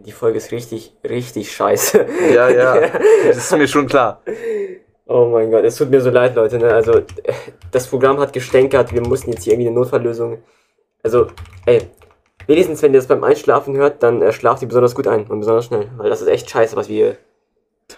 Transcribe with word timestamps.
Die 0.00 0.12
Folge 0.12 0.38
ist 0.38 0.52
richtig, 0.52 0.92
richtig 1.08 1.52
scheiße. 1.52 2.06
Ja, 2.34 2.48
ja, 2.50 2.88
das 3.26 3.36
ist 3.36 3.56
mir 3.56 3.68
schon 3.68 3.86
klar. 3.86 4.22
Oh 5.06 5.26
mein 5.26 5.50
Gott, 5.50 5.64
es 5.64 5.76
tut 5.76 5.90
mir 5.90 6.00
so 6.00 6.10
leid, 6.10 6.34
Leute. 6.34 6.58
Ne? 6.58 6.72
Also, 6.72 7.02
das 7.70 7.86
Programm 7.86 8.18
hat 8.18 8.32
gestänkert. 8.32 8.92
Wir 8.92 9.02
mussten 9.02 9.30
jetzt 9.30 9.44
hier 9.44 9.52
irgendwie 9.52 9.68
eine 9.68 9.76
Notfalllösung. 9.76 10.38
Also, 11.02 11.26
ey, 11.66 11.82
wenigstens 12.46 12.82
wenn 12.82 12.92
ihr 12.92 12.98
das 12.98 13.06
beim 13.06 13.22
Einschlafen 13.22 13.76
hört, 13.76 14.02
dann 14.02 14.22
äh, 14.22 14.32
schlaft 14.32 14.62
ihr 14.62 14.68
besonders 14.68 14.94
gut 14.94 15.06
ein 15.06 15.26
und 15.26 15.40
besonders 15.40 15.66
schnell. 15.66 15.90
Weil 15.96 16.08
das 16.08 16.22
ist 16.22 16.28
echt 16.28 16.48
scheiße, 16.48 16.76
was 16.76 16.88
wir. 16.88 17.16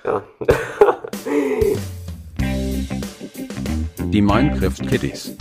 Ja. 0.04 0.24
Die 4.12 4.22
Minecraft 4.22 4.88
Kiddies. 4.88 5.36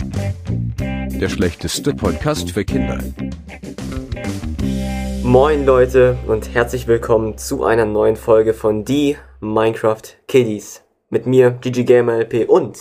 Der 0.78 1.28
schlechteste 1.28 1.94
Podcast 1.94 2.50
für 2.50 2.64
Kinder. 2.64 3.00
Moin 5.26 5.64
Leute 5.66 6.16
und 6.28 6.54
herzlich 6.54 6.86
willkommen 6.86 7.36
zu 7.36 7.64
einer 7.64 7.84
neuen 7.84 8.14
Folge 8.16 8.54
von 8.54 8.84
Die 8.84 9.16
Minecraft 9.40 10.02
Kiddies. 10.28 10.84
Mit 11.10 11.26
mir, 11.26 11.50
GG 11.50 11.82
Gamer 11.84 12.18
LP 12.20 12.48
und 12.48 12.78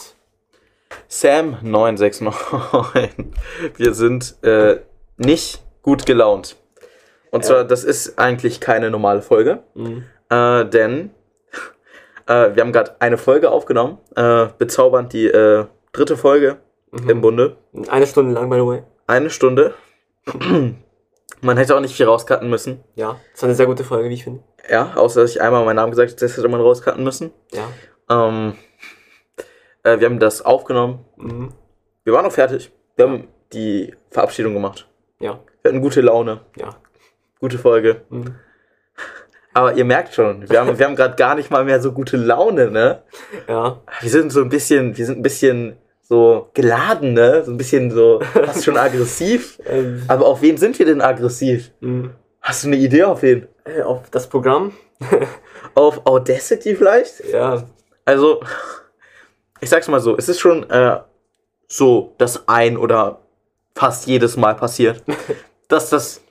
Sam969. 1.09 2.33
Wir 3.77 3.93
sind 3.95 4.35
äh, 4.43 4.77
nicht 5.17 5.63
gut 5.81 6.05
gelaunt. 6.05 6.55
Und 7.31 7.43
Ja. 7.43 7.47
zwar, 7.49 7.63
das 7.63 7.83
ist 7.83 8.19
eigentlich 8.19 8.59
keine 8.61 8.89
normale 8.91 9.21
Folge, 9.23 9.63
Mhm. 9.73 10.03
äh, 10.29 10.65
denn 10.65 11.09
äh, 12.27 12.55
wir 12.55 12.61
haben 12.63 12.71
gerade 12.71 12.99
eine 13.01 13.17
Folge 13.17 13.49
aufgenommen, 13.51 13.97
äh, 14.15 14.47
bezaubernd 14.57 15.13
die 15.13 15.27
äh, 15.27 15.65
dritte 15.93 16.15
Folge 16.17 16.57
Mhm. 16.91 17.09
im 17.09 17.21
Bunde. 17.21 17.57
eine 17.89 18.05
Stunde 18.07 18.33
lang, 18.33 18.49
by 18.49 18.57
the 18.57 18.65
way. 18.65 18.83
Eine 19.07 19.29
Stunde. 19.31 19.73
Man 21.41 21.57
hätte 21.57 21.75
auch 21.75 21.81
nicht 21.81 21.95
viel 21.95 22.05
rauscutten 22.05 22.49
müssen. 22.49 22.83
Ja, 22.95 23.19
das 23.33 23.41
war 23.41 23.49
eine 23.49 23.55
sehr 23.55 23.65
gute 23.65 23.83
Folge, 23.83 24.09
wie 24.09 24.13
ich 24.13 24.23
finde. 24.23 24.43
Ja, 24.69 24.93
außer 24.95 25.21
dass 25.21 25.31
ich 25.31 25.41
einmal 25.41 25.63
meinen 25.65 25.75
Namen 25.75 25.91
gesagt 25.91 26.11
habe, 26.11 26.19
das 26.19 26.37
hätte 26.37 26.47
man 26.47 26.61
rauscutten 26.61 27.03
müssen. 27.03 27.31
Ja. 27.51 27.67
Ähm, 28.09 28.55
äh, 29.83 29.99
wir 29.99 30.07
haben 30.07 30.19
das 30.19 30.43
aufgenommen. 30.43 31.05
Mhm. 31.17 31.53
Wir 32.03 32.13
waren 32.13 32.25
auch 32.25 32.31
fertig. 32.31 32.71
Wir 32.95 33.05
haben 33.05 33.27
die 33.53 33.93
Verabschiedung 34.09 34.53
gemacht. 34.53 34.87
Ja. 35.19 35.39
Wir 35.61 35.69
hatten 35.69 35.81
gute 35.81 36.01
Laune. 36.01 36.41
Ja. 36.57 36.75
Gute 37.39 37.57
Folge. 37.57 38.01
Mhm. 38.09 38.35
Aber 39.53 39.73
ihr 39.73 39.85
merkt 39.85 40.13
schon, 40.13 40.49
wir 40.49 40.59
haben, 40.59 40.77
wir 40.77 40.85
haben 40.85 40.97
gerade 40.97 41.15
gar 41.15 41.35
nicht 41.35 41.49
mal 41.49 41.63
mehr 41.63 41.79
so 41.79 41.93
gute 41.93 42.17
Laune, 42.17 42.71
ne? 42.71 43.03
Ja. 43.47 43.81
Wir 44.01 44.09
sind 44.09 44.31
so 44.31 44.41
ein 44.41 44.49
bisschen, 44.49 44.97
wir 44.97 45.05
sind 45.05 45.19
ein 45.19 45.23
bisschen 45.23 45.77
so 46.07 46.49
geladen, 46.53 47.13
ne? 47.13 47.43
So 47.43 47.51
ein 47.51 47.57
bisschen 47.57 47.91
so 47.91 48.21
fast 48.33 48.63
schon 48.63 48.77
aggressiv. 48.77 49.59
Ähm, 49.65 50.03
Aber 50.07 50.27
auf 50.27 50.41
wen 50.41 50.57
sind 50.57 50.77
wir 50.79 50.85
denn 50.85 51.01
aggressiv? 51.01 51.71
mhm. 51.79 52.11
Hast 52.41 52.63
du 52.63 52.67
eine 52.67 52.75
Idee 52.77 53.03
auf 53.03 53.23
wen? 53.23 53.47
Äh, 53.63 53.81
auf 53.81 54.09
das 54.11 54.27
Programm? 54.27 54.73
Auf 55.73 56.05
Audacity 56.05 56.75
vielleicht? 56.75 57.25
Ja. 57.25 57.63
Also, 58.05 58.39
ich 59.59 59.69
sag's 59.69 59.87
mal 59.87 59.99
so, 59.99 60.15
es 60.15 60.29
ist 60.29 60.39
schon 60.39 60.69
äh, 60.69 60.99
so, 61.67 62.13
dass 62.17 62.47
ein 62.47 62.77
oder 62.77 63.19
fast 63.75 64.07
jedes 64.07 64.37
Mal 64.37 64.55
passiert, 64.55 65.03
dass 65.67 65.89
das 65.89 66.21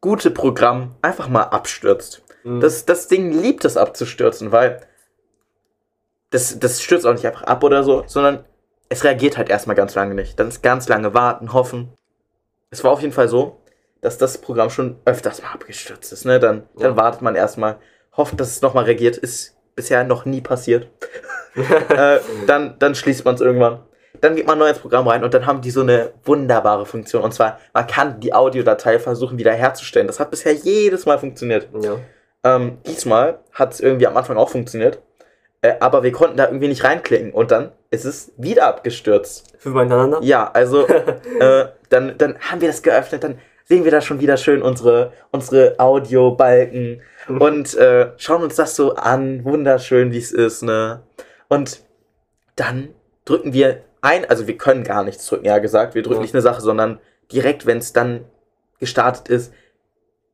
gute 0.00 0.30
Programm 0.30 0.96
einfach 1.00 1.28
mal 1.28 1.44
abstürzt. 1.44 2.22
Mhm. 2.42 2.60
Das, 2.60 2.84
das 2.84 3.08
Ding 3.08 3.30
liebt 3.30 3.64
es 3.64 3.76
abzustürzen, 3.76 4.52
weil 4.52 4.80
das, 6.30 6.58
das 6.58 6.82
stürzt 6.82 7.06
auch 7.06 7.12
nicht 7.14 7.26
einfach 7.26 7.44
ab 7.44 7.62
oder 7.62 7.84
so, 7.84 8.02
sondern 8.06 8.44
es 8.94 9.04
reagiert 9.04 9.36
halt 9.36 9.48
erstmal 9.50 9.76
ganz 9.76 9.94
lange 9.94 10.14
nicht. 10.14 10.38
Dann 10.38 10.48
ist 10.48 10.62
ganz 10.62 10.88
lange 10.88 11.14
warten, 11.14 11.52
hoffen. 11.52 11.92
Es 12.70 12.82
war 12.84 12.92
auf 12.92 13.00
jeden 13.02 13.12
Fall 13.12 13.28
so, 13.28 13.60
dass 14.00 14.18
das 14.18 14.38
Programm 14.38 14.70
schon 14.70 14.96
öfters 15.04 15.42
mal 15.42 15.48
abgestürzt 15.52 16.12
ist. 16.12 16.24
Ne? 16.24 16.38
Dann, 16.38 16.68
dann 16.76 16.92
Ja. 16.92 16.96
wartet 16.96 17.22
man 17.22 17.34
erstmal, 17.34 17.76
hofft, 18.16 18.38
dass 18.38 18.50
es 18.50 18.62
nochmal 18.62 18.84
reagiert. 18.84 19.16
Ist 19.16 19.56
bisher 19.74 20.04
noch 20.04 20.24
nie 20.24 20.40
passiert. 20.40 20.88
äh, 21.88 22.18
dann, 22.46 22.76
dann 22.78 22.94
schließt 22.94 23.24
man 23.24 23.34
es 23.34 23.40
irgendwann. 23.40 23.80
Dann 24.20 24.36
geht 24.36 24.46
man 24.46 24.58
neu 24.58 24.68
ins 24.68 24.78
Programm 24.78 25.08
rein 25.08 25.24
und 25.24 25.34
dann 25.34 25.44
haben 25.46 25.60
die 25.60 25.70
so 25.72 25.80
eine 25.80 26.12
wunderbare 26.24 26.86
Funktion. 26.86 27.22
Und 27.22 27.34
zwar, 27.34 27.58
man 27.72 27.86
kann 27.86 28.20
die 28.20 28.32
Audiodatei 28.32 28.98
versuchen 29.00 29.38
wiederherzustellen. 29.38 30.06
Das 30.06 30.20
hat 30.20 30.30
bisher 30.30 30.52
jedes 30.52 31.04
Mal 31.04 31.18
funktioniert. 31.18 31.68
ja. 31.80 31.96
Ähm, 32.44 32.78
diesmal 32.86 33.40
hat 33.52 33.72
es 33.72 33.80
irgendwie 33.80 34.06
am 34.06 34.16
Anfang 34.16 34.36
auch 34.36 34.50
funktioniert. 34.50 35.00
Äh, 35.62 35.76
aber 35.80 36.02
wir 36.02 36.12
konnten 36.12 36.36
da 36.36 36.44
irgendwie 36.46 36.68
nicht 36.68 36.84
reinklicken. 36.84 37.32
Und 37.32 37.50
dann 37.50 37.72
ist 37.94 38.04
es 38.04 38.32
wieder 38.36 38.66
abgestürzt. 38.66 39.54
Fünfmal 39.58 39.84
hintereinander? 39.84 40.20
Ja, 40.22 40.50
also 40.52 40.86
äh, 41.40 41.66
dann, 41.88 42.18
dann 42.18 42.38
haben 42.40 42.60
wir 42.60 42.68
das 42.68 42.82
geöffnet, 42.82 43.24
dann 43.24 43.38
sehen 43.64 43.84
wir 43.84 43.90
da 43.90 44.00
schon 44.00 44.20
wieder 44.20 44.36
schön 44.36 44.62
unsere, 44.62 45.12
unsere 45.30 45.76
Audiobalken 45.78 47.00
und 47.28 47.74
äh, 47.76 48.12
schauen 48.18 48.42
uns 48.42 48.56
das 48.56 48.76
so 48.76 48.94
an, 48.96 49.44
wunderschön, 49.44 50.12
wie 50.12 50.18
es 50.18 50.32
ist, 50.32 50.62
ne? 50.62 51.02
Und 51.48 51.80
dann 52.56 52.90
drücken 53.24 53.52
wir 53.52 53.82
ein, 54.02 54.28
also 54.28 54.46
wir 54.46 54.58
können 54.58 54.84
gar 54.84 55.02
nichts 55.02 55.26
drücken, 55.26 55.46
ja 55.46 55.58
gesagt, 55.58 55.94
wir 55.94 56.02
drücken 56.02 56.16
Ja. 56.16 56.22
nicht 56.22 56.34
eine 56.34 56.42
Sache, 56.42 56.60
sondern 56.60 56.98
direkt, 57.32 57.64
wenn 57.64 57.78
es 57.78 57.94
dann 57.94 58.26
gestartet 58.80 59.28
ist, 59.28 59.52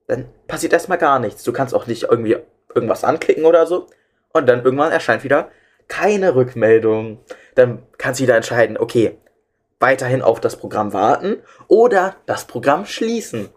dann 0.09 0.27
passiert 0.49 0.73
erstmal 0.73 0.99
gar 0.99 1.21
nichts. 1.21 1.45
Du 1.45 1.53
kannst 1.53 1.73
auch 1.73 1.87
nicht 1.87 2.03
irgendwie 2.11 2.37
irgendwas 2.75 3.05
anklicken 3.05 3.45
oder 3.45 3.67
so. 3.67 3.87
Und 4.33 4.49
dann 4.49 4.65
irgendwann 4.65 4.91
erscheint 4.91 5.23
wieder 5.23 5.49
keine 5.91 6.35
Rückmeldung. 6.35 7.19
Dann 7.55 7.83
kannst 7.99 8.21
du 8.21 8.25
wieder 8.25 8.37
entscheiden, 8.37 8.79
okay, 8.79 9.19
weiterhin 9.81 10.23
auf 10.23 10.41
das 10.41 10.57
Programm 10.57 10.95
warten 10.95 11.37
oder 11.69 12.17
das 12.25 12.47
Programm 12.47 12.87
schließen. 12.87 13.51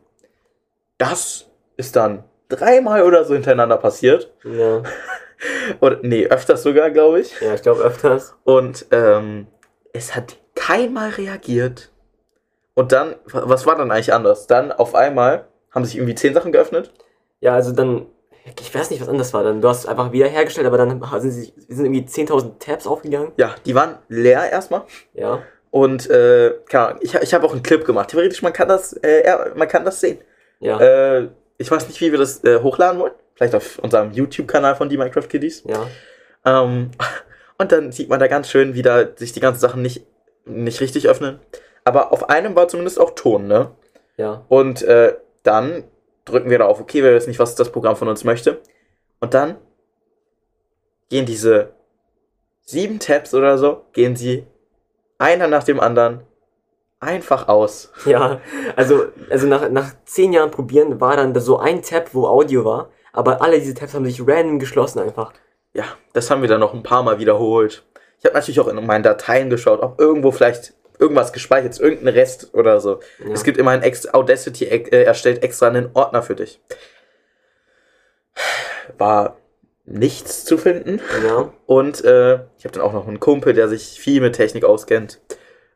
Das 0.97 1.47
ist 1.77 1.95
dann 1.95 2.23
dreimal 2.49 3.03
oder 3.03 3.23
so 3.25 3.33
hintereinander 3.33 3.77
passiert. 3.77 4.31
Ja. 4.43 4.83
Oder 5.81 5.99
nee, 6.03 6.25
öfters 6.25 6.63
sogar, 6.63 6.89
glaube 6.89 7.19
ich. 7.19 7.37
Ja, 7.41 7.53
ich 7.53 7.61
glaube 7.61 7.81
öfters. 7.81 8.33
Und 8.45 8.85
ähm, 8.91 9.47
es 9.91 10.15
hat 10.15 10.37
keinmal 10.55 11.09
reagiert. 11.09 11.91
Und 12.75 12.93
dann, 12.93 13.15
wa- 13.25 13.43
was 13.45 13.65
war 13.65 13.75
dann 13.75 13.91
eigentlich 13.91 14.13
anders? 14.13 14.47
Dann 14.47 14.71
auf 14.71 14.95
einmal 14.95 15.47
haben 15.71 15.83
sich 15.83 15.97
irgendwie 15.97 16.15
zehn 16.15 16.33
Sachen 16.33 16.53
geöffnet. 16.53 16.93
Ja, 17.41 17.55
also 17.55 17.73
dann, 17.73 18.05
ich 18.59 18.75
weiß 18.75 18.89
nicht, 18.89 19.01
was 19.01 19.09
anders 19.09 19.33
war. 19.33 19.43
Dann, 19.43 19.61
du 19.61 19.69
hast 19.69 19.79
es 19.79 19.85
einfach 19.85 20.11
wiederhergestellt, 20.11 20.67
aber 20.67 20.77
dann 20.77 21.01
sind, 21.21 21.31
sie, 21.31 21.53
sind 21.69 21.85
irgendwie 21.85 22.01
10.000 22.01 22.59
Tabs 22.59 22.87
aufgegangen. 22.87 23.31
Ja, 23.37 23.55
die 23.65 23.73
waren 23.73 23.97
leer 24.09 24.51
erstmal. 24.51 24.83
Ja. 25.13 25.41
Und 25.71 26.09
äh, 26.09 26.53
keine 26.69 26.87
Ahnung, 26.87 26.99
ich, 27.01 27.15
ich 27.15 27.33
habe 27.33 27.45
auch 27.45 27.51
einen 27.51 27.63
Clip 27.63 27.85
gemacht. 27.85 28.09
Theoretisch, 28.09 28.41
man 28.41 28.53
kann 28.53 28.67
das, 28.67 28.93
äh, 28.93 29.25
ja, 29.25 29.47
man 29.55 29.67
kann 29.67 29.85
das 29.85 30.01
sehen. 30.01 30.19
Ja. 30.59 30.79
Äh, 30.79 31.29
ich 31.57 31.71
weiß 31.71 31.87
nicht, 31.87 31.99
wie 32.01 32.11
wir 32.11 32.19
das 32.19 32.43
äh, 32.43 32.59
hochladen 32.61 32.99
wollen. 32.99 33.13
Vielleicht 33.35 33.55
auf 33.55 33.79
unserem 33.79 34.11
YouTube-Kanal 34.11 34.75
von 34.75 34.89
die 34.89 34.97
Minecraft 34.97 35.27
Kiddies. 35.27 35.63
ja. 35.65 35.87
Ähm, 36.45 36.91
und 37.57 37.71
dann 37.71 37.91
sieht 37.91 38.09
man 38.09 38.19
da 38.19 38.27
ganz 38.27 38.49
schön, 38.49 38.75
wie 38.75 38.81
da 38.81 39.07
sich 39.15 39.31
die 39.31 39.39
ganzen 39.39 39.61
Sachen 39.61 39.81
nicht, 39.81 40.05
nicht 40.45 40.81
richtig 40.81 41.07
öffnen. 41.07 41.39
Aber 41.85 42.11
auf 42.11 42.29
einem 42.29 42.55
war 42.55 42.67
zumindest 42.67 42.99
auch 42.99 43.11
Ton, 43.11 43.47
ne? 43.47 43.71
Ja. 44.17 44.45
Und 44.49 44.81
äh, 44.83 45.15
dann 45.43 45.83
drücken 46.25 46.49
wir 46.49 46.59
da 46.59 46.65
auf 46.65 46.79
OK, 46.79 46.93
wir 46.93 47.13
wissen 47.13 47.29
nicht, 47.29 47.39
was 47.39 47.55
das 47.55 47.71
Programm 47.71 47.95
von 47.95 48.07
uns 48.07 48.23
möchte. 48.23 48.61
Und 49.19 49.33
dann 49.33 49.57
gehen 51.09 51.25
diese 51.25 51.73
sieben 52.61 52.99
Tabs 52.99 53.33
oder 53.33 53.57
so, 53.57 53.85
gehen 53.93 54.15
sie 54.15 54.45
einer 55.17 55.47
nach 55.47 55.63
dem 55.63 55.79
anderen 55.79 56.21
einfach 56.99 57.47
aus. 57.47 57.91
Ja. 58.05 58.39
Also, 58.75 59.05
also 59.29 59.47
nach, 59.47 59.69
nach 59.69 59.91
10 60.05 60.33
Jahren 60.33 60.51
probieren 60.51 60.99
war 60.99 61.17
dann 61.17 61.37
so 61.39 61.59
ein 61.59 61.81
Tab, 61.81 62.13
wo 62.13 62.27
Audio 62.27 62.65
war. 62.65 62.89
Aber 63.11 63.41
alle 63.41 63.59
diese 63.59 63.73
Tabs 63.73 63.93
haben 63.93 64.05
sich 64.05 64.21
random 64.25 64.59
geschlossen 64.59 64.99
einfach. 64.99 65.33
Ja, 65.73 65.85
das 66.13 66.29
haben 66.29 66.41
wir 66.41 66.49
dann 66.49 66.59
noch 66.59 66.73
ein 66.73 66.83
paar 66.83 67.03
Mal 67.03 67.19
wiederholt. 67.19 67.83
Ich 68.19 68.25
habe 68.25 68.35
natürlich 68.35 68.59
auch 68.59 68.67
in 68.67 68.85
meinen 68.85 69.03
Dateien 69.03 69.49
geschaut, 69.49 69.81
ob 69.81 69.99
irgendwo 69.99 70.31
vielleicht 70.31 70.73
irgendwas 70.99 71.33
gespeichert 71.33 71.79
irgendein 71.79 72.13
Rest 72.13 72.53
oder 72.53 72.79
so. 72.79 72.99
Ja. 73.19 73.33
Es 73.33 73.43
gibt 73.43 73.57
immer 73.57 73.71
ein 73.71 73.83
Audacity 74.13 74.65
äh, 74.65 75.03
erstellt 75.03 75.43
extra 75.43 75.67
einen 75.67 75.89
Ordner 75.93 76.23
für 76.23 76.35
dich. 76.35 76.61
War 78.97 79.37
nichts 79.85 80.45
zu 80.45 80.57
finden. 80.57 81.01
Ja. 81.25 81.51
Und 81.65 82.03
äh, 82.03 82.35
ich 82.57 82.65
habe 82.65 82.73
dann 82.73 82.81
auch 82.81 82.93
noch 82.93 83.07
einen 83.07 83.19
Kumpel, 83.19 83.53
der 83.53 83.67
sich 83.67 83.99
viel 83.99 84.21
mit 84.21 84.35
Technik 84.35 84.63
auskennt, 84.63 85.19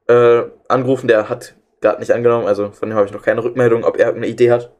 äh, 0.07 0.44
angerufen. 0.68 1.07
Der 1.07 1.30
hat 1.30 1.56
gerade 1.81 2.00
nicht 2.00 2.12
angenommen, 2.12 2.47
also 2.47 2.71
von 2.71 2.89
dem 2.89 2.95
habe 2.95 3.06
ich 3.06 3.13
noch 3.13 3.21
keine 3.21 3.44
Rückmeldung, 3.44 3.83
ob 3.83 3.97
er 3.97 4.07
irgendeine 4.07 4.31
Idee 4.31 4.51
hat. 4.51 4.71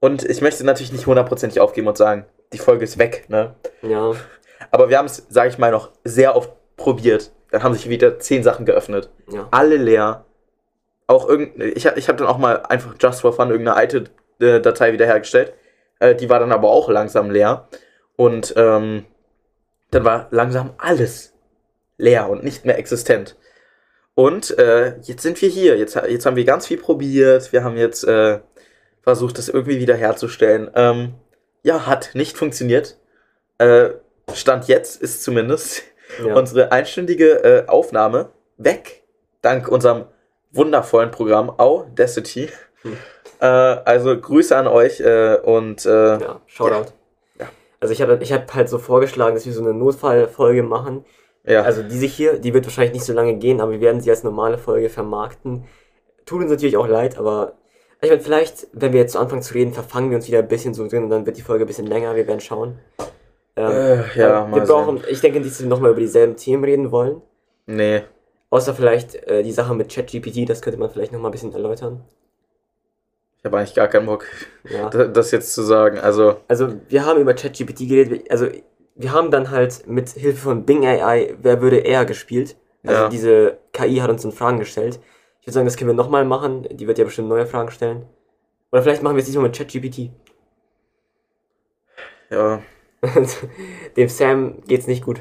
Und 0.00 0.24
ich 0.24 0.40
möchte 0.40 0.64
natürlich 0.64 0.92
nicht 0.92 1.06
hundertprozentig 1.06 1.60
aufgeben 1.60 1.88
und 1.88 1.96
sagen, 1.96 2.26
die 2.52 2.58
Folge 2.58 2.84
ist 2.84 2.98
weg, 2.98 3.24
ne? 3.28 3.54
Ja. 3.82 4.12
Aber 4.70 4.88
wir 4.88 4.98
haben 4.98 5.06
es, 5.06 5.26
sage 5.28 5.48
ich 5.48 5.58
mal, 5.58 5.70
noch 5.70 5.90
sehr 6.04 6.36
oft 6.36 6.52
probiert. 6.76 7.32
Dann 7.50 7.62
haben 7.62 7.74
sich 7.74 7.88
wieder 7.88 8.18
zehn 8.18 8.42
Sachen 8.42 8.66
geöffnet. 8.66 9.10
Ja. 9.30 9.48
Alle 9.50 9.76
leer. 9.76 10.24
Auch 11.06 11.28
irgend, 11.28 11.62
ich, 11.62 11.86
ich 11.86 12.08
habe 12.08 12.18
dann 12.18 12.26
auch 12.26 12.38
mal 12.38 12.62
einfach 12.68 12.94
just 13.00 13.22
for 13.22 13.32
fun 13.32 13.50
irgendeine 13.50 13.76
alte 13.76 14.04
äh, 14.40 14.60
Datei 14.60 14.92
wiederhergestellt. 14.92 15.54
Äh, 16.00 16.14
die 16.14 16.28
war 16.28 16.38
dann 16.38 16.52
aber 16.52 16.68
auch 16.68 16.88
langsam 16.90 17.30
leer. 17.30 17.68
Und 18.16 18.52
ähm, 18.56 19.06
dann 19.90 20.04
war 20.04 20.28
langsam 20.30 20.74
alles 20.76 21.32
leer 21.96 22.28
und 22.28 22.44
nicht 22.44 22.64
mehr 22.64 22.78
existent. 22.78 23.36
Und 24.14 24.58
äh, 24.58 24.98
jetzt 25.02 25.22
sind 25.22 25.40
wir 25.40 25.48
hier. 25.48 25.78
Jetzt, 25.78 25.94
jetzt 25.94 26.26
haben 26.26 26.36
wir 26.36 26.44
ganz 26.44 26.66
viel 26.66 26.78
probiert. 26.78 27.52
Wir 27.52 27.64
haben 27.64 27.76
jetzt 27.76 28.04
äh, 28.04 28.40
versucht, 29.02 29.38
das 29.38 29.48
irgendwie 29.48 29.78
wiederherzustellen. 29.78 30.70
Ähm, 30.74 31.14
ja, 31.62 31.86
hat 31.86 32.10
nicht 32.14 32.36
funktioniert. 32.36 32.98
Äh, 33.58 33.90
Stand 34.34 34.68
jetzt 34.68 35.00
ist 35.00 35.22
zumindest 35.22 35.84
Ja. 36.24 36.34
unsere 36.34 36.72
einstündige 36.72 37.44
äh, 37.44 37.66
Aufnahme 37.68 38.30
weg. 38.56 39.04
Dank 39.42 39.68
unserem 39.68 40.04
wundervollen 40.50 41.10
Programm 41.10 41.50
Audacity. 41.58 42.48
Hm. 42.82 42.96
Äh, 43.40 43.46
also 43.46 44.20
Grüße 44.20 44.56
an 44.56 44.66
euch 44.66 44.98
äh, 44.98 45.36
und 45.36 45.86
äh, 45.86 46.18
Ja, 46.18 46.40
Shoutout. 46.46 46.90
Ja. 47.38 47.46
Also 47.78 47.92
ich 47.92 48.02
habe 48.02 48.18
ich 48.20 48.32
hab 48.32 48.52
halt 48.52 48.68
so 48.68 48.78
vorgeschlagen, 48.78 49.36
dass 49.36 49.46
wir 49.46 49.52
so 49.52 49.62
eine 49.62 49.72
Notfallfolge 49.74 50.64
machen. 50.64 51.04
ja. 51.44 51.62
Also 51.62 51.84
diese 51.84 52.06
hier, 52.06 52.40
die 52.40 52.52
wird 52.52 52.66
wahrscheinlich 52.66 52.94
nicht 52.94 53.04
so 53.04 53.12
lange 53.12 53.36
gehen, 53.36 53.60
aber 53.60 53.70
wir 53.70 53.80
werden 53.80 54.00
sie 54.00 54.10
als 54.10 54.24
normale 54.24 54.58
Folge 54.58 54.88
vermarkten. 54.88 55.66
Tut 56.26 56.42
uns 56.42 56.50
natürlich 56.50 56.76
auch 56.76 56.88
leid, 56.88 57.16
aber 57.16 57.52
ich 58.00 58.10
meine, 58.10 58.20
vielleicht, 58.20 58.66
wenn 58.72 58.92
wir 58.92 58.98
jetzt 58.98 59.12
so 59.12 59.20
anfangen 59.20 59.42
zu 59.42 59.54
reden, 59.54 59.72
verfangen 59.72 60.10
wir 60.10 60.16
uns 60.16 60.26
wieder 60.26 60.40
ein 60.40 60.48
bisschen 60.48 60.74
so 60.74 60.88
drin 60.88 61.04
und 61.04 61.10
dann 61.10 61.24
wird 61.24 61.36
die 61.36 61.42
Folge 61.42 61.64
ein 61.64 61.68
bisschen 61.68 61.86
länger, 61.86 62.16
wir 62.16 62.26
werden 62.26 62.40
schauen. 62.40 62.80
Ähm, 63.58 63.70
Äh, 63.72 63.96
ja, 64.18 64.46
äh, 64.46 64.50
wir 64.50 64.58
mal 64.58 64.66
brauchen, 64.66 65.02
ich 65.08 65.20
denke 65.20 65.40
nicht, 65.40 65.50
dass 65.50 65.60
wir 65.60 65.68
nochmal 65.68 65.90
über 65.90 66.00
dieselben 66.00 66.36
Themen 66.36 66.64
reden 66.64 66.90
wollen. 66.92 67.20
nee. 67.66 68.02
Außer 68.50 68.74
vielleicht 68.74 69.14
äh, 69.26 69.42
die 69.42 69.52
Sache 69.52 69.74
mit 69.74 69.92
ChatGPT, 69.92 70.48
das 70.48 70.62
könnte 70.62 70.78
man 70.80 70.88
vielleicht 70.88 71.12
nochmal 71.12 71.28
ein 71.28 71.32
bisschen 71.32 71.52
erläutern. 71.52 72.02
Ich 73.38 73.44
habe 73.44 73.58
eigentlich 73.58 73.74
gar 73.74 73.88
keinen 73.88 74.06
Bock, 74.06 74.24
Ja. 74.64 74.88
da- 74.90 75.04
das 75.06 75.32
jetzt 75.32 75.52
zu 75.52 75.62
sagen. 75.62 75.98
Also, 75.98 76.36
Also, 76.48 76.68
wir 76.88 77.04
haben 77.04 77.20
über 77.20 77.34
ChatGPT 77.34 77.80
geredet. 77.86 78.30
Also, 78.30 78.46
wir 78.94 79.12
haben 79.12 79.30
dann 79.30 79.50
halt 79.50 79.86
mit 79.86 80.08
Hilfe 80.08 80.38
von 80.38 80.64
Bing 80.64 80.86
AI 80.86 81.34
Wer 81.42 81.60
würde 81.60 81.76
eher 81.80 82.06
gespielt. 82.06 82.56
Also, 82.86 83.02
Ja. 83.02 83.08
diese 83.10 83.58
KI 83.74 83.96
hat 83.96 84.08
uns 84.10 84.22
dann 84.22 84.32
Fragen 84.32 84.58
gestellt. 84.60 84.98
Ich 85.40 85.46
würde 85.46 85.52
sagen, 85.54 85.66
das 85.66 85.76
können 85.76 85.90
wir 85.90 85.94
nochmal 85.94 86.24
machen. 86.24 86.66
Die 86.70 86.86
wird 86.86 86.96
ja 86.96 87.04
bestimmt 87.04 87.28
neue 87.28 87.44
Fragen 87.44 87.70
stellen. 87.70 88.06
Oder 88.72 88.82
vielleicht 88.82 89.02
machen 89.02 89.16
wir 89.16 89.20
es 89.20 89.26
diesmal 89.26 89.44
mit 89.44 89.56
ChatGPT. 89.58 90.10
ja. 92.30 92.62
Dem 93.96 94.08
Sam 94.08 94.62
geht's 94.66 94.86
nicht 94.86 95.04
gut. 95.04 95.20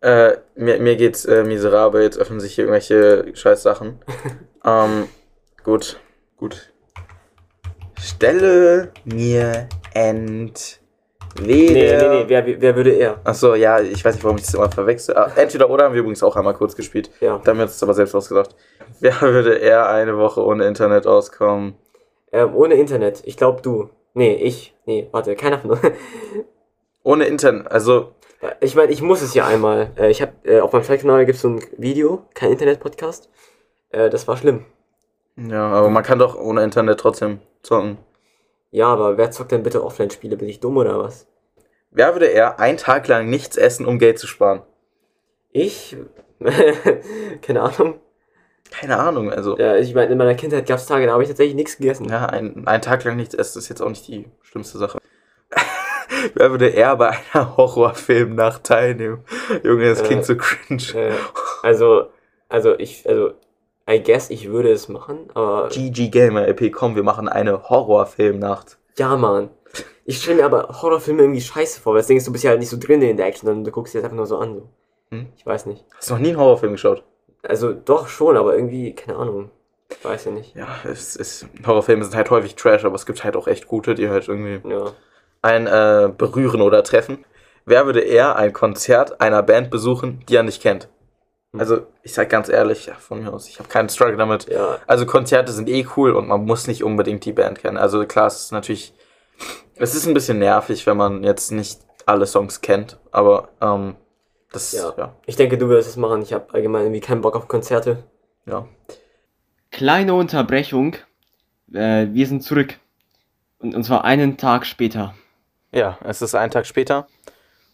Äh, 0.00 0.38
mir, 0.56 0.78
mir 0.78 0.96
geht's 0.96 1.24
äh, 1.24 1.44
miserabel, 1.44 2.02
jetzt 2.02 2.18
öffnen 2.18 2.40
sich 2.40 2.54
hier 2.54 2.64
irgendwelche 2.64 3.34
Scheißsachen. 3.34 4.00
ähm, 4.64 5.08
gut, 5.64 6.00
gut. 6.36 6.72
Stelle 8.00 8.92
mir 9.04 9.68
entweder. 9.94 10.82
Nee, 11.40 11.70
nee, 11.70 11.96
nee, 11.96 12.24
wer, 12.26 12.60
wer 12.60 12.76
würde 12.76 12.90
eher? 12.90 13.18
Achso, 13.24 13.54
ja, 13.54 13.80
ich 13.80 14.04
weiß 14.04 14.14
nicht, 14.14 14.24
warum 14.24 14.36
ich 14.36 14.44
das 14.44 14.54
immer 14.54 14.70
verwechsel. 14.70 15.16
Ah, 15.16 15.30
entweder 15.34 15.70
oder 15.70 15.84
haben 15.84 15.94
wir 15.94 16.00
übrigens 16.00 16.22
auch 16.22 16.36
einmal 16.36 16.52
kurz 16.54 16.76
gespielt. 16.76 17.10
Ja. 17.20 17.40
Da 17.42 17.50
haben 17.50 17.58
wir 17.58 17.64
uns 17.64 17.82
aber 17.82 17.94
selbst 17.94 18.14
ausgedacht. 18.14 18.54
Wer 19.00 19.18
würde 19.22 19.54
eher 19.54 19.88
eine 19.88 20.18
Woche 20.18 20.44
ohne 20.44 20.66
Internet 20.66 21.06
auskommen? 21.06 21.74
Ähm, 22.32 22.54
ohne 22.54 22.74
Internet. 22.74 23.22
Ich 23.24 23.36
glaube, 23.36 23.62
du. 23.62 23.88
Nee, 24.12 24.34
ich. 24.34 24.74
Nee, 24.84 25.08
warte, 25.10 25.34
keiner 25.34 25.58
von 25.58 25.70
uns. 25.70 25.80
Ohne 27.02 27.24
Internet, 27.24 27.70
also, 27.70 28.14
Ich 28.60 28.74
meine, 28.74 28.92
ich 28.92 29.02
muss 29.02 29.22
es 29.22 29.34
ja 29.34 29.46
einmal. 29.46 29.90
Äh, 29.96 30.10
ich 30.10 30.22
habe 30.22 30.32
äh, 30.44 30.60
auf 30.60 30.72
meinem 30.72 30.84
Zweitkanal 30.84 31.24
gibt 31.26 31.36
es 31.36 31.42
so 31.42 31.48
ein 31.48 31.64
Video, 31.76 32.24
kein 32.34 32.52
Internet-Podcast. 32.52 33.28
Äh, 33.90 34.10
das 34.10 34.26
war 34.28 34.36
schlimm. 34.36 34.64
ja, 35.36 35.66
aber 35.68 35.90
man 35.90 36.02
kann 36.02 36.18
doch 36.18 36.36
ohne 36.36 36.62
Internet 36.62 37.00
trotzdem 37.00 37.40
zocken. 37.62 37.98
Ja, 38.70 38.86
aber 38.86 39.18
wer 39.18 39.30
zockt 39.30 39.52
denn 39.52 39.62
bitte 39.62 39.84
Offline-Spiele? 39.84 40.36
Bin 40.36 40.48
ich 40.48 40.60
dumm 40.60 40.76
oder 40.76 40.98
was? 40.98 41.26
Wer 41.90 42.14
würde 42.14 42.26
eher 42.26 42.58
einen 42.58 42.78
Tag 42.78 43.06
lang 43.08 43.28
nichts 43.28 43.56
essen, 43.56 43.84
um 43.86 43.98
Geld 43.98 44.18
zu 44.18 44.26
sparen? 44.26 44.62
Ich? 45.50 45.96
Keine 47.42 47.62
Ahnung. 47.62 48.00
Keine 48.70 48.98
Ahnung, 48.98 49.30
also. 49.30 49.58
Ja, 49.58 49.76
ich 49.76 49.94
meine, 49.94 50.10
in 50.10 50.18
meiner 50.18 50.34
Kindheit 50.34 50.66
gab 50.66 50.78
es 50.78 50.86
Tage, 50.86 51.04
da 51.06 51.12
habe 51.12 51.22
ich 51.22 51.28
tatsächlich 51.28 51.54
nichts 51.54 51.76
gegessen. 51.76 52.08
Ja, 52.08 52.26
ein, 52.26 52.66
ein 52.66 52.80
Tag 52.80 53.04
lang 53.04 53.16
nichts 53.16 53.34
essen 53.34 53.58
ist 53.58 53.68
jetzt 53.68 53.82
auch 53.82 53.90
nicht 53.90 54.08
die 54.08 54.24
schlimmste 54.40 54.78
Sache. 54.78 54.98
Wer 56.34 56.50
würde 56.50 56.68
eher 56.68 56.96
bei 56.96 57.16
einer 57.32 57.56
Horrorfilmnacht 57.56 58.64
teilnehmen? 58.64 59.24
Junge, 59.62 59.88
das 59.88 60.00
Äh, 60.02 60.04
klingt 60.06 60.24
so 60.24 60.36
cringe. 60.36 60.82
Äh, 60.94 61.12
also, 61.62 62.06
also 62.48 62.78
ich, 62.78 63.08
also, 63.08 63.32
I 63.90 64.02
guess, 64.02 64.30
ich 64.30 64.48
würde 64.50 64.70
es 64.70 64.88
machen, 64.88 65.28
aber 65.34 65.68
GG 65.68 66.08
Gamer 66.08 66.46
LP, 66.46 66.70
komm, 66.72 66.94
wir 66.96 67.02
machen 67.02 67.28
eine 67.28 67.68
Horrorfilmnacht. 67.68 68.78
ja, 68.98 69.16
Mann. 69.16 69.50
Ich 70.04 70.20
stelle 70.20 70.38
mir 70.38 70.44
aber 70.46 70.82
Horrorfilme 70.82 71.22
irgendwie 71.22 71.40
scheiße 71.40 71.80
vor, 71.80 71.92
weil 71.94 72.00
das 72.00 72.08
Ding 72.08 72.16
ist, 72.16 72.26
du 72.26 72.32
bist 72.32 72.42
ja 72.42 72.50
halt 72.50 72.58
nicht 72.58 72.68
so 72.70 72.76
drin 72.76 73.00
in 73.02 73.16
der 73.16 73.26
Action, 73.26 73.46
sondern 73.46 73.64
du 73.64 73.70
guckst 73.70 73.94
dir 73.94 73.98
das 73.98 74.04
einfach 74.06 74.16
nur 74.16 74.26
so 74.26 74.38
an. 74.38 74.54
So. 74.56 74.68
Hm? 75.10 75.26
Ich 75.36 75.46
weiß 75.46 75.66
nicht. 75.66 75.84
Hast 75.96 76.10
du 76.10 76.14
noch 76.14 76.20
nie 76.20 76.30
einen 76.30 76.38
Horrorfilm 76.38 76.72
geschaut? 76.72 77.04
Also, 77.44 77.72
doch 77.72 78.08
schon, 78.08 78.36
aber 78.36 78.54
irgendwie, 78.56 78.94
keine 78.94 79.16
Ahnung. 79.18 79.50
Ich 79.90 80.04
weiß 80.04 80.24
ja 80.24 80.30
nicht. 80.32 80.56
Ja, 80.56 80.66
es 80.84 81.14
ist. 81.16 81.46
Horrorfilme 81.66 82.02
sind 82.04 82.16
halt 82.16 82.30
häufig 82.30 82.56
Trash, 82.56 82.84
aber 82.84 82.96
es 82.96 83.06
gibt 83.06 83.22
halt 83.22 83.36
auch 83.36 83.46
echt 83.46 83.66
gute, 83.68 83.94
die 83.94 84.08
halt 84.08 84.26
irgendwie 84.26 84.60
Ja. 84.68 84.92
Ein 85.42 85.66
äh, 85.66 86.10
berühren 86.16 86.62
oder 86.62 86.82
treffen. 86.82 87.24
Wer 87.64 87.86
würde 87.86 88.00
eher 88.00 88.36
ein 88.36 88.52
Konzert 88.52 89.20
einer 89.20 89.42
Band 89.42 89.70
besuchen, 89.70 90.24
die 90.28 90.36
er 90.36 90.42
nicht 90.42 90.62
kennt? 90.62 90.88
Also, 91.56 91.86
ich 92.02 92.14
sag 92.14 92.30
ganz 92.30 92.48
ehrlich, 92.48 92.86
ja, 92.86 92.94
von 92.94 93.22
mir 93.22 93.30
aus, 93.32 93.46
ich 93.46 93.58
habe 93.58 93.68
keinen 93.68 93.90
Struggle 93.90 94.16
damit. 94.16 94.48
Ja, 94.48 94.78
Also 94.86 95.04
Konzerte 95.04 95.52
sind 95.52 95.68
eh 95.68 95.86
cool 95.96 96.12
und 96.12 96.26
man 96.26 96.44
muss 96.46 96.66
nicht 96.66 96.82
unbedingt 96.82 97.26
die 97.26 97.32
Band 97.32 97.58
kennen. 97.58 97.76
Also 97.76 98.06
klar, 98.06 98.26
es 98.26 98.40
ist 98.44 98.52
natürlich, 98.52 98.94
es 99.76 99.94
ist 99.94 100.06
ein 100.06 100.14
bisschen 100.14 100.38
nervig, 100.38 100.86
wenn 100.86 100.96
man 100.96 101.22
jetzt 101.22 101.52
nicht 101.52 101.80
alle 102.06 102.26
Songs 102.26 102.62
kennt, 102.62 102.98
aber 103.10 103.50
ähm, 103.60 103.96
das, 104.50 104.72
Ja. 104.72 104.88
ja, 104.90 104.94
ja. 104.96 105.16
ich 105.26 105.36
denke, 105.36 105.58
du 105.58 105.68
wirst 105.68 105.88
es 105.88 105.96
machen. 105.96 106.22
Ich 106.22 106.32
habe 106.32 106.52
allgemein 106.54 106.82
irgendwie 106.82 107.00
keinen 107.00 107.20
Bock 107.20 107.36
auf 107.36 107.48
Konzerte. 107.48 108.02
Kleine 109.70 110.14
Unterbrechung. 110.14 110.96
Äh, 111.72 112.08
wir 112.12 112.26
sind 112.26 112.42
zurück. 112.42 112.78
Und, 113.58 113.74
und 113.74 113.84
zwar 113.84 114.04
einen 114.04 114.36
Tag 114.36 114.66
später. 114.66 115.14
Ja, 115.72 115.98
es 116.04 116.22
ist 116.22 116.34
ein 116.34 116.50
Tag 116.50 116.66
später 116.66 117.06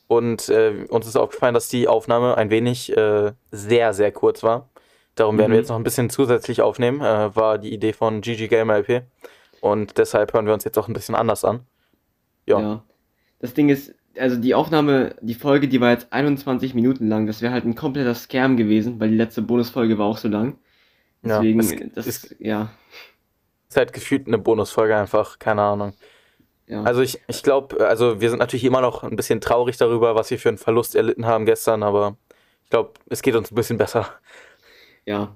und 0.07 0.49
äh, 0.49 0.87
uns 0.89 1.07
ist 1.07 1.17
aufgefallen, 1.17 1.55
dass 1.55 1.69
die 1.69 1.89
Aufnahme 1.89 2.37
ein 2.37 2.51
wenig 2.51 2.97
äh, 2.97 3.33
sehr, 3.51 3.93
sehr 3.95 4.13
kurz 4.13 4.43
war. 4.43 4.69
Darum 5.17 5.37
werden 5.39 5.51
Mhm. 5.51 5.55
wir 5.55 5.59
jetzt 5.61 5.69
noch 5.69 5.77
ein 5.77 5.83
bisschen 5.85 6.11
zusätzlich 6.11 6.63
aufnehmen, 6.63 7.01
äh, 7.01 7.35
war 7.35 7.59
die 7.59 7.73
Idee 7.73 7.93
von 7.93 8.21
GG 8.21 8.47
Gamer 8.49 8.77
LP 8.79 9.03
und 9.61 9.99
deshalb 9.99 10.33
hören 10.33 10.47
wir 10.47 10.55
uns 10.55 10.65
jetzt 10.65 10.79
auch 10.79 10.87
ein 10.89 10.95
bisschen 10.95 11.15
anders 11.17 11.45
an. 11.45 11.67
Ja. 12.47 12.85
Das 13.41 13.53
Ding 13.55 13.69
ist, 13.69 13.95
also 14.17 14.37
die 14.37 14.55
Aufnahme, 14.55 15.15
die 15.21 15.35
Folge, 15.35 15.69
die 15.69 15.81
war 15.81 15.91
jetzt 15.91 16.13
21 16.13 16.75
Minuten 16.75 17.09
lang. 17.09 17.27
Das 17.27 17.43
wäre 17.43 17.53
halt 17.53 17.65
ein 17.65 17.75
kompletter 17.75 18.15
Scam 18.15 18.57
gewesen, 18.57 18.99
weil 19.01 19.11
die 19.11 19.17
letzte 19.17 19.43
Bonusfolge 19.43 19.99
war 19.99 20.07
auch 20.07 20.19
so 20.19 20.29
lang. 20.29 20.59
Ja, 21.23 21.41
Deswegen, 21.41 21.61
es 21.61 21.95
das 21.95 22.07
ist- 22.07 22.37
ja. 22.39 22.71
Ist 23.69 23.77
halt 23.77 23.93
gefühlt 23.93 24.27
eine 24.29 24.39
Bonusfolge 24.39 24.97
einfach, 24.97 25.39
keine 25.39 25.63
Ahnung. 25.63 25.93
Ja. 26.69 26.83
Also 26.83 27.01
ich, 27.01 27.21
ich 27.29 27.43
glaube, 27.43 27.87
also 27.87 28.21
wir 28.21 28.29
sind 28.31 28.39
natürlich 28.39 28.65
immer 28.65 28.81
noch 28.81 29.03
ein 29.03 29.17
bisschen 29.17 29.41
traurig 29.41 29.77
darüber, 29.79 30.15
was 30.15 30.31
wir 30.31 30.39
für 30.39 30.51
einen 30.51 30.59
Verlust 30.59 30.95
erlitten 30.95 31.27
haben 31.27 31.47
gestern, 31.47 31.83
aber 31.83 32.17
ich 32.65 32.71
glaube, 32.71 32.93
es 33.09 33.23
geht 33.23 33.35
uns 33.35 33.51
ein 33.51 33.55
bisschen 33.55 33.79
besser. 33.79 34.09
Ja. 35.07 35.35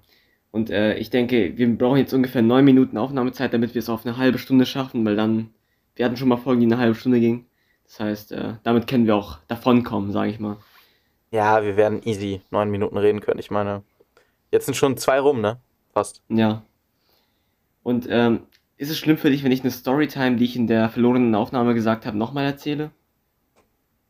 Und 0.50 0.68
äh, 0.68 0.96
ich 0.98 1.08
denke, 1.08 1.56
wir 1.56 1.78
brauchen 1.78 1.96
jetzt 1.96 2.12
ungefähr 2.12 2.42
neun 2.42 2.66
Minuten 2.66 2.98
Aufnahmezeit, 2.98 3.54
damit 3.54 3.74
wir 3.74 3.78
es 3.78 3.88
auf 3.88 4.04
eine 4.04 4.18
halbe 4.18 4.38
Stunde 4.38 4.66
schaffen, 4.66 5.02
weil 5.06 5.16
dann, 5.16 5.48
wir 5.96 6.04
hatten 6.04 6.18
schon 6.18 6.28
mal 6.28 6.36
Folgen, 6.36 6.60
die 6.60 6.66
eine 6.66 6.76
halbe 6.76 6.94
Stunde 6.94 7.20
gingen. 7.20 7.46
Das 7.86 8.00
heißt, 8.00 8.32
äh, 8.32 8.54
damit 8.62 8.86
können 8.86 9.06
wir 9.06 9.16
auch 9.16 9.38
davonkommen, 9.48 10.12
sage 10.12 10.30
ich 10.30 10.38
mal. 10.38 10.58
Ja, 11.30 11.64
wir 11.64 11.78
werden 11.78 12.02
easy 12.04 12.42
neun 12.50 12.70
Minuten 12.70 12.98
reden 12.98 13.20
können. 13.20 13.40
Ich 13.40 13.50
meine, 13.50 13.82
jetzt 14.50 14.66
sind 14.66 14.74
schon 14.74 14.98
zwei 14.98 15.18
rum, 15.18 15.40
ne? 15.40 15.58
Fast. 15.94 16.22
Ja. 16.28 16.62
Und 17.82 18.06
ähm, 18.10 18.40
ist 18.82 18.90
es 18.90 18.98
schlimm 18.98 19.16
für 19.16 19.30
dich, 19.30 19.44
wenn 19.44 19.52
ich 19.52 19.60
eine 19.60 19.70
Storytime, 19.70 20.34
die 20.34 20.44
ich 20.44 20.56
in 20.56 20.66
der 20.66 20.88
verlorenen 20.88 21.36
Aufnahme 21.36 21.72
gesagt 21.72 22.04
habe, 22.04 22.18
nochmal 22.18 22.46
erzähle? 22.46 22.90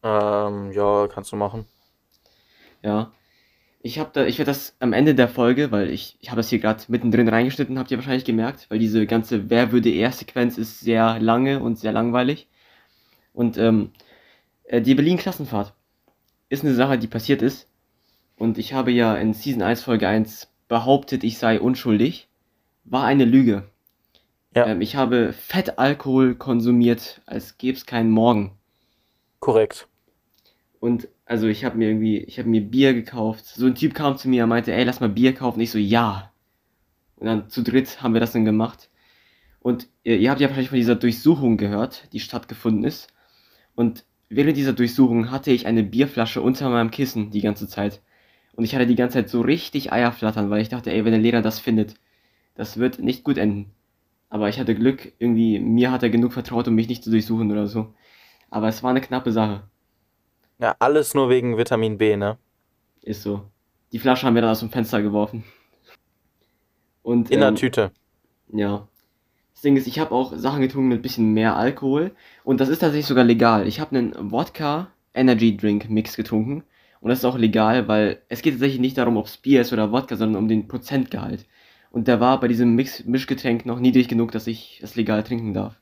Ähm, 0.02 0.72
ja, 0.72 1.08
kannst 1.08 1.30
du 1.30 1.36
machen. 1.36 1.66
Ja. 2.82 3.12
Ich 3.82 3.98
habe 3.98 4.08
da, 4.14 4.24
ich 4.24 4.38
werde 4.38 4.50
das 4.50 4.74
am 4.80 4.94
Ende 4.94 5.14
der 5.14 5.28
Folge, 5.28 5.72
weil 5.72 5.90
ich, 5.90 6.16
ich 6.20 6.30
habe 6.30 6.38
das 6.38 6.48
hier 6.48 6.58
gerade 6.58 6.84
mittendrin 6.88 7.28
reingeschnitten, 7.28 7.78
habt 7.78 7.90
ihr 7.90 7.98
wahrscheinlich 7.98 8.24
gemerkt, 8.24 8.70
weil 8.70 8.78
diese 8.78 9.06
ganze 9.06 9.50
Wer 9.50 9.72
würde 9.72 9.90
er 9.90 10.10
Sequenz 10.10 10.56
ist 10.56 10.80
sehr 10.80 11.20
lange 11.20 11.60
und 11.60 11.78
sehr 11.78 11.92
langweilig. 11.92 12.48
Und 13.34 13.58
ähm, 13.58 13.90
äh, 14.64 14.80
die 14.80 14.94
Berlin-Klassenfahrt 14.94 15.74
ist 16.48 16.64
eine 16.64 16.74
Sache, 16.74 16.96
die 16.96 17.08
passiert 17.08 17.42
ist. 17.42 17.68
Und 18.38 18.56
ich 18.56 18.72
habe 18.72 18.90
ja 18.90 19.16
in 19.16 19.34
Season 19.34 19.60
1, 19.60 19.82
Folge 19.82 20.08
1 20.08 20.50
behauptet, 20.66 21.24
ich 21.24 21.36
sei 21.36 21.60
unschuldig. 21.60 22.30
War 22.84 23.04
eine 23.04 23.26
Lüge. 23.26 23.70
Ja. 24.54 24.66
Ähm, 24.66 24.80
ich 24.80 24.96
habe 24.96 25.32
Fettalkohol 25.32 26.34
konsumiert, 26.34 27.20
als 27.26 27.58
gäbe 27.58 27.76
es 27.76 27.86
keinen 27.86 28.10
Morgen. 28.10 28.52
Korrekt. 29.40 29.88
Und 30.80 31.08
also 31.24 31.46
ich 31.46 31.64
habe 31.64 31.78
mir 31.78 31.88
irgendwie, 31.88 32.18
ich 32.18 32.38
habe 32.38 32.48
mir 32.48 32.60
Bier 32.60 32.94
gekauft. 32.94 33.46
So 33.46 33.66
ein 33.66 33.74
Typ 33.74 33.94
kam 33.94 34.16
zu 34.16 34.28
mir 34.28 34.44
und 34.44 34.50
meinte, 34.50 34.72
ey, 34.72 34.84
lass 34.84 35.00
mal 35.00 35.08
Bier 35.08 35.34
kaufen. 35.34 35.60
Ich 35.60 35.70
so, 35.70 35.78
ja. 35.78 36.32
Und 37.16 37.26
dann 37.26 37.48
zu 37.48 37.62
dritt 37.62 38.02
haben 38.02 38.14
wir 38.14 38.20
das 38.20 38.32
dann 38.32 38.44
gemacht. 38.44 38.90
Und 39.60 39.88
ihr, 40.02 40.18
ihr 40.18 40.30
habt 40.30 40.40
ja 40.40 40.48
wahrscheinlich 40.48 40.70
von 40.70 40.78
dieser 40.78 40.96
Durchsuchung 40.96 41.56
gehört, 41.56 42.12
die 42.12 42.20
stattgefunden 42.20 42.84
ist. 42.84 43.08
Und 43.74 44.04
während 44.28 44.56
dieser 44.56 44.72
Durchsuchung 44.72 45.30
hatte 45.30 45.52
ich 45.52 45.66
eine 45.66 45.84
Bierflasche 45.84 46.42
unter 46.42 46.68
meinem 46.68 46.90
Kissen 46.90 47.30
die 47.30 47.40
ganze 47.40 47.68
Zeit. 47.68 48.02
Und 48.54 48.64
ich 48.64 48.74
hatte 48.74 48.86
die 48.86 48.96
ganze 48.96 49.18
Zeit 49.18 49.30
so 49.30 49.40
richtig 49.40 49.92
Eierflattern, 49.92 50.50
weil 50.50 50.60
ich 50.62 50.68
dachte, 50.68 50.92
ey, 50.92 51.04
wenn 51.04 51.12
der 51.12 51.20
Lehrer 51.20 51.42
das 51.42 51.58
findet, 51.58 51.94
das 52.54 52.76
wird 52.76 52.98
nicht 52.98 53.24
gut 53.24 53.38
enden. 53.38 53.70
Aber 54.32 54.48
ich 54.48 54.58
hatte 54.58 54.74
Glück, 54.74 55.12
irgendwie, 55.18 55.58
mir 55.58 55.90
hat 55.90 56.02
er 56.02 56.08
genug 56.08 56.32
vertraut, 56.32 56.66
um 56.66 56.74
mich 56.74 56.88
nicht 56.88 57.04
zu 57.04 57.10
durchsuchen 57.10 57.52
oder 57.52 57.66
so. 57.66 57.92
Aber 58.48 58.66
es 58.66 58.82
war 58.82 58.88
eine 58.88 59.02
knappe 59.02 59.30
Sache. 59.30 59.64
Ja, 60.58 60.74
alles 60.78 61.12
nur 61.12 61.28
wegen 61.28 61.58
Vitamin 61.58 61.98
B, 61.98 62.16
ne? 62.16 62.38
Ist 63.02 63.24
so. 63.24 63.42
Die 63.92 63.98
Flasche 63.98 64.26
haben 64.26 64.34
wir 64.34 64.40
dann 64.40 64.52
aus 64.52 64.60
dem 64.60 64.70
Fenster 64.70 65.02
geworfen. 65.02 65.44
Und, 67.02 67.30
In 67.30 67.40
der 67.40 67.50
ähm, 67.50 67.56
Tüte. 67.56 67.90
Ja. 68.50 68.88
Das 69.52 69.60
Ding 69.60 69.76
ist, 69.76 69.86
ich 69.86 69.98
habe 69.98 70.12
auch 70.12 70.34
Sachen 70.34 70.62
getrunken 70.62 70.88
mit 70.88 71.00
ein 71.00 71.02
bisschen 71.02 71.34
mehr 71.34 71.54
Alkohol. 71.54 72.12
Und 72.42 72.62
das 72.62 72.70
ist 72.70 72.78
tatsächlich 72.78 73.08
sogar 73.08 73.24
legal. 73.24 73.68
Ich 73.68 73.80
habe 73.80 73.94
einen 73.94 74.32
Wodka 74.32 74.88
Energy 75.12 75.58
Drink 75.58 75.90
Mix 75.90 76.16
getrunken. 76.16 76.64
Und 77.02 77.10
das 77.10 77.18
ist 77.18 77.26
auch 77.26 77.36
legal, 77.36 77.86
weil 77.86 78.22
es 78.30 78.40
geht 78.40 78.54
tatsächlich 78.54 78.80
nicht 78.80 78.96
darum, 78.96 79.18
ob 79.18 79.26
es 79.26 79.36
Bier 79.36 79.60
ist 79.60 79.74
oder 79.74 79.92
Wodka, 79.92 80.16
sondern 80.16 80.42
um 80.42 80.48
den 80.48 80.68
Prozentgehalt. 80.68 81.44
Und 81.92 82.08
der 82.08 82.20
war 82.20 82.40
bei 82.40 82.48
diesem 82.48 82.74
Mix 82.74 83.04
Mischgetränk 83.04 83.66
noch 83.66 83.78
niedrig 83.78 84.08
genug, 84.08 84.32
dass 84.32 84.46
ich 84.46 84.80
es 84.82 84.96
legal 84.96 85.22
trinken 85.22 85.52
darf. 85.52 85.74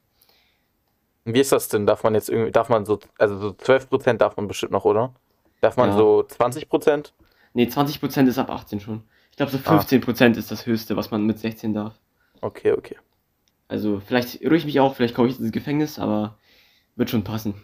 Wie 1.25 1.39
ist 1.41 1.53
das 1.53 1.69
denn? 1.69 1.87
Darf 1.87 2.03
man 2.03 2.15
jetzt 2.15 2.29
irgendwie, 2.29 2.51
darf 2.51 2.69
man 2.69 2.85
so, 2.85 2.99
also 3.19 3.39
so 3.39 3.49
12% 3.51 4.21
darf 4.21 4.37
man 4.37 4.49
bestimmt 4.49 4.73
noch, 4.73 4.85
oder? 4.85 5.15
Darf 5.61 5.77
man 5.77 5.91
Ja. 5.91 5.97
so 5.97 6.25
20%? 6.27 7.13
Nee, 7.55 7.67
20% 7.67 8.27
ist 8.27 8.39
ab 8.39 8.51
18 8.51 8.81
schon. 8.81 9.05
Ich 9.31 9.37
glaube, 9.37 9.53
so 9.53 9.59
Ah. 9.59 9.79
15% 9.79 10.37
ist 10.37 10.51
das 10.51 10.67
höchste, 10.67 10.97
was 10.97 11.11
man 11.11 11.25
mit 11.27 11.39
16 11.39 11.75
darf. 11.75 11.95
Okay, 12.41 12.73
okay. 12.73 12.97
Also, 13.69 14.01
vielleicht 14.01 14.41
irre 14.41 14.57
ich 14.57 14.65
mich 14.65 14.81
auch, 14.81 14.97
vielleicht 14.97 15.15
komme 15.15 15.29
ich 15.29 15.39
ins 15.39 15.53
Gefängnis, 15.53 15.99
aber 16.01 16.37
wird 16.97 17.11
schon 17.11 17.23
passen. 17.25 17.55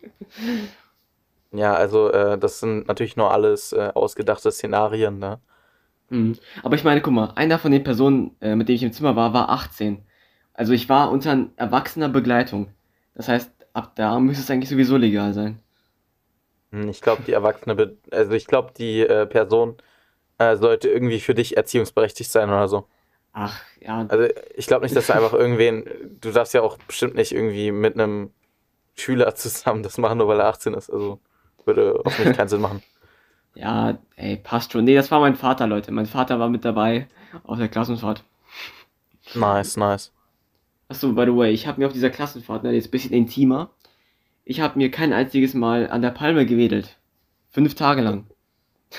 Ja, 1.54 1.74
also 1.74 2.10
äh, 2.10 2.38
das 2.38 2.60
sind 2.60 2.88
natürlich 2.88 3.16
nur 3.16 3.30
alles 3.30 3.72
äh, 3.74 3.90
ausgedachte 3.94 4.50
Szenarien, 4.50 5.18
ne? 5.18 5.38
Mhm. 6.12 6.38
Aber 6.62 6.76
ich 6.76 6.84
meine, 6.84 7.00
guck 7.00 7.12
mal, 7.12 7.32
einer 7.36 7.58
von 7.58 7.72
den 7.72 7.82
Personen, 7.84 8.36
äh, 8.40 8.54
mit 8.56 8.68
dem 8.68 8.74
ich 8.76 8.82
im 8.82 8.92
Zimmer 8.92 9.16
war, 9.16 9.32
war 9.34 9.48
18. 9.50 10.04
Also 10.54 10.72
ich 10.72 10.88
war 10.88 11.10
unter 11.10 11.48
erwachsener 11.56 12.08
Begleitung. 12.08 12.72
Das 13.14 13.28
heißt, 13.28 13.50
ab 13.72 13.96
da 13.96 14.20
müsste 14.20 14.42
es 14.44 14.50
eigentlich 14.50 14.68
sowieso 14.70 14.96
legal 14.96 15.32
sein. 15.34 15.60
Hm, 16.72 16.88
Ich 16.88 17.00
glaube, 17.00 17.22
die 17.22 17.32
Erwachsene, 17.32 17.74
be- 17.74 17.98
also 18.10 18.32
ich 18.32 18.46
glaube, 18.46 18.72
die 18.76 19.00
äh, 19.00 19.26
Person 19.26 19.76
äh, 20.38 20.56
sollte 20.56 20.90
irgendwie 20.90 21.20
für 21.20 21.34
dich 21.34 21.56
erziehungsberechtigt 21.56 22.30
sein 22.30 22.50
oder 22.50 22.68
so. 22.68 22.88
Ach, 23.32 23.62
ja. 23.80 24.08
Also 24.08 24.28
ich 24.54 24.66
glaube 24.66 24.84
nicht, 24.84 24.94
dass 24.96 25.06
du 25.06 25.14
einfach 25.14 25.32
irgendwen, 25.32 25.84
du 26.20 26.32
darfst 26.32 26.54
ja 26.54 26.62
auch 26.62 26.78
bestimmt 26.86 27.14
nicht 27.14 27.32
irgendwie 27.32 27.72
mit 27.72 27.94
einem 27.94 28.32
Schüler 28.96 29.34
zusammen 29.36 29.82
das 29.84 29.98
machen, 29.98 30.18
nur 30.18 30.28
weil 30.28 30.40
er 30.40 30.46
18 30.48 30.74
ist. 30.74 30.90
Also 30.90 31.20
würde 31.64 32.00
auf 32.04 32.18
mich 32.18 32.32
keinen 32.32 32.48
Sinn 32.48 32.60
machen. 32.62 32.82
Ja, 33.54 33.98
ey, 34.16 34.36
passt 34.36 34.72
schon. 34.72 34.84
Nee, 34.84 34.94
das 34.94 35.10
war 35.10 35.20
mein 35.20 35.36
Vater, 35.36 35.66
Leute. 35.66 35.92
Mein 35.92 36.06
Vater 36.06 36.38
war 36.38 36.48
mit 36.48 36.64
dabei 36.64 37.08
auf 37.44 37.58
der 37.58 37.68
Klassenfahrt. 37.68 38.24
Nice, 39.34 39.76
nice. 39.76 40.12
Achso, 40.88 41.12
by 41.12 41.24
the 41.24 41.36
way, 41.36 41.50
ich 41.52 41.66
habe 41.66 41.80
mir 41.80 41.86
auf 41.86 41.92
dieser 41.92 42.10
Klassenfahrt, 42.10 42.64
ne, 42.64 42.72
jetzt 42.72 42.88
ein 42.88 42.90
bisschen 42.90 43.12
intimer, 43.12 43.70
ich 44.44 44.60
habe 44.60 44.78
mir 44.78 44.90
kein 44.90 45.12
einziges 45.12 45.54
Mal 45.54 45.88
an 45.88 46.02
der 46.02 46.10
Palme 46.10 46.44
gewedelt. 46.44 46.98
Fünf 47.50 47.74
Tage 47.74 48.02
lang. 48.02 48.26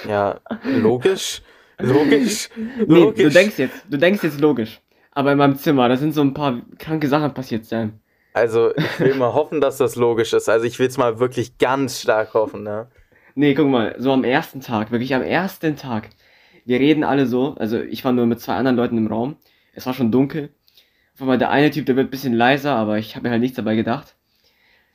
Ja, 0.08 0.40
logisch. 0.64 1.42
Logisch. 1.80 2.50
Nee, 2.56 2.86
Logisch. 2.86 3.24
du 3.24 3.30
denkst 3.32 3.58
jetzt, 3.58 3.84
du 3.90 3.98
denkst 3.98 4.24
jetzt 4.24 4.40
logisch. 4.40 4.80
Aber 5.12 5.32
in 5.32 5.38
meinem 5.40 5.56
Zimmer, 5.58 5.90
da 5.90 5.98
sind 5.98 6.14
so 6.14 6.22
ein 6.22 6.34
paar 6.34 6.62
kranke 6.78 7.08
Sachen 7.08 7.34
passiert 7.34 7.66
sein. 7.66 8.00
Also, 8.34 8.76
ich 8.76 9.00
will 9.00 9.16
mal 9.16 9.34
hoffen, 9.34 9.60
dass 9.60 9.78
das 9.78 9.96
logisch 9.96 10.34
ist. 10.34 10.48
Also, 10.50 10.66
ich 10.66 10.78
will 10.80 10.88
es 10.88 10.98
mal 10.98 11.20
wirklich 11.20 11.58
ganz 11.58 12.00
stark 12.02 12.36
hoffen, 12.36 12.64
ne? 12.64 12.88
Nee, 13.36 13.56
guck 13.56 13.68
mal, 13.68 13.96
so 13.98 14.12
am 14.12 14.24
ersten 14.24 14.62
Tag, 14.62 14.92
wirklich 14.92 15.16
am 15.16 15.24
ersten 15.24 15.76
Tag. 15.76 16.10
Wir 16.66 16.80
reden 16.80 17.04
alle 17.04 17.26
so, 17.26 17.56
also 17.56 17.82
ich 17.82 18.06
war 18.06 18.12
nur 18.12 18.26
mit 18.26 18.40
zwei 18.40 18.56
anderen 18.56 18.78
Leuten 18.78 18.98
im 18.98 19.08
Raum. 19.08 19.38
Es 19.74 19.86
war 19.86 19.94
schon 19.94 20.12
dunkel. 20.12 20.54
Auf 21.16 21.22
einmal 21.22 21.38
der 21.38 21.50
eine 21.50 21.72
Typ, 21.72 21.86
der 21.86 21.96
wird 21.96 22.08
ein 22.08 22.12
bisschen 22.12 22.34
leiser, 22.34 22.76
aber 22.76 22.98
ich 22.98 23.16
habe 23.16 23.28
mir 23.28 23.32
halt 23.32 23.42
nichts 23.42 23.58
dabei 23.58 23.76
gedacht. 23.76 24.16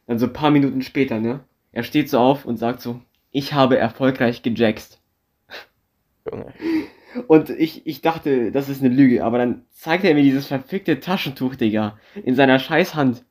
Dann 0.06 0.18
so 0.18 0.26
ein 0.26 0.32
paar 0.32 0.50
Minuten 0.50 0.82
später, 0.82 1.20
ne? 1.20 1.40
Er 1.72 1.82
steht 1.82 2.08
so 2.08 2.18
auf 2.18 2.44
und 2.44 2.56
sagt 2.56 2.80
so, 2.80 3.00
ich 3.30 3.52
habe 3.52 3.76
erfolgreich 3.76 4.42
gejackst. 4.42 5.00
Junge. 6.30 6.52
Und 7.26 7.50
ich, 7.50 7.86
ich 7.86 8.00
dachte, 8.00 8.52
das 8.52 8.68
ist 8.68 8.82
eine 8.82 8.94
Lüge, 8.94 9.24
aber 9.24 9.38
dann 9.38 9.64
zeigt 9.70 10.04
er 10.04 10.14
mir 10.14 10.22
dieses 10.22 10.46
verfickte 10.46 11.00
Taschentuch, 11.00 11.56
Digga, 11.56 11.98
in 12.22 12.34
seiner 12.34 12.58
Scheißhand. 12.58 13.24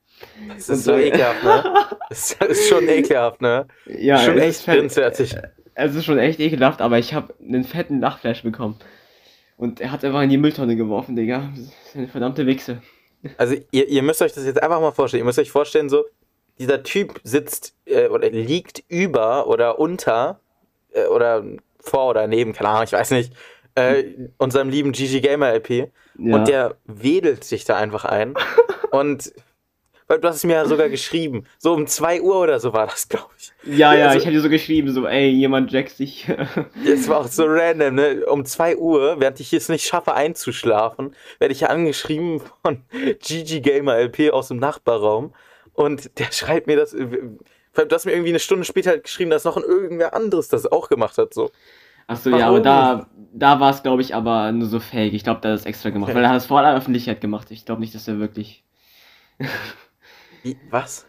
Das 0.49 0.69
ist 0.69 0.83
so 0.83 0.95
ekelhaft, 0.95 1.43
ne? 1.43 1.63
Das 2.09 2.31
ist 2.33 2.69
schon 2.69 2.87
ekelhaft, 2.89 3.41
ne? 3.41 3.67
Ja, 3.85 4.17
schon 4.17 4.37
es 4.37 4.59
echt 4.59 4.65
grenzwertig. 4.65 5.35
Es 5.75 5.95
ist 5.95 6.05
schon 6.05 6.17
echt 6.17 6.39
ekelhaft, 6.39 6.81
aber 6.81 6.97
ich 6.97 7.13
habe 7.13 7.33
einen 7.39 7.63
fetten 7.63 7.99
Lachflash 7.99 8.43
bekommen. 8.43 8.79
Und 9.57 9.79
er 9.79 9.91
hat 9.91 10.03
einfach 10.03 10.21
in 10.21 10.29
die 10.29 10.37
Mülltonne 10.37 10.75
geworfen, 10.75 11.15
Digga. 11.15 11.49
Das 11.55 11.59
ist 11.59 11.95
eine 11.95 12.07
verdammte 12.07 12.45
Wichse. 12.45 12.81
Also, 13.37 13.55
ihr, 13.71 13.87
ihr 13.87 14.03
müsst 14.03 14.21
euch 14.21 14.33
das 14.33 14.45
jetzt 14.45 14.61
einfach 14.61 14.79
mal 14.79 14.91
vorstellen. 14.91 15.21
Ihr 15.21 15.25
müsst 15.25 15.39
euch 15.39 15.51
vorstellen, 15.51 15.89
so, 15.89 16.05
dieser 16.59 16.83
Typ 16.83 17.19
sitzt 17.23 17.75
äh, 17.85 18.07
oder 18.07 18.29
liegt 18.29 18.83
über 18.87 19.47
oder 19.47 19.79
unter 19.79 20.39
äh, 20.91 21.05
oder 21.05 21.43
vor 21.79 22.09
oder 22.09 22.27
neben, 22.27 22.53
keine 22.53 22.69
Ahnung, 22.69 22.83
ich 22.83 22.93
weiß 22.93 23.11
nicht, 23.11 23.33
äh, 23.75 24.03
unserem 24.37 24.69
lieben 24.69 24.91
GG 24.91 25.21
Gamer 25.21 25.53
LP. 25.53 25.91
Ja. 26.17 26.35
Und 26.35 26.47
der 26.47 26.75
wedelt 26.85 27.43
sich 27.43 27.65
da 27.65 27.77
einfach 27.77 28.05
ein. 28.05 28.33
und 28.91 29.31
weil 30.07 30.19
du 30.19 30.27
hast 30.27 30.37
es 30.37 30.43
mir 30.43 30.53
ja 30.53 30.65
sogar 30.65 30.89
geschrieben. 30.89 31.45
So 31.59 31.73
um 31.73 31.85
2 31.87 32.21
Uhr 32.21 32.39
oder 32.39 32.59
so 32.59 32.73
war 32.73 32.87
das, 32.87 33.07
glaube 33.09 33.27
ich. 33.37 33.51
ja, 33.77 33.93
ja, 33.93 34.07
also- 34.07 34.19
ich 34.19 34.25
hatte 34.25 34.39
so 34.39 34.49
geschrieben, 34.49 34.91
so, 34.91 35.05
ey, 35.05 35.29
jemand 35.29 35.71
jackt 35.71 35.91
sich. 35.91 36.27
Es 36.85 37.07
war 37.09 37.19
auch 37.19 37.27
so 37.27 37.43
random, 37.45 37.95
ne? 37.95 38.25
Um 38.25 38.45
2 38.45 38.77
Uhr, 38.77 39.19
während 39.19 39.39
ich 39.39 39.51
es 39.53 39.69
nicht 39.69 39.85
schaffe 39.85 40.13
einzuschlafen, 40.13 41.13
werde 41.39 41.51
ich 41.53 41.69
angeschrieben 41.69 42.41
von 42.63 42.83
GG 43.19 43.59
Gamer 43.61 43.97
LP 43.97 44.31
aus 44.31 44.47
dem 44.47 44.57
Nachbarraum. 44.57 45.33
Und 45.73 46.17
der 46.19 46.31
schreibt 46.31 46.67
mir 46.67 46.77
das. 46.77 46.93
äh, 46.93 47.05
Du 47.75 47.93
hast 47.93 48.05
mir 48.05 48.11
irgendwie 48.13 48.29
eine 48.31 48.39
Stunde 48.39 48.65
später 48.65 48.97
geschrieben, 48.97 49.29
dass 49.29 49.43
noch 49.43 49.55
ein 49.55 49.61
irgendwer 49.61 50.15
anderes 50.15 50.47
das 50.47 50.65
auch 50.65 50.89
gemacht 50.89 51.19
hat. 51.19 51.35
So. 51.35 51.51
Achso, 52.07 52.31
ja, 52.31 52.47
aber 52.47 52.59
da, 52.59 53.07
da 53.33 53.59
war 53.59 53.69
es, 53.69 53.83
glaube 53.83 54.01
ich, 54.01 54.15
aber 54.15 54.51
nur 54.51 54.67
so 54.67 54.79
fake. 54.79 55.13
Ich 55.13 55.23
glaube, 55.23 55.41
da 55.41 55.49
hat 55.49 55.59
es 55.59 55.65
extra 55.65 55.91
gemacht, 55.91 56.15
weil 56.15 56.23
er 56.23 56.29
hat 56.31 56.37
es 56.37 56.47
vor 56.47 56.57
aller 56.59 56.75
Öffentlichkeit 56.75 57.21
gemacht. 57.21 57.51
Ich 57.51 57.65
glaube 57.65 57.81
nicht, 57.81 57.93
dass 57.93 58.07
er 58.07 58.17
wirklich. 58.17 58.63
Was? 60.69 61.05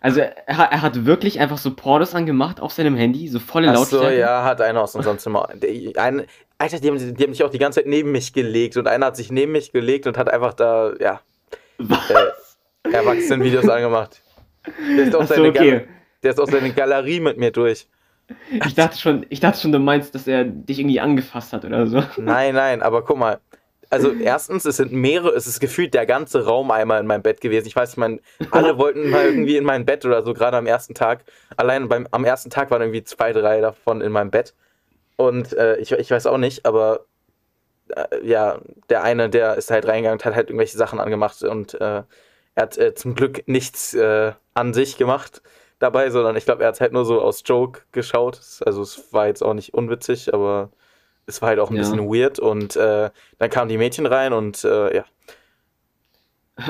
Also, 0.00 0.20
er, 0.20 0.56
hat- 0.58 0.72
er 0.72 0.82
hat 0.82 1.04
wirklich 1.04 1.38
einfach 1.38 1.58
so 1.58 1.74
Pornos 1.74 2.14
angemacht 2.14 2.60
auf 2.60 2.72
seinem 2.72 2.96
Handy, 2.96 3.28
so 3.28 3.38
volle 3.38 3.68
Ach 3.70 3.76
so, 3.76 3.96
Lautstärke. 3.98 4.18
ja, 4.18 4.42
hat 4.44 4.60
einer 4.60 4.82
aus 4.82 4.94
unserem 4.96 5.18
Zimmer. 5.18 5.48
Ein, 5.96 6.26
Alter, 6.58 6.80
die 6.80 6.88
haben, 6.88 7.14
die 7.14 7.22
haben 7.24 7.32
sich 7.32 7.44
auch 7.44 7.50
die 7.50 7.58
ganze 7.58 7.80
Zeit 7.80 7.86
neben 7.88 8.10
mich 8.12 8.32
gelegt 8.32 8.76
und 8.76 8.88
einer 8.88 9.06
hat 9.06 9.16
sich 9.16 9.30
neben 9.30 9.52
mich 9.52 9.70
gelegt 9.72 10.06
und 10.06 10.18
hat 10.18 10.28
einfach 10.28 10.54
da, 10.54 10.92
ja, 11.00 11.20
äh, 11.78 12.90
Erwachsenenvideos 12.92 13.68
angemacht. 13.68 14.22
Der 14.96 15.06
ist, 15.06 15.14
auch 15.14 15.22
Achso, 15.22 15.34
seine 15.34 15.48
okay. 15.48 15.70
Gal- 15.70 15.88
der 16.22 16.30
ist 16.32 16.40
auch 16.40 16.48
seine 16.48 16.72
Galerie 16.72 17.20
mit 17.20 17.36
mir 17.36 17.50
durch. 17.50 17.86
Ich 18.64 18.74
dachte 18.74 18.96
schon, 18.98 19.26
ich 19.28 19.40
dachte 19.40 19.60
schon, 19.60 19.72
du 19.72 19.78
meinst, 19.80 20.14
dass 20.14 20.26
er 20.26 20.44
dich 20.44 20.78
irgendwie 20.78 21.00
angefasst 21.00 21.52
hat 21.52 21.64
oder 21.64 21.86
so. 21.86 22.02
Nein, 22.16 22.54
nein, 22.54 22.80
aber 22.82 23.04
guck 23.04 23.18
mal. 23.18 23.40
Also 23.92 24.10
erstens, 24.10 24.64
es 24.64 24.78
sind 24.78 24.90
mehrere, 24.90 25.34
es 25.36 25.46
ist 25.46 25.60
gefühlt 25.60 25.92
der 25.92 26.06
ganze 26.06 26.46
Raum 26.46 26.70
einmal 26.70 26.98
in 26.98 27.06
meinem 27.06 27.20
Bett 27.20 27.42
gewesen. 27.42 27.66
Ich 27.66 27.76
weiß, 27.76 27.90
ich 27.90 27.96
meine, 27.98 28.20
alle 28.50 28.78
wollten 28.78 29.10
mal 29.10 29.26
irgendwie 29.26 29.58
in 29.58 29.64
mein 29.64 29.84
Bett 29.84 30.06
oder 30.06 30.22
so, 30.22 30.32
gerade 30.32 30.56
am 30.56 30.64
ersten 30.64 30.94
Tag. 30.94 31.24
Allein 31.58 31.90
beim, 31.90 32.08
am 32.10 32.24
ersten 32.24 32.48
Tag 32.48 32.70
waren 32.70 32.80
irgendwie 32.80 33.04
zwei, 33.04 33.34
drei 33.34 33.60
davon 33.60 34.00
in 34.00 34.10
meinem 34.10 34.30
Bett. 34.30 34.54
Und 35.16 35.52
äh, 35.52 35.76
ich, 35.76 35.92
ich 35.92 36.10
weiß 36.10 36.26
auch 36.26 36.38
nicht, 36.38 36.64
aber 36.64 37.04
äh, 37.88 38.26
ja, 38.26 38.60
der 38.88 39.02
eine, 39.02 39.28
der 39.28 39.56
ist 39.56 39.70
halt 39.70 39.86
reingegangen 39.86 40.18
und 40.18 40.24
hat 40.24 40.34
halt 40.34 40.48
irgendwelche 40.48 40.78
Sachen 40.78 40.98
angemacht 40.98 41.42
und 41.42 41.74
äh, 41.74 42.02
er 42.54 42.62
hat 42.62 42.78
äh, 42.78 42.94
zum 42.94 43.14
Glück 43.14 43.46
nichts 43.46 43.92
äh, 43.92 44.32
an 44.54 44.72
sich 44.72 44.96
gemacht 44.96 45.42
dabei, 45.80 46.08
sondern 46.08 46.34
ich 46.36 46.46
glaube, 46.46 46.62
er 46.62 46.68
hat 46.68 46.80
halt 46.80 46.94
nur 46.94 47.04
so 47.04 47.20
aus 47.20 47.42
Joke 47.44 47.82
geschaut. 47.92 48.40
Also 48.64 48.80
es 48.80 49.12
war 49.12 49.26
jetzt 49.26 49.42
auch 49.42 49.52
nicht 49.52 49.74
unwitzig, 49.74 50.32
aber 50.32 50.70
es 51.26 51.40
war 51.42 51.50
halt 51.50 51.58
auch 51.60 51.70
ein 51.70 51.76
Ja. 51.76 51.82
bisschen 51.82 52.00
weird 52.00 52.38
und 52.38 52.76
äh, 52.76 53.10
dann 53.38 53.50
kamen 53.50 53.68
die 53.68 53.78
Mädchen 53.78 54.06
rein 54.06 54.32
und 54.32 54.64
äh, 54.64 54.96
ja. 54.96 55.04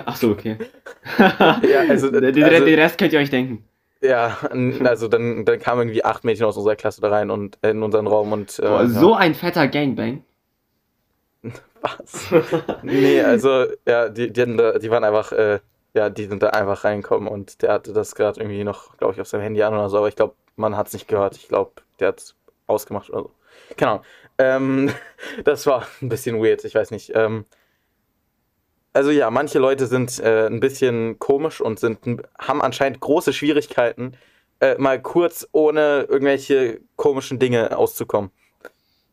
Achso, 0.07 0.31
okay. 0.31 0.57
Ja, 1.19 1.81
also- 1.89 2.11
den, 2.11 2.25
also- 2.45 2.65
den 2.65 2.79
Rest 2.79 2.99
könnt 2.99 3.13
ihr 3.13 3.19
euch 3.21 3.31
denken. 3.31 3.65
Ja, 4.01 4.37
also 4.85 5.07
dann, 5.07 5.45
dann 5.45 5.61
kamen 5.61 5.83
irgendwie 5.83 6.05
acht 6.05 6.25
Mädchen 6.25 6.45
aus 6.45 6.57
unserer 6.57 6.75
Klasse 6.75 7.01
da 7.01 7.09
rein 7.09 7.31
und 7.31 7.57
in 7.63 7.85
unseren 7.85 8.09
Raum 8.09 8.33
und 8.33 8.59
äh, 8.59 8.63
Boah, 8.63 8.83
ja. 8.83 8.89
so 8.89 9.15
ein 9.15 9.35
fetter 9.35 9.69
Gangbang. 9.69 10.25
was? 11.81 12.27
nee, 12.83 13.21
also 13.23 13.67
ja, 13.87 14.09
die, 14.09 14.33
die, 14.33 14.57
da, 14.57 14.79
die 14.79 14.91
waren 14.91 15.05
einfach, 15.05 15.33
äh, 15.33 15.61
ja, 15.95 16.11
die 16.11 16.25
sind 16.25 16.43
da 16.43 16.49
einfach 16.51 16.85
reingekommen 16.85 17.29
und 17.29 17.63
der 17.63 17.73
hatte 17.75 17.93
das 17.93 18.15
gerade 18.15 18.41
irgendwie 18.41 18.65
noch, 18.65 18.97
glaube 18.99 19.15
ich, 19.15 19.21
auf 19.21 19.29
seinem 19.29 19.43
Handy 19.43 19.63
an 19.63 19.75
oder 19.75 19.89
so, 19.89 19.99
aber 19.99 20.09
ich 20.09 20.17
glaube, 20.17 20.35
man 20.57 20.77
hat 20.77 20.89
es 20.89 20.93
nicht 20.95 21.07
gehört. 21.09 21.37
Ich 21.37 21.49
glaube, 21.49 21.73
der 22.01 22.09
hat 22.09 22.19
es 22.21 22.37
ausgemacht 22.67 23.11
oder 23.11 23.23
so. 23.25 23.31
Keine 23.77 23.91
Ahnung. 23.93 24.05
Ähm, 24.43 24.91
das 25.45 25.67
war 25.67 25.87
ein 26.01 26.09
bisschen 26.09 26.37
weird, 26.43 26.65
ich 26.65 26.75
weiß 26.75 26.91
nicht. 26.91 27.13
Ähm, 27.15 27.45
also 28.93 29.11
ja, 29.11 29.31
manche 29.31 29.59
Leute 29.59 29.87
sind 29.87 30.19
äh, 30.21 30.47
ein 30.47 30.61
bisschen 30.61 31.19
komisch 31.19 31.61
und 31.61 31.79
sind, 31.81 32.01
haben 32.39 32.61
anscheinend 32.63 33.01
große 33.01 33.33
Schwierigkeiten, 33.33 34.13
äh, 34.61 34.77
mal 34.79 35.01
kurz 35.01 35.49
ohne 35.53 36.03
irgendwelche 36.09 36.81
komischen 36.97 37.39
Dinge 37.39 37.77
auszukommen. 37.77 38.31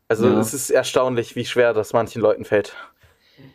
Also 0.08 0.26
Ja. 0.26 0.38
es 0.40 0.52
ist 0.54 0.70
erstaunlich, 0.70 1.36
wie 1.36 1.44
schwer 1.44 1.72
das 1.72 1.92
manchen 1.92 2.20
Leuten 2.20 2.44
fällt. 2.44 2.74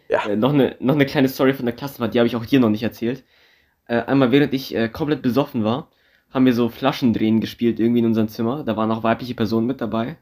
Äh, 0.10 0.36
noch, 0.36 0.54
eine, 0.54 0.76
noch 0.80 0.96
eine 0.96 1.06
kleine 1.06 1.30
Story 1.30 1.54
von 1.54 1.66
der 1.66 1.76
Klassenfahrt, 1.76 2.14
die 2.14 2.20
habe 2.20 2.28
ich 2.28 2.36
auch 2.36 2.46
dir 2.46 2.60
noch 2.60 2.70
nicht 2.70 2.84
erzählt. 2.84 3.24
äh, 3.88 4.02
einmal 4.04 4.32
während 4.32 4.54
ich 4.54 4.76
äh, 4.76 4.90
komplett 4.90 5.22
besoffen 5.22 5.64
war, 5.64 5.92
haben 6.32 6.46
wir 6.46 6.54
so 6.54 6.70
Flaschendrehen 6.70 7.42
gespielt 7.42 7.80
irgendwie 7.80 8.00
in 8.00 8.06
unserem 8.08 8.30
Zimmer. 8.30 8.64
Da 8.64 8.78
waren 8.78 8.92
auch 8.92 9.04
weibliche 9.04 9.36
Personen 9.36 9.68
mit 9.68 9.82
dabei. 9.82 10.18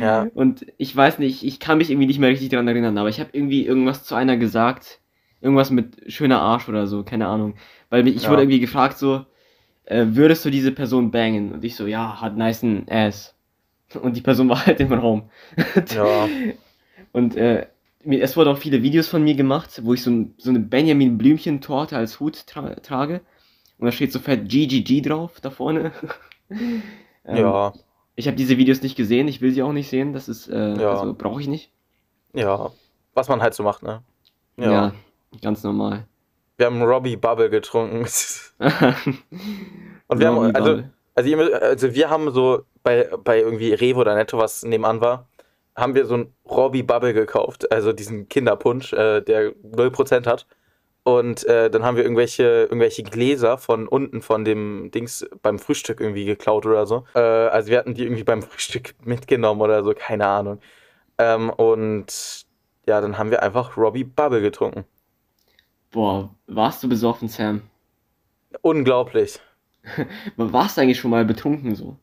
Ja. 0.00 0.28
Und 0.34 0.66
ich 0.78 0.94
weiß 0.94 1.18
nicht, 1.18 1.42
ich 1.44 1.60
kann 1.60 1.78
mich 1.78 1.90
irgendwie 1.90 2.06
nicht 2.06 2.18
mehr 2.18 2.30
richtig 2.30 2.48
daran 2.50 2.68
erinnern, 2.68 2.96
aber 2.98 3.08
ich 3.08 3.20
habe 3.20 3.30
irgendwie 3.32 3.66
irgendwas 3.66 4.04
zu 4.04 4.14
einer 4.14 4.36
gesagt. 4.36 5.00
Irgendwas 5.40 5.70
mit 5.70 6.12
schöner 6.12 6.40
Arsch 6.40 6.68
oder 6.68 6.86
so, 6.86 7.04
keine 7.04 7.28
Ahnung. 7.28 7.54
Weil 7.90 8.06
ich 8.08 8.24
Ja. 8.24 8.30
wurde 8.30 8.42
irgendwie 8.42 8.60
gefragt 8.60 8.98
so, 8.98 9.24
äh, 9.84 10.06
würdest 10.10 10.44
du 10.44 10.50
diese 10.50 10.72
Person 10.72 11.10
bangen? 11.10 11.52
Und 11.52 11.64
ich 11.64 11.76
so, 11.76 11.86
ja, 11.86 12.20
hat 12.20 12.36
nice 12.36 12.64
Ass. 12.88 13.34
Und 14.02 14.16
die 14.16 14.20
Person 14.20 14.48
war 14.48 14.66
halt 14.66 14.80
im 14.80 14.92
Raum. 14.92 15.30
Ja. 15.94 16.28
Und 17.12 17.36
äh, 17.36 17.66
es 18.04 18.36
wurden 18.36 18.48
auch 18.50 18.58
viele 18.58 18.82
Videos 18.82 19.08
von 19.08 19.22
mir 19.22 19.34
gemacht, 19.34 19.80
wo 19.84 19.94
ich 19.94 20.02
so, 20.02 20.10
ein, 20.10 20.34
so 20.38 20.50
eine 20.50 20.60
Benjamin 20.60 21.18
Blümchen-Torte 21.18 21.96
als 21.96 22.20
Hut 22.20 22.46
tra 22.46 22.74
trage. 22.76 23.20
Und 23.78 23.86
da 23.86 23.92
steht 23.92 24.12
so 24.12 24.18
fett 24.18 24.48
GGG 24.48 25.02
drauf, 25.02 25.40
da 25.40 25.50
vorne. 25.50 25.92
ähm, 26.50 26.82
Ja. 27.36 27.72
Ich 28.18 28.26
habe 28.26 28.36
diese 28.36 28.58
Videos 28.58 28.82
nicht 28.82 28.96
gesehen, 28.96 29.28
ich 29.28 29.40
will 29.40 29.52
sie 29.52 29.62
auch 29.62 29.70
nicht 29.72 29.88
sehen, 29.88 30.12
das 30.12 30.28
ist, 30.28 30.48
äh, 30.48 30.74
Ja. 30.74 30.90
also 30.90 31.14
brauche 31.14 31.40
ich 31.40 31.46
nicht. 31.46 31.70
Ja. 32.34 32.72
Was 33.14 33.28
man 33.28 33.40
halt 33.40 33.54
so 33.54 33.62
macht, 33.62 33.84
ne? 33.84 34.02
Ja, 34.56 34.92
ganz 35.40 35.62
normal. 35.62 36.04
Wir 36.56 36.66
haben 36.66 36.82
Robbie 36.82 37.16
Bubble 37.16 37.48
getrunken. 37.48 38.00
Und 40.08 40.18
wir 40.18 40.26
haben, 40.26 40.54
also, 40.56 40.82
also, 41.14 41.36
müsst- 41.36 41.52
also 41.54 41.94
wir 41.94 42.10
haben 42.10 42.32
so 42.32 42.62
bei, 42.82 43.08
bei 43.22 43.38
irgendwie 43.38 43.72
Revo 43.72 44.00
oder 44.00 44.16
Netto, 44.16 44.36
was 44.36 44.64
nebenan 44.64 45.00
war, 45.00 45.28
haben 45.76 45.94
wir 45.94 46.04
so 46.06 46.16
ein 46.16 46.32
Robbie 46.44 46.82
Bubble 46.82 47.14
gekauft, 47.14 47.70
also 47.70 47.92
diesen 47.92 48.28
Kinderpunsch, 48.28 48.92
äh, 48.94 49.20
der 49.20 49.52
0% 49.62 50.26
hat. 50.26 50.46
Und 51.08 51.46
äh, 51.46 51.70
dann 51.70 51.84
haben 51.84 51.96
wir 51.96 52.02
irgendwelche, 52.02 52.42
irgendwelche 52.64 53.02
Gläser 53.02 53.56
von 53.56 53.88
unten 53.88 54.20
von 54.20 54.44
dem 54.44 54.90
Dings 54.90 55.26
beim 55.40 55.58
Frühstück 55.58 56.02
irgendwie 56.02 56.26
geklaut 56.26 56.66
oder 56.66 56.84
so. 56.84 57.06
Äh, 57.14 57.20
also 57.20 57.70
wir 57.70 57.78
hatten 57.78 57.94
die 57.94 58.02
irgendwie 58.02 58.24
beim 58.24 58.42
Frühstück 58.42 58.94
mitgenommen 59.06 59.62
oder 59.62 59.82
so, 59.82 59.94
keine 59.96 60.26
Ahnung. 60.26 60.60
Ähm, 61.16 61.48
und 61.48 62.44
ja, 62.84 63.00
dann 63.00 63.16
haben 63.16 63.30
wir 63.30 63.42
einfach 63.42 63.78
Robbie 63.78 64.04
Bubble 64.04 64.42
getrunken. 64.42 64.84
Boah, 65.92 66.28
warst 66.46 66.82
du 66.82 66.90
besoffen, 66.90 67.28
Sam? 67.28 67.62
Unglaublich. 68.60 69.40
Warst 70.36 70.76
du 70.76 70.82
eigentlich 70.82 71.00
schon 71.00 71.10
mal 71.10 71.24
betrunken 71.24 71.74
so? 71.74 71.96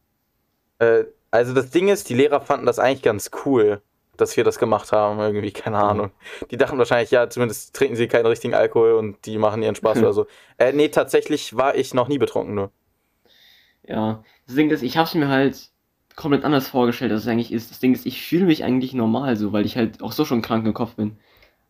Äh, 0.80 1.04
also 1.30 1.54
das 1.54 1.70
Ding 1.70 1.90
ist, 1.90 2.10
die 2.10 2.16
Lehrer 2.16 2.42
fanden 2.42 2.66
das 2.66 2.80
eigentlich 2.80 3.04
ganz 3.04 3.30
cool, 3.46 3.84
dass 4.18 4.36
wir 4.38 4.44
das 4.44 4.60
gemacht 4.60 4.92
haben, 4.92 5.20
irgendwie, 5.20 5.52
keine 5.52 5.78
Ahnung. 5.78 6.12
Die 6.52 6.58
dachten 6.58 6.78
wahrscheinlich, 6.78 7.12
ja, 7.12 7.30
zumindest 7.30 7.76
trinken 7.76 7.96
sie 7.96 8.08
keinen 8.08 8.26
richtigen 8.26 8.54
Alkohol 8.54 8.94
und 8.94 9.26
die 9.26 9.38
machen 9.38 9.62
ihren 9.64 9.76
Spaß 9.76 9.98
oder 10.00 10.14
so. 10.14 10.28
Äh, 10.58 10.74
nee, 10.74 10.90
tatsächlich 10.90 11.56
war 11.56 11.76
ich 11.76 11.94
noch 11.94 12.08
nie 12.08 12.18
betrunken, 12.18 12.56
nur. 12.56 12.72
Ja, 13.88 14.24
das 14.48 14.56
Ding 14.56 14.70
ist, 14.72 14.82
ich 14.84 14.98
hab's 14.98 15.14
mir 15.14 15.28
halt 15.28 15.70
komplett 16.16 16.44
anders 16.44 16.68
vorgestellt, 16.70 17.12
als 17.12 17.22
es 17.24 17.28
eigentlich 17.28 17.52
ist. 17.52 17.72
Das 17.72 17.80
Ding 17.80 17.94
ist, 17.94 18.06
ich 18.06 18.26
fühle 18.26 18.46
mich 18.46 18.64
eigentlich 18.64 18.94
normal 18.94 19.36
so, 19.36 19.54
weil 19.54 19.66
ich 19.66 19.76
halt 19.78 20.02
auch 20.02 20.12
so 20.12 20.26
schon 20.26 20.42
krank 20.42 20.66
im 20.66 20.74
Kopf 20.74 20.96
bin. 20.96 21.18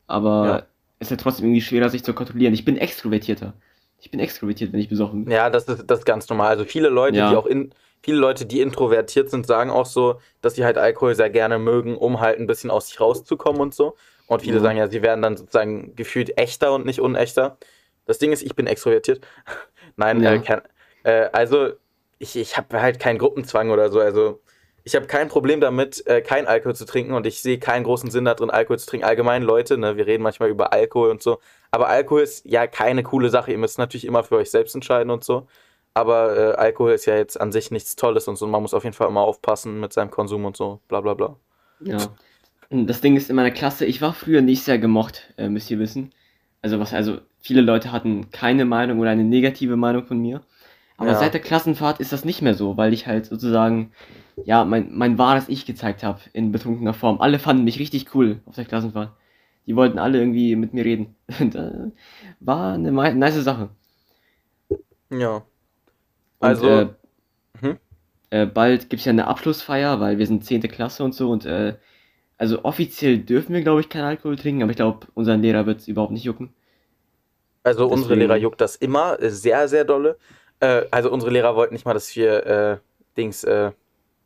Aber 0.07 0.45
Ja. 0.45 0.57
es 0.99 1.07
ist 1.07 1.11
halt 1.11 1.21
trotzdem 1.21 1.45
irgendwie 1.47 1.61
schwerer, 1.61 1.89
sich 1.89 2.03
zu 2.03 2.13
kontrollieren. 2.13 2.53
Ich 2.53 2.63
bin 2.65 2.77
extrovertierter. 2.77 3.53
Ich 3.99 4.11
bin 4.11 4.19
extrovertiert, 4.19 4.71
wenn 4.71 4.79
ich 4.79 4.89
besoffen 4.89 5.25
bin. 5.25 5.33
Ja, 5.33 5.49
das 5.49 5.67
ist, 5.67 5.85
das 5.87 5.99
ist 5.99 6.05
ganz 6.05 6.29
normal. 6.29 6.49
Also 6.49 6.63
viele 6.63 6.89
Leute, 6.89 7.17
Ja. 7.17 7.29
die 7.29 7.35
auch 7.35 7.47
in, 7.47 7.73
viele 8.05 8.19
Leute, 8.19 8.45
die 8.45 8.61
introvertiert 8.61 9.31
sind, 9.31 9.47
sagen 9.47 9.71
auch 9.71 9.87
so, 9.87 10.19
dass 10.41 10.53
sie 10.53 10.63
halt 10.63 10.77
Alkohol 10.77 11.15
sehr 11.15 11.31
gerne 11.31 11.57
mögen, 11.57 11.97
um 11.97 12.19
halt 12.19 12.39
ein 12.39 12.45
bisschen 12.45 12.69
aus 12.69 12.87
sich 12.87 13.01
rauszukommen 13.01 13.59
und 13.59 13.73
so. 13.73 13.95
Und 14.27 14.43
viele 14.43 14.57
Ja. 14.57 14.61
sagen 14.61 14.77
ja, 14.77 14.87
sie 14.87 15.01
werden 15.01 15.23
dann 15.23 15.35
sozusagen 15.37 15.95
gefühlt 15.95 16.37
echter 16.37 16.71
und 16.75 16.85
nicht 16.85 17.01
unechter. 17.01 17.57
Das 18.05 18.19
Ding 18.19 18.31
ist, 18.31 18.43
ich 18.43 18.55
bin 18.55 18.67
extrovertiert. 18.67 19.21
Nein, 19.95 20.21
Ja. 20.21 20.33
äh, 20.33 20.39
kein, 20.39 20.61
äh, 21.03 21.29
also 21.33 21.71
ich, 22.19 22.35
ich 22.35 22.57
habe 22.57 22.79
halt 22.79 22.99
keinen 22.99 23.17
Gruppenzwang 23.17 23.71
oder 23.71 23.89
so. 23.89 23.99
Also 23.99 24.39
ich 24.83 24.95
habe 24.95 25.07
kein 25.07 25.27
Problem 25.27 25.59
damit, 25.59 26.05
äh, 26.05 26.21
kein 26.21 26.45
Alkohol 26.45 26.75
zu 26.75 26.85
trinken 26.85 27.13
und 27.13 27.25
ich 27.25 27.41
sehe 27.41 27.57
keinen 27.57 27.85
großen 27.85 28.11
Sinn 28.11 28.25
darin, 28.25 28.51
Alkohol 28.51 28.77
zu 28.77 28.85
trinken. 28.85 29.07
Allgemein, 29.07 29.41
Leute, 29.41 29.79
ne, 29.79 29.97
wir 29.97 30.05
reden 30.05 30.21
manchmal 30.21 30.49
über 30.49 30.71
Alkohol 30.73 31.09
und 31.09 31.23
so. 31.23 31.39
Aber 31.71 31.87
Alkohol 31.89 32.21
ist 32.21 32.45
ja 32.45 32.67
keine 32.67 33.01
coole 33.01 33.29
Sache. 33.31 33.49
Ihr 33.51 33.57
müsst 33.57 33.79
natürlich 33.79 34.05
immer 34.05 34.23
für 34.23 34.35
euch 34.35 34.51
selbst 34.51 34.75
entscheiden 34.75 35.09
und 35.09 35.23
so. 35.23 35.47
Aber 35.95 36.37
äh, 36.37 36.55
Alkohol 36.57 36.91
ist 36.91 37.05
ja 37.05 37.15
jetzt 37.15 37.39
an 37.39 37.51
sich 37.53 37.71
nichts 37.71 37.95
Tolles 37.95 38.27
und 38.27 38.35
so. 38.35 38.45
Man 38.45 38.61
muss 38.61 38.73
auf 38.73 38.83
jeden 38.83 38.95
Fall 38.95 39.07
immer 39.07 39.21
aufpassen 39.21 39.79
mit 39.79 39.93
seinem 39.93 40.11
Konsum 40.11 40.43
und 40.45 40.57
so. 40.57 40.81
Bla 40.89 40.99
bla 41.01 41.13
bla. 41.13 41.37
Ja. 41.79 42.09
Das 42.69 42.99
Ding 42.99 43.15
ist 43.15 43.29
in 43.29 43.35
meiner 43.35 43.51
Klasse, 43.51 43.85
ich 43.85 44.01
war 44.01 44.13
früher 44.13 44.41
nicht 44.41 44.63
sehr 44.63 44.77
gemocht, 44.77 45.33
äh, 45.37 45.47
müsst 45.47 45.71
ihr 45.71 45.79
wissen. 45.79 46.11
Also 46.61 46.79
was, 46.79 46.93
also 46.93 47.19
viele 47.39 47.61
Leute 47.61 47.91
hatten 47.91 48.29
keine 48.31 48.65
Meinung 48.65 48.99
oder 48.99 49.11
eine 49.11 49.23
negative 49.23 49.77
Meinung 49.77 50.05
von 50.05 50.19
mir. 50.19 50.41
Aber 50.97 51.11
Ja. 51.11 51.15
seit 51.15 51.33
der 51.33 51.41
Klassenfahrt 51.41 51.99
ist 51.99 52.11
das 52.11 52.25
nicht 52.25 52.41
mehr 52.41 52.55
so, 52.55 52.75
weil 52.75 52.93
ich 52.93 53.07
halt 53.07 53.27
sozusagen, 53.27 53.91
ja, 54.43 54.65
mein, 54.65 54.89
mein 54.93 55.17
wahres 55.17 55.47
Ich 55.47 55.65
gezeigt 55.65 56.03
habe 56.03 56.19
in 56.33 56.51
betrunkener 56.51 56.93
Form. 56.93 57.21
Alle 57.21 57.39
fanden 57.39 57.63
mich 57.63 57.79
richtig 57.79 58.13
cool 58.15 58.41
auf 58.45 58.55
der 58.55 58.65
Klassenfahrt. 58.65 59.11
Die 59.65 59.75
wollten 59.75 59.99
alle 59.99 60.19
irgendwie 60.19 60.55
mit 60.57 60.73
mir 60.73 60.83
reden. 60.83 61.15
Und, 61.39 61.55
äh, 61.55 61.91
war 62.41 62.73
eine 62.73 62.91
nice 62.91 63.35
Sache. 63.43 63.69
Ja. 65.09 65.43
Also, 66.39 66.67
äh, 66.69 66.87
mhm. 67.61 67.77
äh, 68.29 68.45
bald 68.45 68.89
gibt 68.89 68.99
es 68.99 69.05
ja 69.05 69.11
eine 69.11 69.27
Abschlussfeier, 69.27 69.99
weil 69.99 70.17
wir 70.17 70.27
sind 70.27 70.45
10. 70.45 70.61
Klasse 70.63 71.03
und 71.03 71.13
so. 71.13 71.31
Und 71.31 71.45
äh, 71.45 71.75
also 72.37 72.63
offiziell 72.65 73.19
dürfen 73.19 73.53
wir, 73.53 73.61
glaube 73.61 73.81
ich, 73.81 73.89
keinen 73.89 74.03
Alkohol 74.05 74.35
trinken, 74.35 74.61
aber 74.63 74.71
ich 74.71 74.77
glaube, 74.77 75.07
unseren 75.13 75.41
Lehrer 75.41 75.65
wird 75.65 75.79
es 75.79 75.87
überhaupt 75.87 76.11
nicht 76.11 76.23
jucken. 76.25 76.53
Also 77.63 77.85
unsere 77.87 78.09
Deswegen- 78.15 78.27
Lehrer 78.27 78.37
juckt 78.37 78.61
das 78.61 78.75
immer 78.75 79.19
äh, 79.21 79.29
sehr, 79.29 79.67
sehr 79.67 79.85
dolle. 79.85 80.17
Äh, 80.59 80.83
also 80.91 81.11
unsere 81.11 81.31
Lehrer 81.31 81.55
wollten 81.55 81.73
nicht 81.73 81.85
mal, 81.85 81.93
dass 81.93 82.15
wir 82.15 82.45
äh, 82.45 82.77
Dings, 83.17 83.43
äh, 83.43 83.71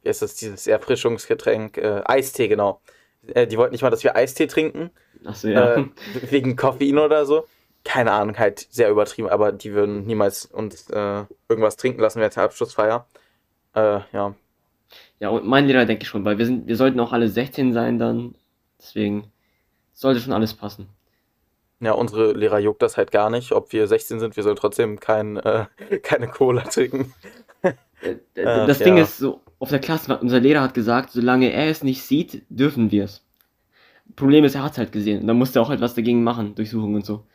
wie 0.04 0.10
heißt 0.10 0.22
das, 0.22 0.36
dieses 0.36 0.68
Erfrischungsgetränk, 0.68 1.78
äh, 1.78 2.02
Eistee, 2.06 2.48
genau. 2.48 2.82
Äh, 3.28 3.48
die 3.48 3.58
wollten 3.58 3.74
nicht 3.74 3.82
mal, 3.82 3.90
dass 3.92 4.04
wir 4.04 4.16
Eistee 4.16 4.48
trinken, 4.48 4.90
Achso, 5.26 5.48
ja. 5.48 5.76
äh, 5.76 5.86
wegen 6.30 6.56
Koffein 6.56 6.98
oder 6.98 7.26
so. 7.26 7.46
Keine 7.84 8.12
Ahnung, 8.12 8.38
halt 8.38 8.68
sehr 8.70 8.90
übertrieben, 8.90 9.30
aber 9.30 9.52
die 9.52 9.74
würden 9.74 10.06
niemals 10.06 10.46
uns 10.46 10.90
äh, 10.90 11.24
irgendwas 11.48 11.78
trinken 11.78 12.02
lassen 12.02 12.20
während 12.20 12.36
der 12.36 12.44
Abschlussfeier. 12.44 13.08
Äh, 13.74 14.00
ja. 14.12 14.36
Ja, 15.20 15.30
und 15.30 15.46
mein 15.46 15.68
Lehrer 15.68 15.86
denke 15.86 16.04
ich 16.04 16.10
schon, 16.10 16.26
weil 16.26 16.38
wir 16.38 16.46
sind, 16.46 16.68
wir 16.68 16.76
sollten 16.76 17.00
auch 17.00 17.14
alle 17.14 17.30
16 17.30 17.74
sein 17.74 18.00
dann. 18.00 18.36
Deswegen 18.80 19.32
sollte 19.94 20.20
schon 20.20 20.34
alles 20.34 20.54
passen. 20.54 20.90
Ja, 21.82 21.94
unsere 21.94 22.34
Lehrer 22.34 22.60
juckt 22.60 22.82
das 22.82 22.98
halt 22.98 23.12
gar 23.12 23.30
nicht, 23.30 23.54
ob 23.54 23.72
wir 23.72 23.88
16 23.88 24.20
sind, 24.20 24.36
wir 24.36 24.44
sollen 24.44 24.58
trotzdem 24.58 25.00
kein, 25.00 25.38
äh, 25.38 25.66
keine 26.04 26.28
Cola 26.28 26.64
trinken. 26.64 27.14
Äh, 27.62 27.74
Äh, 28.02 28.14
das 28.34 28.80
Ding 28.80 28.98
ja. 28.98 29.04
ist 29.04 29.18
so, 29.18 29.42
auf 29.60 29.70
der 29.70 29.80
Klasse, 29.80 30.18
unser 30.18 30.40
Lehrer 30.40 30.62
hat 30.62 30.74
gesagt, 30.74 31.12
solange 31.12 31.52
er 31.52 31.70
es 31.70 31.84
nicht 31.84 32.02
sieht, 32.04 32.44
dürfen 32.50 32.92
wir 32.92 33.06
es. 33.06 33.26
Problem 34.16 34.44
ist, 34.46 34.56
er 34.56 34.64
hat 34.64 34.74
es 34.74 34.78
halt 34.78 34.92
gesehen. 34.92 35.22
Und 35.22 35.28
dann 35.28 35.38
musste 35.38 35.60
er 35.60 35.64
auch 35.64 35.70
halt 35.70 35.82
was 35.82 35.96
dagegen 35.96 36.24
machen, 36.24 36.56
Durchsuchung 36.56 36.96
und 36.96 37.06
so. 37.06 37.26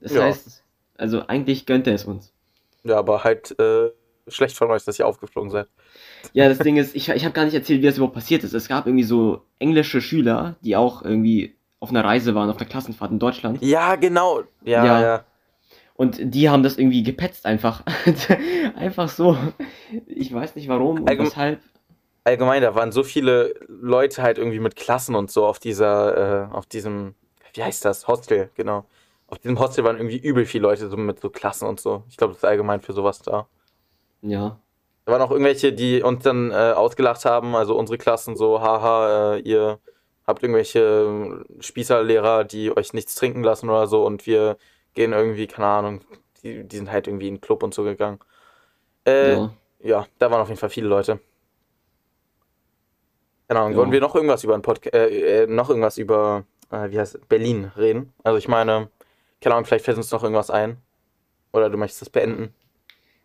Das 0.00 0.12
Ja. 0.12 0.22
heißt, 0.22 0.62
also 0.96 1.26
eigentlich 1.26 1.66
gönnt 1.66 1.86
er 1.86 1.94
es 1.94 2.04
uns. 2.04 2.32
Ja, 2.84 2.98
aber 2.98 3.24
halt 3.24 3.58
äh, 3.58 3.90
schlecht 4.28 4.56
von 4.56 4.70
euch, 4.70 4.84
dass 4.84 4.98
ihr 4.98 5.06
aufgeflogen 5.06 5.50
seid. 5.50 5.68
Ja, 6.32 6.48
das 6.48 6.58
Ding 6.58 6.76
ist, 6.76 6.94
ich, 6.94 7.08
ich 7.08 7.24
habe 7.24 7.32
gar 7.34 7.44
nicht 7.44 7.54
erzählt, 7.54 7.82
wie 7.82 7.86
das 7.86 7.96
überhaupt 7.96 8.14
passiert 8.14 8.44
ist. 8.44 8.52
Es 8.54 8.68
gab 8.68 8.86
irgendwie 8.86 9.04
so 9.04 9.42
englische 9.58 10.00
Schüler, 10.00 10.56
die 10.62 10.76
auch 10.76 11.02
irgendwie 11.02 11.56
auf 11.80 11.90
einer 11.90 12.04
Reise 12.04 12.34
waren, 12.34 12.50
auf 12.50 12.56
einer 12.58 12.68
Klassenfahrt 12.68 13.10
in 13.10 13.18
Deutschland. 13.18 13.62
Ja, 13.62 13.96
genau. 13.96 14.42
Ja, 14.64 14.84
Ja. 14.84 15.00
ja. 15.00 15.24
Und 15.94 16.18
die 16.20 16.48
haben 16.48 16.62
das 16.62 16.78
irgendwie 16.78 17.02
gepetzt 17.02 17.44
einfach. 17.46 17.82
einfach 18.76 19.08
so. 19.08 19.36
Ich 20.06 20.32
weiß 20.32 20.54
nicht 20.56 20.68
warum 20.68 21.00
und 21.00 21.08
Allgem- 21.08 21.26
weshalb. 21.26 21.60
Allgemein, 22.24 22.62
da 22.62 22.74
waren 22.74 22.92
so 22.92 23.02
viele 23.02 23.54
Leute 23.68 24.22
halt 24.22 24.38
irgendwie 24.38 24.60
mit 24.60 24.76
Klassen 24.76 25.14
und 25.14 25.30
so 25.30 25.46
auf 25.46 25.58
dieser, 25.58 26.50
äh, 26.50 26.54
auf 26.54 26.66
diesem, 26.66 27.14
wie 27.54 27.62
heißt 27.62 27.84
das? 27.86 28.06
Hostel, 28.06 28.50
genau. 28.54 28.84
Auf 29.28 29.38
diesem 29.38 29.58
Hostel 29.58 29.84
waren 29.84 29.96
irgendwie 29.96 30.18
übel 30.18 30.46
viele 30.46 30.62
Leute 30.62 30.88
so 30.88 30.96
mit 30.96 31.20
so 31.20 31.28
Klassen 31.30 31.68
und 31.68 31.80
so. 31.80 32.02
Ich 32.08 32.16
glaube, 32.16 32.32
das 32.32 32.38
ist 32.42 32.48
allgemein 32.48 32.80
für 32.80 32.94
sowas 32.94 33.20
da. 33.20 33.46
Ja. 34.22 34.58
Da 35.04 35.12
waren 35.12 35.22
auch 35.22 35.30
irgendwelche, 35.30 35.72
die 35.72 36.02
uns 36.02 36.24
dann 36.24 36.50
äh, 36.50 36.72
ausgelacht 36.74 37.24
haben, 37.24 37.54
also 37.54 37.76
unsere 37.78 37.98
Klassen 37.98 38.36
so, 38.36 38.60
haha, 38.60 39.34
äh, 39.34 39.40
ihr 39.40 39.78
habt 40.26 40.42
irgendwelche 40.42 41.44
Spießerlehrer, 41.60 42.44
die 42.44 42.74
euch 42.76 42.92
nichts 42.92 43.14
trinken 43.14 43.42
lassen 43.42 43.70
oder 43.70 43.86
so 43.86 44.04
und 44.04 44.26
wir 44.26 44.56
gehen 44.94 45.12
irgendwie, 45.12 45.46
keine 45.46 45.66
Ahnung, 45.68 46.00
die, 46.42 46.64
die 46.64 46.76
sind 46.76 46.90
halt 46.90 47.06
irgendwie 47.06 47.28
in 47.28 47.34
den 47.36 47.40
Club 47.40 47.62
und 47.62 47.74
so 47.74 47.84
gegangen. 47.84 48.18
Äh, 49.06 49.32
ja. 49.34 49.54
ja. 49.80 50.06
da 50.18 50.30
waren 50.30 50.40
auf 50.40 50.48
jeden 50.48 50.60
Fall 50.60 50.70
viele 50.70 50.88
Leute. 50.88 51.20
Keine 53.48 53.60
Ahnung, 53.60 53.72
Ja. 53.72 53.78
wollen 53.78 53.92
wir 53.92 54.00
noch 54.00 54.14
irgendwas 54.14 54.44
über 54.44 54.54
ein 54.54 54.62
Podcast, 54.62 54.94
äh, 54.94 55.44
äh, 55.44 55.46
noch 55.46 55.70
irgendwas 55.70 55.96
über, 55.96 56.44
äh, 56.70 56.90
wie 56.90 56.98
heißt 56.98 57.28
Berlin 57.28 57.70
reden? 57.76 58.12
Also 58.22 58.36
ich 58.36 58.48
meine, 58.48 58.90
keine 59.40 59.54
Ahnung, 59.54 59.64
vielleicht 59.66 59.84
fällt 59.84 59.96
uns 59.96 60.10
noch 60.10 60.22
irgendwas 60.22 60.50
ein. 60.50 60.78
Oder 61.52 61.70
du 61.70 61.78
möchtest 61.78 62.02
das 62.02 62.10
beenden? 62.10 62.52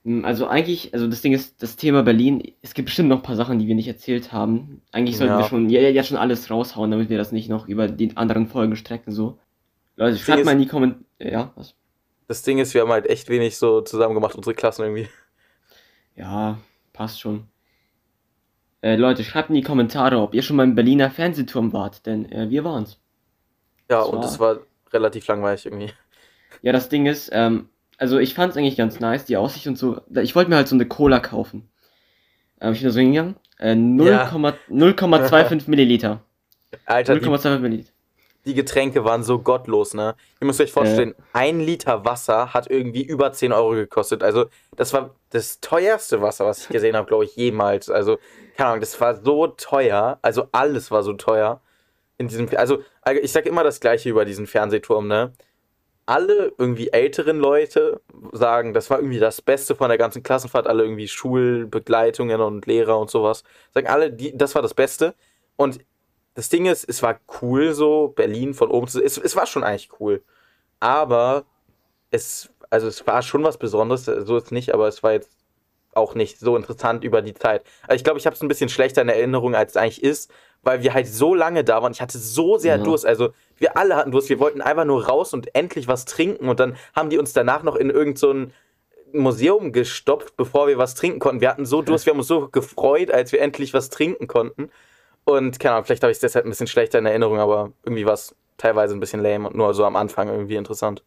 Hm, 0.06 0.26
Also 0.26 0.48
eigentlich, 0.48 0.94
also 0.94 1.08
das 1.08 1.22
Ding 1.22 1.34
ist, 1.34 1.62
das 1.62 1.76
Thema 1.76 2.04
Berlin, 2.04 2.54
es 2.62 2.74
gibt 2.74 2.86
bestimmt 2.88 3.10
noch 3.10 3.18
ein 3.18 3.24
paar 3.24 3.36
Sachen, 3.36 3.60
die 3.60 3.68
wir 3.68 3.76
nicht 3.76 3.88
erzählt 3.88 4.32
haben. 4.32 4.82
Eigentlich 4.92 5.18
sollten 5.18 5.34
Ja. 5.34 5.40
wir 5.40 5.46
schon, 5.46 5.70
ja, 5.70 5.82
ja, 5.82 6.04
schon 6.04 6.18
alles 6.18 6.50
raushauen, 6.50 6.92
damit 6.92 7.10
wir 7.10 7.18
das 7.18 7.32
nicht 7.32 7.50
noch 7.50 7.68
über 7.68 7.88
die 7.88 8.16
anderen 8.18 8.48
Folgen 8.48 8.76
strecken, 8.76 9.12
so. 9.12 9.40
Leute, 9.96 10.18
schreibt 10.18 10.40
ist- 10.40 10.46
mal 10.46 10.54
in 10.54 10.60
die 10.60 10.68
Kommentare, 10.68 11.04
ja, 11.20 11.52
was? 11.56 11.76
Das 12.28 12.42
Ding 12.42 12.58
ist, 12.58 12.74
wir 12.74 12.82
haben 12.82 12.92
halt 12.92 13.08
echt 13.08 13.30
wenig 13.30 13.58
so 13.58 13.82
zusammen 13.82 14.16
gemacht, 14.16 14.36
unsere 14.36 14.56
Klassen 14.56 14.84
irgendwie. 14.84 15.08
Ja, 16.16 16.58
passt 16.94 17.20
schon. 17.20 17.48
Äh, 18.82 18.96
Leute, 18.96 19.24
schreibt 19.24 19.50
in 19.50 19.56
die 19.56 19.62
Kommentare, 19.62 20.18
ob 20.20 20.34
ihr 20.34 20.42
schon 20.42 20.56
mal 20.58 20.64
im 20.64 20.76
Berliner 20.76 21.10
Fernsehturm 21.10 21.74
wart, 21.74 22.06
denn 22.06 22.30
äh, 22.32 22.50
wir 22.50 22.64
waren's. 22.64 23.00
Ja, 23.90 24.00
Das 24.00 24.08
und 24.10 24.18
war- 24.20 24.26
es 24.26 24.40
war 24.40 24.60
relativ 24.92 25.28
langweilig 25.28 25.66
irgendwie. 25.66 25.92
Ja, 26.62 26.72
das 26.72 26.90
Ding 26.90 27.06
ist, 27.06 27.30
ähm, 27.34 27.70
also 27.98 28.18
ich 28.20 28.34
fand's 28.34 28.58
eigentlich 28.58 28.78
ganz 28.78 29.00
nice, 29.00 29.26
die 29.26 29.38
Aussicht 29.38 29.68
und 29.68 29.78
so. 29.78 30.02
Ich 30.22 30.36
wollte 30.36 30.50
mir 30.50 30.58
halt 30.58 30.68
so 30.68 30.76
eine 30.76 30.86
Cola 30.86 31.20
kaufen. 31.20 31.70
Ähm, 32.62 32.74
ich 32.74 32.80
bin 32.80 32.88
da 32.88 32.94
so 32.94 33.00
hingegangen. 33.00 33.36
Äh, 33.60 33.76
0, 33.76 34.08
Ja. 34.08 34.26
0,25 34.30 35.64
Milliliter. 35.70 36.22
Alter, 36.86 37.16
die, 37.20 37.26
0,25 37.26 37.60
Milliliter. 37.60 37.92
die 38.46 38.54
Getränke 38.56 39.06
waren 39.06 39.24
so 39.24 39.40
gottlos, 39.40 39.94
ne? 39.94 40.16
Ihr 40.42 40.48
müsst 40.48 40.60
euch 40.60 40.72
vorstellen, 40.72 41.14
ein 41.34 41.60
Liter 41.60 42.04
Wasser 42.04 42.54
hat 42.54 42.70
irgendwie 42.70 43.04
über 43.04 43.32
10 43.32 43.52
Euro 43.54 43.72
gekostet. 43.72 44.24
Also, 44.24 44.46
das 44.76 44.92
war 44.92 45.16
das 45.30 45.60
teuerste 45.62 46.22
Wasser, 46.22 46.46
was 46.46 46.64
ich 46.64 46.70
gesehen 46.70 46.96
habe, 46.96 47.08
glaube 47.08 47.26
ich, 47.26 47.36
jemals. 47.36 47.90
Also, 47.90 48.18
keine 48.58 48.70
Ahnung, 48.70 48.80
das 48.82 49.00
war 49.00 49.16
so 49.24 49.48
teuer. 49.48 50.18
Also, 50.24 50.48
alles 50.52 50.90
war 50.92 51.04
so 51.04 51.14
teuer. 51.14 51.62
In 52.18 52.28
diesem, 52.28 52.48
also, 52.58 52.80
ich 53.22 53.32
sag 53.32 53.46
immer 53.46 53.64
das 53.64 53.80
Gleiche 53.80 54.10
über 54.10 54.26
diesen 54.26 54.48
Fernsehturm, 54.48 55.08
ne? 55.08 55.32
Alle 56.06 56.54
irgendwie 56.58 56.90
älteren 56.90 57.40
Leute 57.40 58.02
sagen, 58.34 58.74
das 58.74 58.90
war 58.90 59.00
irgendwie 59.00 59.20
das 59.20 59.42
Beste 59.42 59.76
von 59.76 59.90
der 59.90 59.98
ganzen 59.98 60.22
Klassenfahrt, 60.24 60.68
alle 60.68 60.84
irgendwie 60.84 61.08
Schulbegleitungen 61.08 62.42
und 62.42 62.66
Lehrer 62.66 63.00
und 63.00 63.10
sowas. 63.10 63.44
Sagen 63.74 63.88
alle, 63.88 64.12
die, 64.12 64.38
das 64.38 64.54
war 64.56 64.62
das 64.62 64.74
Beste. 64.74 65.16
Und 65.56 65.80
das 66.36 66.50
Ding 66.50 66.66
ist, 66.66 66.84
es 66.90 67.04
war 67.04 67.20
cool 67.42 67.74
so, 67.74 68.10
Berlin 68.10 68.54
von 68.54 68.70
oben 68.70 68.88
zu 68.88 69.02
es, 69.02 69.18
es 69.18 69.36
war 69.36 69.46
schon 69.46 69.64
eigentlich 69.64 69.90
cool. 70.00 70.24
Aber 70.80 71.46
es, 72.12 72.50
also 72.70 72.88
es 72.88 73.06
war 73.08 73.22
schon 73.22 73.44
was 73.44 73.58
Besonderes, 73.58 74.06
so 74.06 74.38
ist 74.38 74.52
nicht, 74.52 74.74
aber 74.74 74.88
es 74.88 75.04
war 75.04 75.14
jetzt 75.14 75.32
auch 75.94 76.16
nicht 76.16 76.40
so 76.40 76.58
interessant 76.58 77.04
über 77.04 77.22
die 77.22 77.34
Zeit. 77.34 77.64
Also 77.84 77.96
ich 77.96 78.04
glaube, 78.04 78.20
ich 78.20 78.26
habe 78.26 78.36
es 78.36 78.42
ein 78.42 78.48
bisschen 78.48 78.70
schlechter 78.70 79.02
in 79.02 79.10
Erinnerung, 79.10 79.56
als 79.56 79.72
es 79.72 79.78
eigentlich 79.78 80.04
ist, 80.04 80.32
weil 80.64 80.82
wir 80.82 80.94
halt 80.94 81.08
so 81.08 81.36
lange 81.36 81.64
da 81.64 81.82
waren. 81.82 81.92
Ich 81.92 82.02
hatte 82.02 82.18
so 82.18 82.58
sehr 82.58 82.78
Ja. 82.78 82.84
Durst. 82.84 83.06
Also 83.06 83.30
wir 83.58 83.78
alle 83.78 83.96
hatten 83.96 84.12
Durst. 84.12 84.30
Wir 84.30 84.40
wollten 84.40 84.62
einfach 84.62 84.86
nur 84.86 85.06
raus 85.06 85.34
und 85.34 85.54
endlich 85.56 85.88
was 85.88 86.06
trinken. 86.06 86.50
Und 86.50 86.60
dann 86.60 86.76
haben 86.96 87.10
die 87.10 87.18
uns 87.18 87.34
danach 87.34 87.64
noch 87.64 87.76
in 87.76 87.90
irgend 87.90 88.18
so 88.18 88.32
ein 88.32 88.54
Museum 89.12 89.72
gestopft, 89.74 90.36
bevor 90.38 90.68
wir 90.68 90.78
was 90.78 90.96
trinken 90.96 91.20
konnten. 91.20 91.42
Wir 91.42 91.50
hatten 91.50 91.66
so 91.66 91.82
Durst, 91.82 92.06
wir 92.06 92.12
haben 92.12 92.20
uns 92.20 92.28
so 92.28 92.48
gefreut, 92.50 93.12
als 93.12 93.32
wir 93.32 93.42
endlich 93.42 93.74
was 93.74 93.90
trinken 93.90 94.28
konnten. 94.28 94.70
Und 95.26 95.60
keine 95.60 95.76
Ahnung, 95.76 95.86
vielleicht 95.86 96.04
habe 96.04 96.12
ich 96.12 96.16
es 96.18 96.22
deshalb 96.22 96.46
ein 96.46 96.50
bisschen 96.50 96.68
schlechter 96.68 97.00
in 97.00 97.06
Erinnerung, 97.06 97.40
aber 97.40 97.72
irgendwie 97.84 98.06
war 98.06 98.14
es 98.14 98.36
teilweise 98.58 98.94
ein 98.96 99.00
bisschen 99.00 99.22
lame 99.22 99.48
und 99.48 99.56
nur 99.56 99.74
so 99.74 99.86
am 99.86 99.96
Anfang 99.96 100.28
irgendwie 100.30 100.56
interessant. 100.56 101.04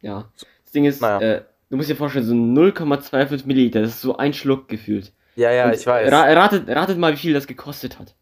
Ja. 0.00 0.30
Das 0.64 0.72
Ding 0.72 0.84
ist, 0.84 1.00
Naja. 1.02 1.20
äh, 1.20 1.42
du 1.70 1.76
musst 1.76 1.90
dir 1.90 1.96
vorstellen, 1.96 2.24
so 2.24 2.34
0,25 2.34 3.46
Milliliter, 3.46 3.80
das 3.82 3.90
ist 3.90 4.00
so 4.00 4.16
ein 4.16 4.32
Schluck 4.32 4.68
gefühlt. 4.68 5.12
Ja, 5.36 5.50
ja, 5.50 5.66
Und 5.66 5.74
ich 5.74 5.86
weiß. 5.86 6.10
Ra 6.12 6.22
ratet, 6.32 6.68
ratet 6.68 6.98
mal, 6.98 7.12
wie 7.12 7.16
viel 7.18 7.34
das 7.34 7.46
gekostet 7.46 7.98
hat. 7.98 8.14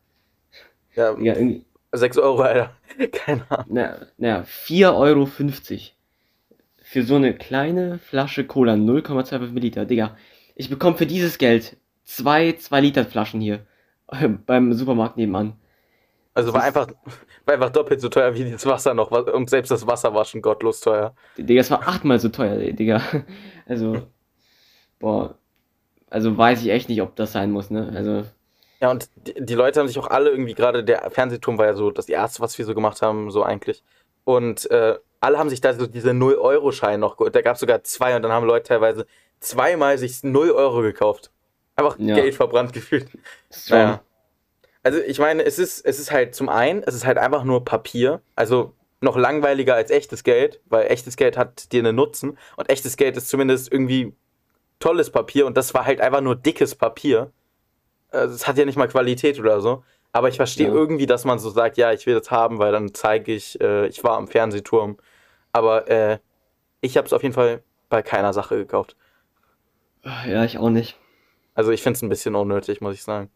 Ja, 0.95 1.17
Ja, 1.19 1.35
irgendwie, 1.35 1.65
6 1.93 2.19
Euro, 2.19 2.43
Alter. 2.43 2.75
Keine 3.13 3.51
Ahnung. 3.51 3.67
na, 3.69 4.07
na, 4.19 4.41
4,50 4.43 4.95
Euro. 4.97 5.29
Für 6.83 7.03
so 7.05 7.15
eine 7.17 7.35
kleine 7.35 7.99
Flasche 7.99 8.45
Cola, 8.47 8.75
0,25 8.75 9.39
Milliliter. 9.53 9.85
Digga, 9.85 10.17
ich 10.57 10.69
bekomme 10.71 10.97
für 10.97 11.07
dieses 11.07 11.39
Geld 11.39 11.77
zwei 12.05 12.53
2 12.53 12.81
Liter 12.81 13.05
Flaschen 13.05 13.41
hier. 13.41 13.67
Beim 14.47 14.73
Supermarkt 14.73 15.17
nebenan. 15.17 15.55
Also 16.35 16.53
war 16.53 16.63
einfach, 16.63 16.89
war 17.45 17.55
einfach 17.55 17.71
doppelt 17.71 18.01
so 18.01 18.09
teuer 18.09 18.35
wie 18.35 18.51
das 18.51 18.65
Wasser 18.67 18.95
noch. 18.95 19.11
Und 19.11 19.51
selbst 19.51 19.71
das 19.71 19.87
Wasser 19.87 20.15
war 20.15 20.25
schon 20.25 20.43
gottlos 20.43 20.81
teuer. 20.81 21.15
Digga, 21.37 21.61
das 21.61 21.71
war 21.71 21.87
achtmal 21.87 22.19
so 22.21 22.29
teuer, 22.29 22.73
Digga. 22.73 23.03
Also, 23.67 24.07
boah. 24.99 25.39
Also 26.09 26.37
weiß 26.37 26.63
ich 26.63 26.71
echt 26.71 26.89
nicht, 26.89 27.03
ob 27.03 27.15
das 27.17 27.33
sein 27.33 27.53
muss, 27.53 27.71
ne? 27.71 27.93
Also, 27.95 28.25
Ja, 28.81 28.91
und 28.91 29.11
die, 29.15 29.35
die 29.35 29.55
Leute 29.55 29.81
haben 29.81 29.89
sich 29.89 29.99
auch 29.99 30.09
alle 30.09 30.31
irgendwie, 30.31 30.55
gerade 30.55 30.83
der 30.85 31.11
Fernsehturm 31.11 31.59
war 31.59 31.67
ja 31.67 31.75
so 31.75 31.91
das 31.91 32.09
erste, 32.09 32.41
was 32.41 32.57
wir 32.59 32.65
so 32.65 32.75
gemacht 32.75 33.03
haben, 33.03 33.31
so 33.31 33.43
eigentlich. 33.43 33.83
Und 34.25 34.71
äh, 34.71 34.99
alle 35.21 35.39
haben 35.39 35.51
sich 35.51 35.61
da 35.61 35.75
so 35.75 35.87
diese 35.87 36.11
0-Euro-Schein 36.11 36.99
noch 36.99 37.17
geholt. 37.17 37.35
Da 37.35 37.43
gab 37.43 37.55
es 37.55 37.61
sogar 37.61 37.83
zwei 37.85 38.17
und 38.17 38.23
dann 38.23 38.33
haben 38.33 38.47
Leute 38.47 38.69
teilweise 38.69 39.07
zweimal 39.41 39.99
sich 39.99 40.23
0 40.23 40.51
Euro 40.51 40.81
gekauft. 40.83 41.31
Einfach 41.77 41.99
Ja. 41.99 42.15
Geld 42.15 42.35
verbrannt 42.35 42.73
gefühlt. 42.73 43.09
Naja. 43.69 44.01
Also 44.83 44.99
ich 44.99 45.19
meine, 45.19 45.45
es 45.45 45.59
ist, 45.59 45.85
es 45.85 45.99
ist 45.99 46.11
halt 46.11 46.35
zum 46.35 46.49
einen, 46.49 46.83
es 46.83 46.95
ist 46.95 47.05
halt 47.05 47.19
einfach 47.19 47.45
nur 47.45 47.65
Papier. 47.65 48.23
Also 48.35 48.75
noch 49.01 49.17
langweiliger 49.17 49.75
als 49.75 49.91
echtes 49.91 50.25
Geld, 50.25 50.61
weil 50.67 50.91
echtes 50.91 51.17
Geld 51.17 51.37
hat 51.37 51.73
dir 51.73 51.81
einen 51.81 51.97
Nutzen 51.97 52.39
und 52.57 52.71
echtes 52.71 52.97
Geld 52.97 53.17
ist 53.17 53.29
zumindest 53.29 53.71
irgendwie 53.73 54.15
tolles 54.79 55.11
Papier 55.11 55.47
und 55.47 55.57
das 55.57 55.75
war 55.75 55.85
halt 55.85 56.01
einfach 56.01 56.21
nur 56.21 56.37
dickes 56.37 56.75
Papier. 56.75 57.31
Also 58.11 58.35
es 58.35 58.47
hat 58.47 58.59
ja 58.59 58.65
nicht 58.65 58.77
mal 58.77 58.89
Qualität 58.89 59.39
oder 59.39 59.61
so. 59.61 59.85
Aber 60.13 60.29
ich 60.29 60.37
verstehe 60.37 60.67
Ja. 60.69 60.75
irgendwie, 60.75 61.07
dass 61.07 61.25
man 61.25 61.39
so 61.39 61.51
sagt, 61.51 61.77
ja, 61.77 61.93
ich 61.93 62.07
will 62.07 62.19
das 62.19 62.31
haben, 62.31 62.59
weil 62.59 62.73
dann 62.73 62.93
zeige 62.95 63.33
ich, 63.33 63.61
äh, 63.61 63.87
ich 63.87 64.03
war 64.03 64.17
am 64.17 64.27
Fernsehturm. 64.27 64.97
Aber 65.53 65.89
äh, 65.89 66.19
ich 66.81 66.97
habe 66.97 67.07
es 67.07 67.13
auf 67.13 67.23
jeden 67.23 67.35
Fall 67.35 67.63
bei 67.89 68.03
keiner 68.03 68.33
Sache 68.33 68.57
gekauft. 68.57 68.97
Ja, 70.03 70.45
ich 70.45 70.59
auch 70.59 70.71
nicht. 70.71 70.97
Also 71.55 71.71
ich 71.71 71.83
finde 71.83 71.97
es 71.97 72.03
ein 72.03 72.09
bisschen 72.09 72.35
unnötig, 72.35 72.81
muss 72.81 72.95
ich 72.95 73.03
sagen. 73.03 73.31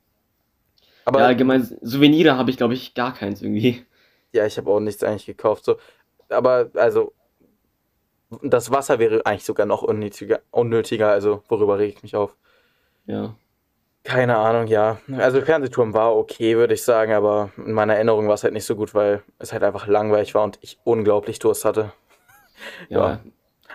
Aber 1.05 1.21
ja, 1.21 1.27
allgemein, 1.27 1.63
Souvenire 1.83 2.37
habe 2.37 2.51
ich, 2.51 2.57
glaube 2.57 2.75
ich, 2.75 2.95
gar 2.95 3.13
keins 3.15 3.43
irgendwie. 3.43 3.85
Ja, 4.33 4.47
ich 4.47 4.57
habe 4.57 4.71
auch 4.71 4.81
nichts 4.81 5.05
eigentlich 5.05 5.27
gekauft. 5.27 5.65
So. 5.65 5.77
Aber 6.29 6.71
also, 6.75 7.13
das 8.43 8.71
Wasser 8.71 8.99
wäre 8.99 9.25
eigentlich 9.27 9.45
sogar 9.45 9.67
noch 9.67 9.83
unnötiger, 9.83 10.41
unnötiger. 10.51 11.11
Also, 11.11 11.43
worüber 11.49 11.79
rege 11.79 11.95
ich 11.97 12.03
mich 12.03 12.17
auf? 12.17 12.37
Ja. 13.07 13.35
Keine 14.05 14.37
Ahnung, 14.37 14.67
ja. 14.67 14.99
Also, 15.17 15.41
Fernsehturm 15.41 15.95
war 15.95 16.15
okay, 16.15 16.57
würde 16.57 16.75
ich 16.75 16.83
sagen, 16.83 17.13
aber 17.13 17.51
in 17.57 17.73
meiner 17.73 17.95
Erinnerung 17.95 18.29
war 18.29 18.35
es 18.35 18.45
halt 18.45 18.53
nicht 18.53 18.67
so 18.67 18.77
gut, 18.77 18.95
weil 18.95 19.23
es 19.39 19.53
halt 19.53 19.63
einfach 19.63 19.87
langweilig 19.87 20.35
war 20.35 20.45
und 20.45 20.59
ich 20.61 20.79
unglaublich 20.85 21.39
Durst 21.39 21.65
hatte. 21.65 21.93
Ja. 22.89 22.99
Ja. 22.99 23.21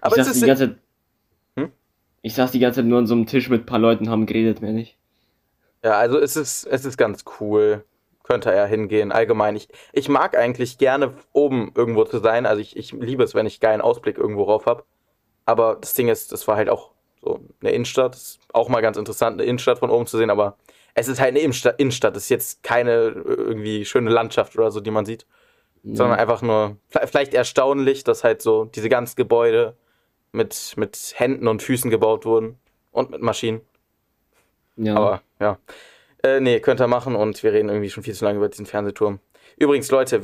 Aber 0.01 0.15
ich 0.15 0.21
es 0.21 0.27
saß 0.27 0.35
ist. 0.35 0.43
die 0.43 0.47
ganze 0.47 0.67
Zeit. 0.69 0.77
Hm? 1.55 1.71
Ich 2.21 2.35
saß 2.35 2.51
die 2.51 2.59
ganze 2.59 2.81
Zeit 2.81 2.85
nur 2.85 2.99
an 2.99 3.07
so 3.07 3.15
einem 3.15 3.25
Tisch 3.25 3.49
mit 3.49 3.63
ein 3.63 3.65
paar 3.65 3.79
Leuten, 3.79 4.09
haben 4.09 4.27
geredet, 4.27 4.61
mehr 4.61 4.71
nicht. 4.71 4.97
Ja, 5.83 5.97
also 5.97 6.19
es 6.19 6.35
ist, 6.35 6.65
es 6.65 6.85
ist 6.85 6.97
ganz 6.97 7.25
cool. 7.39 7.83
Könnte 8.23 8.51
er 8.51 8.67
hingehen. 8.67 9.11
Allgemein. 9.11 9.55
Ich, 9.55 9.69
ich 9.91 10.07
mag 10.07 10.37
eigentlich 10.37 10.77
gerne 10.77 11.13
oben 11.33 11.71
irgendwo 11.73 12.03
zu 12.03 12.19
sein. 12.19 12.45
Also 12.45 12.61
ich, 12.61 12.77
ich 12.77 12.91
liebe 12.91 13.23
es, 13.23 13.33
wenn 13.33 13.47
ich 13.47 13.59
geilen 13.59 13.81
Ausblick 13.81 14.19
irgendwo 14.19 14.43
rauf 14.43 14.67
habe. 14.67 14.83
Aber 15.45 15.77
das 15.81 15.95
Ding 15.95 16.09
ist, 16.09 16.31
das 16.31 16.47
war 16.47 16.55
halt 16.55 16.69
auch 16.69 16.91
so 17.21 17.39
eine 17.61 17.71
Innenstadt. 17.71 18.15
Ist 18.15 18.39
auch 18.53 18.69
mal 18.69 18.81
ganz 18.81 18.97
interessant, 18.97 19.39
eine 19.39 19.43
Innenstadt 19.43 19.79
von 19.79 19.89
oben 19.89 20.07
zu 20.07 20.17
sehen, 20.17 20.29
aber 20.29 20.57
es 20.93 21.07
ist 21.07 21.19
halt 21.19 21.29
eine 21.29 21.39
Innenstadt. 21.39 21.79
Innenstadt. 21.79 22.15
Es 22.15 22.23
ist 22.23 22.29
jetzt 22.29 22.63
keine 22.63 22.91
äh, 22.91 23.11
irgendwie 23.13 23.85
schöne 23.85 24.09
Landschaft 24.09 24.57
oder 24.57 24.71
so, 24.71 24.79
die 24.79 24.91
man 24.91 25.05
sieht. 25.05 25.25
Sondern 25.81 26.19
einfach 26.19 26.41
nur, 26.41 26.75
vielleicht 26.89 27.33
erstaunlich, 27.33 28.03
dass 28.03 28.25
halt 28.25 28.41
so 28.41 28.65
diese 28.65 28.89
ganzen 28.89 29.15
Gebäude 29.15 29.77
mit, 30.33 30.73
mit 30.75 31.13
Händen 31.15 31.47
und 31.47 31.63
Füßen 31.63 31.89
gebaut 31.89 32.25
wurden. 32.25 32.57
Und 32.91 33.11
mit 33.11 33.21
Maschinen. 33.21 33.61
Ja. 34.75 34.95
Aber 34.95 35.21
ja. 35.39 35.57
Äh, 36.21 36.41
nee, 36.41 36.59
könnt 36.59 36.81
ihr 36.81 36.87
machen 36.87 37.15
und 37.15 37.41
wir 37.43 37.53
reden 37.53 37.69
irgendwie 37.69 37.89
schon 37.89 38.03
viel 38.03 38.13
zu 38.13 38.25
lange 38.25 38.37
über 38.37 38.49
diesen 38.49 38.65
Fernsehturm. 38.65 39.19
Übrigens, 39.57 39.89
Leute, 39.89 40.21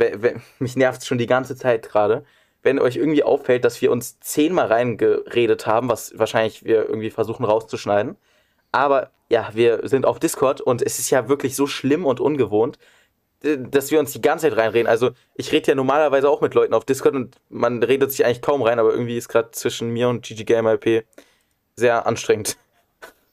mich 0.59 0.75
nervt 0.75 1.01
es 1.01 1.07
schon 1.07 1.17
die 1.17 1.25
ganze 1.25 1.55
Zeit 1.55 1.87
gerade. 1.89 2.25
Wenn 2.65 2.79
euch 2.79 2.95
irgendwie 2.95 3.23
auffällt, 3.23 3.63
dass 3.63 3.81
wir 3.81 3.91
uns 3.91 4.19
zehnmal 4.19 4.65
reingeredet 4.67 5.67
haben, 5.67 5.87
was 5.87 6.17
wahrscheinlich 6.17 6.65
wir 6.65 6.89
irgendwie 6.89 7.11
versuchen 7.11 7.45
rauszuschneiden. 7.45 8.17
Aber 8.71 9.11
ja, 9.29 9.51
wir 9.53 9.87
sind 9.87 10.07
auf 10.07 10.19
Discord 10.19 10.61
und 10.61 10.81
es 10.81 10.97
ist 10.97 11.11
ja 11.11 11.29
wirklich 11.29 11.55
so 11.55 11.67
schlimm 11.67 12.05
und 12.05 12.19
ungewohnt, 12.19 12.79
dass 13.41 13.91
wir 13.91 13.99
uns 13.99 14.13
die 14.13 14.21
ganze 14.21 14.49
Zeit 14.49 14.57
reinreden. 14.57 14.87
Also 14.87 15.11
ich 15.35 15.51
rede 15.51 15.67
ja 15.67 15.75
normalerweise 15.75 16.27
auch 16.27 16.41
mit 16.41 16.55
Leuten 16.55 16.73
auf 16.73 16.85
Discord 16.85 17.13
und 17.13 17.35
man 17.49 17.83
redet 17.83 18.11
sich 18.11 18.25
eigentlich 18.25 18.41
kaum 18.41 18.63
rein, 18.63 18.79
aber 18.79 18.91
irgendwie 18.91 19.17
ist 19.17 19.29
gerade 19.29 19.51
zwischen 19.51 19.91
mir 19.91 20.09
und 20.09 20.25
GG 20.25 20.43
Game 20.43 20.65
LP 20.67 21.05
sehr 21.75 22.07
anstrengend. 22.07 22.57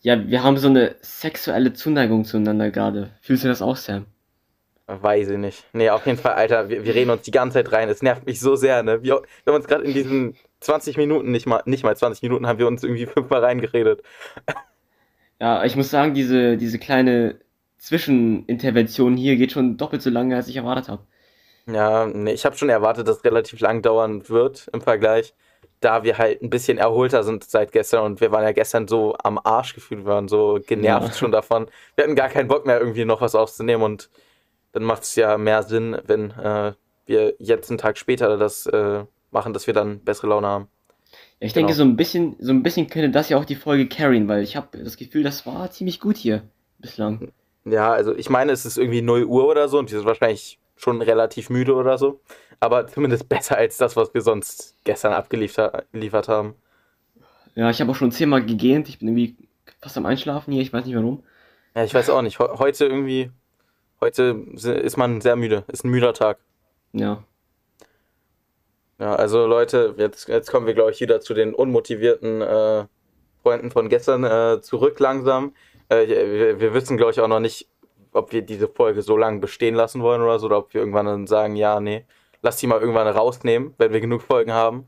ja, 0.02 0.28
wir 0.28 0.42
haben 0.42 0.58
so 0.58 0.68
eine 0.68 0.96
sexuelle 1.00 1.72
Zuneigung 1.72 2.26
zueinander 2.26 2.70
gerade. 2.70 3.12
Fühlst 3.22 3.44
du 3.44 3.48
das 3.48 3.62
auch, 3.62 3.76
Sam? 3.76 4.04
Weiß 4.86 5.30
ich 5.30 5.38
nicht. 5.38 5.64
Nee, 5.72 5.90
auf 5.90 6.04
jeden 6.06 6.18
Fall, 6.18 6.32
Alter, 6.34 6.68
wir, 6.68 6.84
wir 6.84 6.94
reden 6.94 7.10
uns 7.10 7.22
die 7.22 7.30
ganze 7.30 7.54
Zeit 7.62 7.72
rein. 7.72 7.88
Es 7.88 8.02
nervt 8.02 8.26
mich 8.26 8.40
so 8.40 8.56
sehr, 8.56 8.82
ne? 8.82 9.02
Wir, 9.02 9.22
wir 9.44 9.52
haben 9.52 9.54
uns 9.54 9.66
gerade 9.66 9.84
in 9.84 9.92
diesen 9.94 10.36
20 10.60 10.96
Minuten, 10.96 11.30
nicht 11.30 11.46
mal, 11.46 11.62
nicht 11.66 11.84
mal 11.84 11.96
20 11.96 12.22
Minuten, 12.22 12.46
haben 12.46 12.58
wir 12.58 12.66
uns 12.66 12.82
irgendwie 12.82 13.06
fünfmal 13.06 13.44
reingeredet. 13.44 14.02
Ja, 15.40 15.64
ich 15.64 15.76
muss 15.76 15.90
sagen, 15.90 16.14
diese, 16.14 16.56
diese 16.56 16.78
kleine 16.78 17.40
Zwischenintervention 17.78 19.16
hier 19.16 19.36
geht 19.36 19.52
schon 19.52 19.76
doppelt 19.76 20.02
so 20.02 20.10
lange, 20.10 20.36
als 20.36 20.48
ich 20.48 20.56
erwartet 20.56 20.88
habe. 20.88 21.02
Ja, 21.66 22.06
nee, 22.06 22.32
ich 22.32 22.44
habe 22.44 22.56
schon 22.56 22.68
erwartet, 22.68 23.06
dass 23.06 23.18
es 23.18 23.24
relativ 23.24 23.60
lang 23.60 23.82
dauern 23.82 24.28
wird 24.28 24.68
im 24.72 24.80
Vergleich, 24.80 25.34
da 25.80 26.02
wir 26.02 26.18
halt 26.18 26.42
ein 26.42 26.50
bisschen 26.50 26.78
erholter 26.78 27.22
sind 27.22 27.44
seit 27.44 27.72
gestern 27.72 28.04
und 28.04 28.20
wir 28.20 28.32
waren 28.32 28.42
ja 28.44 28.52
gestern 28.52 28.88
so 28.88 29.16
am 29.22 29.38
Arsch 29.42 29.74
gefühlt, 29.74 30.04
wir 30.04 30.12
waren 30.12 30.28
so 30.28 30.58
genervt 30.66 31.08
Ja. 31.08 31.12
schon 31.14 31.32
davon. 31.32 31.66
Wir 31.94 32.04
hatten 32.04 32.16
gar 32.16 32.28
keinen 32.28 32.48
Bock 32.48 32.66
mehr, 32.66 32.80
irgendwie 32.80 33.04
noch 33.04 33.20
was 33.20 33.34
aufzunehmen 33.34 33.82
und 33.82 34.10
dann 34.72 34.82
macht 34.84 35.02
es 35.02 35.14
ja 35.16 35.38
mehr 35.38 35.62
Sinn, 35.62 35.96
wenn 36.06 36.30
äh, 36.32 36.72
wir 37.06 37.34
jetzt 37.38 37.70
einen 37.70 37.78
Tag 37.78 37.98
später 37.98 38.36
das 38.36 38.66
äh, 38.66 39.04
machen, 39.30 39.52
dass 39.52 39.66
wir 39.66 39.74
dann 39.74 40.00
bessere 40.00 40.28
Laune 40.28 40.46
haben. 40.46 40.68
Ja, 41.40 41.46
ich 41.46 41.52
denke, 41.52 41.72
Genau. 41.72 41.76
so 41.78 41.82
ein 41.84 41.96
bisschen, 41.96 42.36
so 42.38 42.52
ein 42.52 42.62
bisschen 42.62 42.88
könnte 42.88 43.10
das 43.10 43.28
ja 43.28 43.36
auch 43.38 43.44
die 43.44 43.56
Folge 43.56 43.88
carryen, 43.88 44.28
weil 44.28 44.42
ich 44.42 44.56
habe 44.56 44.78
das 44.82 44.96
Gefühl, 44.96 45.22
das 45.22 45.44
war 45.46 45.70
ziemlich 45.70 46.00
gut 46.00 46.16
hier 46.16 46.42
bislang. 46.78 47.32
Ja, 47.64 47.92
also 47.92 48.14
ich 48.14 48.28
meine, 48.30 48.52
es 48.52 48.64
ist 48.64 48.78
irgendwie 48.78 49.02
0 49.02 49.24
Uhr 49.24 49.46
oder 49.46 49.68
so 49.68 49.78
und 49.78 49.90
wir 49.90 49.98
sind 49.98 50.06
wahrscheinlich 50.06 50.58
schon 50.76 51.00
relativ 51.02 51.48
müde 51.50 51.74
oder 51.74 51.98
so. 51.98 52.20
Aber 52.60 52.86
zumindest 52.86 53.28
besser 53.28 53.56
als 53.56 53.76
das, 53.76 53.94
was 53.96 54.14
wir 54.14 54.20
sonst 54.22 54.76
gestern 54.84 55.12
abgeliefert 55.12 55.86
geliefert 55.92 56.28
haben. 56.28 56.54
Ja, 57.54 57.68
ich 57.70 57.80
habe 57.80 57.90
auch 57.90 57.96
schon 57.96 58.12
zehnmal 58.12 58.44
gegähnt. 58.44 58.88
Ich 58.88 58.98
bin 58.98 59.08
irgendwie 59.08 59.36
fast 59.80 59.96
am 59.98 60.06
Einschlafen 60.06 60.52
hier. 60.52 60.62
Ich 60.62 60.72
weiß 60.72 60.86
nicht 60.86 60.94
warum. 60.96 61.22
Ja, 61.74 61.84
ich 61.84 61.92
weiß 61.94 62.08
auch 62.10 62.22
nicht. 62.22 62.38
He- 62.38 62.58
Heute 62.58 62.86
irgendwie, 62.86 63.30
heute 64.02 64.36
ist 64.84 64.96
man 64.96 65.20
sehr 65.20 65.36
müde. 65.36 65.64
Ist 65.68 65.84
ein 65.84 65.90
müder 65.90 66.12
Tag. 66.12 66.38
Ja. 66.92 67.22
Ja, 68.98 69.14
also 69.14 69.46
Leute, 69.46 69.94
jetzt, 69.96 70.28
jetzt 70.28 70.50
kommen 70.50 70.66
wir, 70.66 70.74
glaube 70.74 70.90
ich, 70.92 71.00
wieder 71.00 71.20
zu 71.20 71.34
den 71.34 71.54
unmotivierten 71.54 72.40
äh, 72.42 72.84
Freunden 73.42 73.70
von 73.70 73.88
gestern 73.88 74.22
äh, 74.24 74.60
zurück 74.60 75.00
langsam. 75.00 75.54
Äh, 75.88 76.06
wir, 76.06 76.60
wir 76.60 76.74
wissen, 76.74 76.96
glaube 76.96 77.12
ich, 77.12 77.20
auch 77.20 77.26
noch 77.28 77.40
nicht, 77.40 77.68
ob 78.12 78.32
wir 78.32 78.42
diese 78.42 78.68
Folge 78.68 79.02
so 79.02 79.16
lange 79.16 79.40
bestehen 79.40 79.74
lassen 79.74 80.02
wollen 80.02 80.22
oder 80.22 80.38
so, 80.38 80.46
oder 80.46 80.58
ob 80.58 80.72
wir 80.74 80.80
irgendwann 80.80 81.06
dann 81.06 81.26
sagen, 81.26 81.56
ja, 81.56 81.80
nee, 81.80 82.04
lass 82.42 82.58
die 82.58 82.66
mal 82.68 82.78
irgendwann 82.80 83.08
rausnehmen, 83.08 83.74
wenn 83.78 83.92
wir 83.92 84.00
genug 84.00 84.22
Folgen 84.22 84.52
haben. 84.52 84.86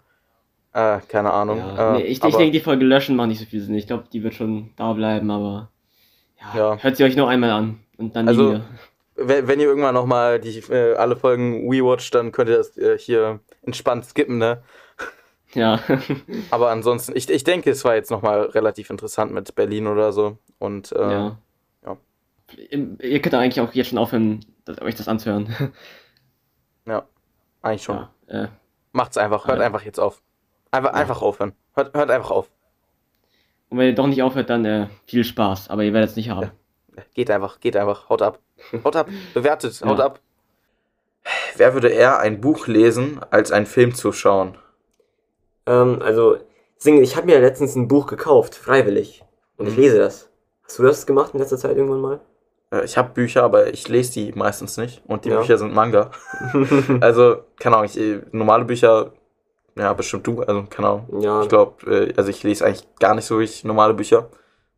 Äh, 0.72 0.98
keine 1.08 1.32
Ahnung. 1.32 1.58
ja. 1.58 1.94
äh, 1.94 1.98
nee, 1.98 2.04
ich, 2.04 2.22
ich 2.22 2.36
denke, 2.36 2.50
die 2.52 2.60
Folge 2.60 2.84
löschen 2.84 3.16
macht 3.16 3.28
nicht 3.28 3.40
so 3.40 3.46
viel 3.46 3.60
Sinn. 3.62 3.74
Ich 3.74 3.86
glaube, 3.86 4.04
die 4.12 4.22
wird 4.22 4.34
schon 4.34 4.70
da 4.76 4.92
bleiben, 4.92 5.30
aber 5.30 5.70
ja, 6.54 6.58
Ja. 6.74 6.78
hört 6.82 6.96
sie 6.96 7.04
euch 7.04 7.16
noch 7.16 7.28
einmal 7.28 7.50
an 7.50 7.80
und 7.96 8.14
dann 8.14 8.28
Also- 8.28 8.50
wieder. 8.50 8.64
Wenn, 9.16 9.60
ihr 9.60 9.66
irgendwann 9.66 9.94
nochmal 9.94 10.40
die 10.40 10.58
äh, 10.70 10.94
alle 10.94 11.16
Folgen 11.16 11.70
WeWatch, 11.70 12.10
dann 12.10 12.32
könnt 12.32 12.50
ihr 12.50 12.56
das 12.56 12.76
äh, 12.76 12.98
hier 12.98 13.40
entspannt 13.62 14.04
skippen, 14.06 14.38
ne? 14.38 14.62
Ja. 15.54 15.80
Aber 16.50 16.70
ansonsten, 16.70 17.16
ich, 17.16 17.30
ich 17.30 17.44
denke, 17.44 17.70
es 17.70 17.84
war 17.84 17.94
jetzt 17.94 18.10
nochmal 18.10 18.42
relativ 18.46 18.90
interessant 18.90 19.32
mit 19.32 19.54
Berlin 19.54 19.86
oder 19.86 20.12
so. 20.12 20.38
Und 20.58 20.92
äh, 20.92 21.00
ja. 21.00 21.38
ja. 21.84 21.96
Ihr 23.00 23.22
könnt 23.22 23.34
eigentlich 23.34 23.60
auch 23.60 23.72
jetzt 23.72 23.90
schon 23.90 23.98
aufhören, 23.98 24.44
das, 24.64 24.80
euch 24.82 24.96
das 24.96 25.08
anzuhören. 25.08 25.54
eigentlich 27.62 27.82
schon. 27.82 28.06
Ja, 28.28 28.44
äh, 28.44 28.48
Macht's 28.92 29.16
einfach, 29.16 29.46
hört 29.48 29.58
Ja. 29.58 29.66
einfach 29.66 29.82
jetzt 29.82 29.98
auf. 29.98 30.22
Einfach, 30.70 30.92
Ja. 30.92 31.00
einfach 31.00 31.22
aufhören. 31.22 31.52
Hört, 31.74 31.94
hört 31.96 32.10
einfach 32.10 32.30
auf. 32.30 32.50
und 33.70 33.78
wenn 33.78 33.86
ihr 33.86 33.94
doch 33.94 34.06
nicht 34.06 34.22
aufhört, 34.22 34.50
dann 34.50 34.64
äh, 34.64 34.88
viel 35.06 35.24
Spaß, 35.24 35.70
aber 35.70 35.82
ihr 35.82 35.92
werdet 35.92 36.10
es 36.10 36.16
nicht 36.16 36.30
haben. 36.30 36.50
Geht 37.14 37.30
einfach, 37.30 37.60
geht 37.60 37.76
einfach. 37.76 38.08
Haut 38.08 38.22
ab. 38.22 38.38
Haut 38.84 38.96
ab. 38.96 39.08
Bewertet. 39.34 39.80
Ja. 39.80 39.86
Haut 39.88 40.00
ab. 40.00 40.20
Wer 41.56 41.72
würde 41.74 41.88
eher 41.88 42.18
ein 42.18 42.40
Buch 42.40 42.66
lesen, 42.66 43.20
als 43.30 43.50
einen 43.52 43.66
Film 43.66 43.94
zuschauen? 43.94 44.58
Ähm, 45.66 46.00
also, 46.02 46.36
ich 46.84 47.16
habe 47.16 47.26
mir 47.26 47.40
letztens 47.40 47.74
ein 47.76 47.88
Buch 47.88 48.06
gekauft, 48.06 48.54
freiwillig. 48.54 49.24
Und 49.56 49.68
ich 49.68 49.76
Mhm. 49.76 49.82
lese 49.82 49.98
das. 49.98 50.28
Hast 50.64 50.78
du 50.78 50.82
das 50.82 51.06
gemacht 51.06 51.32
in 51.32 51.40
letzter 51.40 51.56
Zeit 51.58 51.76
irgendwann 51.76 52.00
mal? 52.00 52.20
Äh, 52.70 52.84
Ich 52.84 52.98
habe 52.98 53.10
Bücher, 53.14 53.42
aber 53.44 53.68
ich 53.72 53.88
lese 53.88 54.12
die 54.14 54.32
meistens 54.32 54.76
nicht. 54.76 55.02
Und 55.06 55.24
die 55.24 55.30
Ja. 55.30 55.38
Bücher 55.40 55.56
sind 55.58 55.72
Manga. 55.74 56.10
Also, 57.00 57.38
keine 57.58 57.76
Ahnung, 57.76 57.86
ich, 57.86 57.98
äh, 57.98 58.20
normale 58.32 58.64
Bücher, 58.64 59.12
ja, 59.76 59.92
bestimmt 59.94 60.26
du, 60.26 60.42
also, 60.42 60.64
keine 60.68 60.88
Ahnung. 60.88 61.20
ja, 61.20 61.42
Ich 61.42 61.48
glaube, 61.48 61.90
äh, 61.90 62.12
also 62.16 62.28
ich 62.30 62.42
lese 62.42 62.66
eigentlich 62.66 62.86
gar 62.98 63.14
nicht 63.14 63.24
so 63.24 63.36
wirklich 63.38 63.64
normale 63.64 63.94
Bücher. 63.94 64.28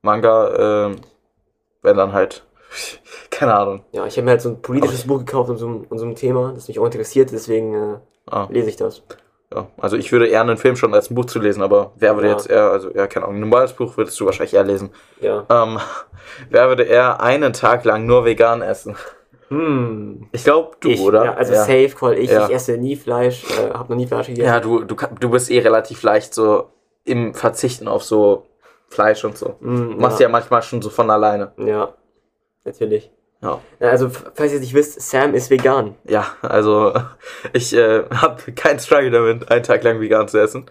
Manga, 0.02 0.86
ähm, 0.86 0.96
wenn 1.86 1.96
dann 1.96 2.12
halt, 2.12 2.44
keine 3.30 3.54
Ahnung. 3.54 3.82
ja, 3.92 4.04
ich 4.06 4.16
habe 4.18 4.26
mir 4.26 4.32
halt 4.32 4.42
so 4.42 4.50
ein 4.50 4.60
politisches 4.60 5.06
Buch 5.06 5.20
gekauft 5.20 5.48
um 5.48 5.56
so, 5.56 5.66
ein- 5.68 5.86
um 5.88 5.98
so 5.98 6.04
ein 6.04 6.14
Thema, 6.14 6.52
das 6.54 6.68
mich 6.68 6.78
auch 6.78 6.84
interessiert, 6.84 7.32
deswegen 7.32 7.74
äh, 7.74 7.96
Ah, 8.30 8.48
lese 8.50 8.68
ich 8.68 8.76
das. 8.76 9.02
ja. 9.54 9.68
Also 9.78 9.96
ich 9.96 10.10
würde 10.12 10.26
eher 10.26 10.40
einen 10.42 10.56
Film 10.58 10.74
schon 10.76 10.92
als 10.92 11.10
ein 11.10 11.14
Buch 11.14 11.26
zu 11.26 11.38
lesen, 11.38 11.62
aber 11.62 11.92
wer 11.96 12.16
würde 12.16 12.26
Ja. 12.28 12.34
jetzt 12.34 12.50
eher, 12.50 12.70
also 12.70 12.90
ja, 12.92 13.06
keine 13.06 13.24
Ahnung, 13.26 13.38
ein 13.38 13.40
normales 13.40 13.72
Buch 13.72 13.96
würdest 13.96 14.18
du 14.20 14.26
wahrscheinlich 14.26 14.52
eher 14.54 14.64
lesen. 14.64 14.90
Ja. 15.20 15.46
Ähm, 15.48 15.78
wer 16.50 16.68
würde 16.68 16.82
eher 16.82 17.20
einen 17.22 17.52
Tag 17.52 17.84
lang 17.84 18.04
nur 18.04 18.24
vegan 18.24 18.60
essen? 18.62 18.96
Hm. 19.48 20.26
Ich 20.32 20.42
glaube, 20.42 20.76
du, 20.80 20.88
ich, 20.88 21.00
oder? 21.00 21.24
Ja, 21.24 21.34
also 21.34 21.52
ja. 21.52 21.60
safe, 21.60 21.92
weil 22.00 22.18
ich, 22.18 22.30
Ja. 22.32 22.46
ich 22.48 22.52
esse 22.54 22.76
nie 22.78 22.96
Fleisch, 22.96 23.44
äh, 23.44 23.72
habe 23.72 23.90
noch 23.92 23.96
nie 23.96 24.06
Fleisch 24.08 24.26
gegessen. 24.26 24.44
Ja, 24.48 24.58
du, 24.58 24.82
du, 24.82 24.96
du 25.20 25.30
bist 25.30 25.50
eh 25.52 25.60
relativ 25.60 26.02
leicht 26.02 26.34
so 26.34 26.70
im 27.04 27.32
Verzichten 27.32 27.86
auf 27.86 28.02
so 28.02 28.46
Fleisch 28.88 29.24
und 29.24 29.36
so. 29.36 29.56
Du 29.60 29.66
machst 29.66 30.20
ja. 30.20 30.28
manchmal 30.28 30.62
schon 30.62 30.80
so 30.80 30.90
von 30.90 31.10
alleine. 31.10 31.52
Ja, 31.58 31.94
natürlich. 32.64 33.10
Ja. 33.42 33.60
Ja, 33.80 33.90
also, 33.90 34.08
falls 34.08 34.52
ihr 34.52 34.56
es 34.56 34.60
nicht 34.62 34.74
wisst, 34.74 35.00
Sam 35.00 35.34
ist 35.34 35.50
vegan. 35.50 35.94
Ja, 36.04 36.26
also 36.42 36.94
ich 37.52 37.74
äh, 37.74 38.04
habe 38.14 38.52
keinen 38.52 38.78
Struggle 38.78 39.10
damit, 39.10 39.50
einen 39.50 39.62
Tag 39.62 39.82
lang 39.84 40.00
vegan 40.00 40.28
zu 40.28 40.38
essen. 40.40 40.66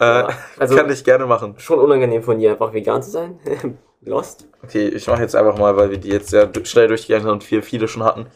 Äh, 0.00 0.04
Ja, 0.04 0.28
also- 0.58 0.76
kann 0.76 0.90
ich 0.90 1.04
gerne 1.04 1.26
machen. 1.26 1.54
Schon 1.58 1.78
unangenehm 1.80 2.22
von 2.22 2.38
dir, 2.38 2.52
einfach 2.52 2.72
vegan 2.72 3.02
zu 3.02 3.10
sein. 3.10 3.38
Lost. 4.02 4.46
Okay, 4.62 4.88
ich 4.88 5.06
mache 5.06 5.22
jetzt 5.22 5.34
einfach 5.34 5.56
mal, 5.58 5.76
weil 5.76 5.90
wir 5.90 5.98
die 5.98 6.10
jetzt 6.10 6.28
sehr 6.28 6.50
schnell 6.64 6.88
durchgegangen 6.88 7.24
sind 7.24 7.32
und 7.32 7.44
viel, 7.44 7.62
viele 7.62 7.88
schon 7.88 8.02
hatten. 8.04 8.26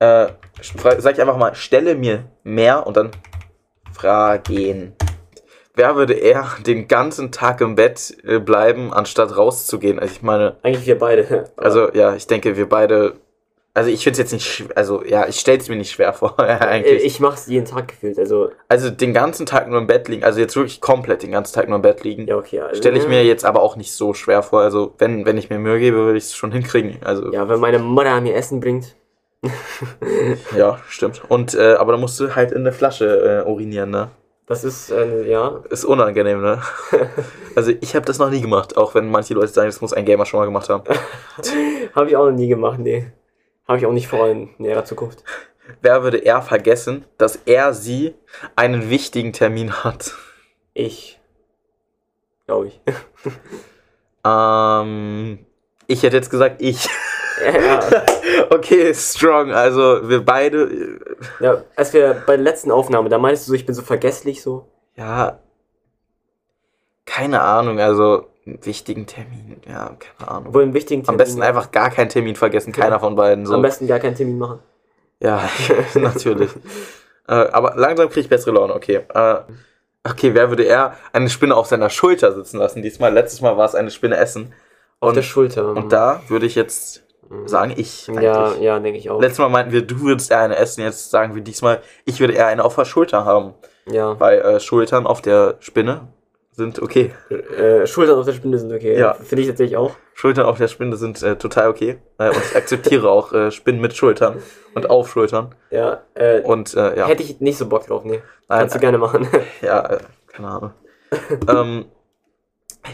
Äh, 0.00 0.26
sag 0.98 1.14
ich 1.14 1.20
einfach 1.20 1.36
mal, 1.36 1.54
stelle 1.54 1.94
mir 1.94 2.24
mehr 2.42 2.84
und 2.84 2.96
dann 2.96 3.12
Fragen. 3.92 4.96
Wer 5.76 5.96
würde 5.96 6.14
eher 6.14 6.46
den 6.64 6.86
ganzen 6.86 7.32
Tag 7.32 7.60
im 7.60 7.74
Bett 7.74 8.16
äh, 8.24 8.38
bleiben, 8.38 8.92
anstatt 8.92 9.36
rauszugehen? 9.36 9.98
Also 9.98 10.14
ich 10.14 10.22
meine, 10.22 10.56
Eigentlich 10.62 10.86
wir 10.86 10.98
beide. 10.98 11.50
Also 11.56 11.92
ja, 11.92 12.14
ich 12.14 12.26
denke, 12.26 12.56
wir 12.56 12.68
beide. 12.68 13.14
Also 13.76 13.90
ich 13.90 14.04
finde 14.04 14.12
es 14.12 14.18
jetzt 14.18 14.32
nicht, 14.32 14.76
also 14.76 15.04
ja, 15.04 15.26
ich 15.26 15.40
stelle 15.40 15.58
es 15.58 15.68
mir 15.68 15.74
nicht 15.74 15.90
schwer 15.90 16.12
vor, 16.12 16.36
äh, 16.38 16.42
eigentlich. 16.42 17.02
ich 17.04 17.18
mach's 17.18 17.48
jeden 17.48 17.66
Tag 17.66 17.88
gefühlt. 17.88 18.16
Also, 18.20 18.52
Also 18.68 18.88
den 18.88 19.12
ganzen 19.12 19.46
Tag 19.46 19.68
nur 19.68 19.80
im 19.80 19.88
Bett 19.88 20.06
liegen, 20.06 20.22
also 20.22 20.38
jetzt 20.38 20.54
wirklich 20.54 20.80
komplett 20.80 21.24
den 21.24 21.32
ganzen 21.32 21.56
Tag 21.56 21.66
nur 21.66 21.74
im 21.74 21.82
Bett 21.82 22.04
liegen, 22.04 22.28
ja, 22.28 22.36
okay. 22.36 22.60
Also, 22.60 22.76
stelle 22.76 22.98
ich 22.98 23.08
mir 23.08 23.24
jetzt 23.24 23.44
aber 23.44 23.62
auch 23.62 23.74
nicht 23.74 23.92
so 23.92 24.14
schwer 24.14 24.44
vor. 24.44 24.60
Also 24.60 24.94
wenn, 24.98 25.26
wenn 25.26 25.36
ich 25.36 25.50
mir 25.50 25.58
Mühe 25.58 25.80
gebe, 25.80 25.96
würde 25.96 26.18
ich 26.18 26.24
es 26.24 26.36
schon 26.36 26.52
hinkriegen. 26.52 26.98
Also 27.02 27.32
ja, 27.32 27.40
Ja, 27.40 27.48
wenn 27.48 27.58
meine 27.58 27.80
Mutter 27.80 28.20
mir 28.20 28.36
Essen 28.36 28.60
bringt. 28.60 28.94
stimmt. 30.88 31.22
Und 31.28 31.54
äh, 31.54 31.74
aber 31.74 31.92
da 31.92 31.98
musst 31.98 32.20
du 32.20 32.34
halt 32.36 32.52
in 32.52 32.58
eine 32.58 32.72
Flasche 32.72 33.42
äh, 33.44 33.48
urinieren, 33.50 33.90
ne? 33.90 34.10
Das 34.46 34.62
ist, 34.62 34.90
äh, 34.90 35.26
ja. 35.28 35.62
Ist 35.70 35.84
unangenehm, 35.84 36.42
ne? 36.42 36.60
also 37.56 37.72
ich 37.80 37.96
habe 37.96 38.04
das 38.04 38.18
noch 38.18 38.28
nie 38.28 38.42
gemacht, 38.42 38.76
auch 38.76 38.94
wenn 38.94 39.10
manche 39.10 39.32
Leute 39.34 39.48
sagen, 39.48 39.68
das 39.68 39.80
muss 39.80 39.94
ein 39.94 40.04
Gamer 40.04 40.26
schon 40.26 40.38
mal 40.38 40.46
gemacht 40.46 40.68
haben. 40.68 40.84
Habe 41.94 42.08
ich 42.08 42.16
auch 42.16 42.26
noch 42.26 42.36
nie 42.36 42.48
gemacht, 42.48 42.78
nee. 42.78 43.10
Habe 43.66 43.78
ich 43.78 43.86
auch 43.86 43.92
nicht 43.92 44.08
vor 44.08 44.28
in 44.28 44.50
näherer 44.58 44.84
Zukunft. 44.84 45.24
Wer 45.80 46.02
würde 46.02 46.18
eher 46.18 46.42
vergessen, 46.42 47.06
dass 47.16 47.36
er 47.46 47.72
sie 47.72 48.14
einen 48.54 48.90
wichtigen 48.90 49.32
Termin 49.32 49.82
hat? 49.82 50.12
Ich. 50.74 51.18
Glaube 52.46 52.66
ich. 52.68 52.80
Ähm, 54.26 55.44
ich 55.86 56.02
hätte 56.02 56.16
jetzt 56.16 56.30
gesagt, 56.30 56.62
ich. 56.62 56.88
Ja, 57.42 57.80
okay, 58.50 58.92
strong. 58.94 59.52
Also 59.52 60.08
wir 60.08 60.24
beide. 60.24 60.64
äh, 60.64 60.98
ja, 61.40 61.62
als 61.76 61.92
wir 61.92 62.22
bei 62.26 62.36
der 62.36 62.44
letzten 62.44 62.70
Aufnahme, 62.70 63.08
da 63.08 63.18
meinst 63.18 63.46
du 63.46 63.50
so, 63.50 63.54
ich 63.54 63.66
bin 63.66 63.74
so 63.74 63.82
vergesslich 63.82 64.42
so. 64.42 64.66
Ja. 64.96 65.38
Keine 67.06 67.42
Ahnung, 67.42 67.80
also 67.80 68.26
einen 68.46 68.64
wichtigen 68.64 69.06
Termin. 69.06 69.60
Ja, 69.66 69.96
keine 69.98 70.30
Ahnung. 70.30 70.48
Obwohl 70.48 70.62
einen 70.62 70.74
wichtigen 70.74 71.06
Am 71.08 71.16
besten 71.16 71.42
einfach 71.42 71.70
gar 71.70 71.90
keinen 71.90 72.08
Termin 72.08 72.36
vergessen, 72.36 72.72
keiner 72.72 73.00
von 73.00 73.14
beiden. 73.16 73.46
So. 73.46 73.54
Am 73.54 73.62
besten 73.62 73.86
gar 73.86 73.98
keinen 74.00 74.14
Termin 74.16 74.38
machen. 74.38 74.60
Ja, 75.20 75.48
natürlich. 75.94 76.50
äh, 77.28 77.32
aber 77.32 77.74
langsam 77.76 78.08
kriege 78.08 78.20
ich 78.20 78.28
bessere 78.28 78.54
Laune, 78.54 78.74
okay. 78.74 79.04
Äh, 79.14 79.36
okay, 80.08 80.34
wer 80.34 80.48
würde 80.50 80.64
eher 80.64 80.96
eine 81.12 81.30
Spinne 81.30 81.54
auf 81.56 81.66
seiner 81.66 81.90
Schulter 81.90 82.32
sitzen 82.32 82.58
lassen? 82.58 82.82
Diesmal, 82.82 83.12
letztes 83.12 83.40
Mal 83.40 83.56
war 83.56 83.66
es 83.66 83.74
eine 83.74 83.90
Spinne 83.90 84.16
essen. 84.16 84.52
Auf 85.00 85.10
Und, 85.10 85.16
der 85.16 85.22
Schulter. 85.22 85.68
und 85.68 85.92
da 85.92 86.22
würde 86.28 86.46
ich 86.46 86.54
jetzt 86.54 87.02
sagen, 87.46 87.72
ich. 87.76 88.06
Ja, 88.08 88.46
eigentlich. 88.46 88.62
ja, 88.62 88.78
denke 88.78 88.98
ich 88.98 89.10
auch. 89.10 89.20
Letztes 89.20 89.38
Mal 89.38 89.48
meinten 89.48 89.72
wir, 89.72 89.82
du 89.82 90.00
würdest 90.00 90.30
eher 90.30 90.40
eine 90.40 90.56
essen, 90.56 90.82
jetzt 90.82 91.10
sagen 91.10 91.34
wir 91.34 91.42
diesmal, 91.42 91.80
ich 92.04 92.20
würde 92.20 92.34
eher 92.34 92.46
eine 92.46 92.64
auf 92.64 92.74
der 92.76 92.84
Schulter 92.84 93.24
haben. 93.24 93.54
ja. 93.86 94.18
Weil 94.20 94.38
äh, 94.40 94.60
Schultern 94.60 95.06
auf 95.06 95.20
der 95.22 95.56
Spinne 95.60 96.08
sind 96.52 96.80
okay. 96.80 97.12
Äh, 97.30 97.86
Schultern 97.86 98.18
auf 98.18 98.26
der 98.26 98.32
Spinne 98.32 98.58
sind 98.58 98.72
okay. 98.72 98.96
Ja. 98.98 99.14
Finde 99.14 99.42
ich 99.42 99.48
tatsächlich 99.48 99.76
auch. 99.76 99.90
Schultern 100.12 100.46
auf 100.46 100.56
der 100.58 100.68
Spinne 100.68 100.96
sind 100.96 101.20
äh, 101.22 101.34
total 101.36 101.68
okay. 101.68 101.98
Äh, 102.18 102.28
und 102.28 102.36
ich 102.36 102.56
akzeptiere 102.56 103.10
auch 103.10 103.32
äh, 103.32 103.50
Spinnen 103.50 103.80
mit 103.80 103.96
Schultern 103.96 104.40
und 104.74 104.88
auf 104.88 105.10
Schultern. 105.10 105.54
Ja. 105.70 106.02
Äh, 106.14 106.42
Und 106.42 106.74
äh, 106.74 106.96
ja, 106.96 107.06
Hätte 107.08 107.24
ich 107.24 107.40
nicht 107.40 107.58
so 107.58 107.66
Bock 107.68 107.86
drauf, 107.88 108.04
nee. 108.04 108.22
Nein, 108.48 108.60
Kannst 108.60 108.76
du 108.76 108.78
gerne 108.78 108.98
machen. 108.98 109.26
ja 109.62 109.84
äh, 109.84 109.98
keine 110.28 110.48
Ahnung. 110.48 110.72
ähm, 111.48 111.84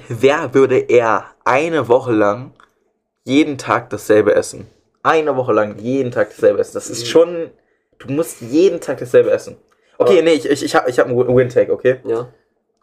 wer 0.08 0.54
würde 0.54 0.78
eher 0.78 1.24
eine 1.44 1.88
Woche 1.88 2.12
lang 2.12 2.52
jeden 3.24 3.58
Tag 3.58 3.90
dasselbe 3.90 4.34
essen? 4.34 4.66
Eine 5.02 5.36
Woche 5.36 5.52
lang 5.52 5.78
jeden 5.78 6.10
Tag 6.10 6.30
dasselbe 6.30 6.60
essen. 6.60 6.74
Das 6.74 6.90
ist 6.90 7.06
schon. 7.08 7.50
Du 7.98 8.12
musst 8.12 8.40
jeden 8.40 8.80
Tag 8.80 8.98
dasselbe 8.98 9.30
essen. 9.30 9.56
Okay, 9.98 10.14
Aber- 10.14 10.22
nee, 10.22 10.32
ich, 10.32 10.48
ich, 10.48 10.62
ich 10.64 10.74
habe 10.74 10.88
ich 10.90 10.98
hab 10.98 11.06
einen 11.06 11.16
Win-Take, 11.36 11.72
okay? 11.72 12.00
ja. 12.04 12.28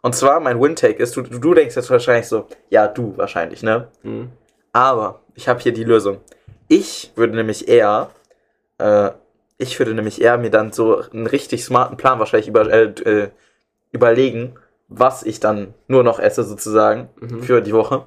Und 0.00 0.14
zwar, 0.14 0.38
mein 0.38 0.60
Win-Take 0.60 1.02
ist, 1.02 1.16
du, 1.16 1.22
du 1.22 1.40
du 1.40 1.54
denkst 1.54 1.74
jetzt 1.74 1.90
wahrscheinlich 1.90 2.28
so, 2.28 2.46
ja, 2.70 2.86
du 2.86 3.16
wahrscheinlich, 3.16 3.64
ne? 3.64 3.88
Mhm. 4.04 4.30
Aber 4.72 5.22
ich 5.34 5.48
habe 5.48 5.58
hier 5.58 5.72
die 5.72 5.82
Lösung. 5.82 6.18
Ich 6.68 7.10
würde 7.16 7.34
nämlich 7.34 7.66
eher, 7.66 8.10
äh, 8.78 9.10
ich 9.58 9.76
würde 9.80 9.94
nämlich 9.94 10.20
eher 10.22 10.38
mir 10.38 10.50
dann 10.50 10.70
so 10.72 11.02
einen 11.12 11.26
richtig 11.26 11.64
smarten 11.64 11.96
Plan 11.96 12.20
wahrscheinlich 12.20 12.46
über, 12.46 12.70
äh, 12.72 12.84
äh, 13.04 13.28
überlegen 13.90 14.54
was 14.90 15.22
ich 15.24 15.38
dann 15.40 15.74
nur 15.88 16.02
noch 16.04 16.18
esse 16.20 16.44
sozusagen 16.44 17.08
Mhm. 17.20 17.42
für 17.42 17.60
die 17.60 17.74
Woche. 17.74 18.06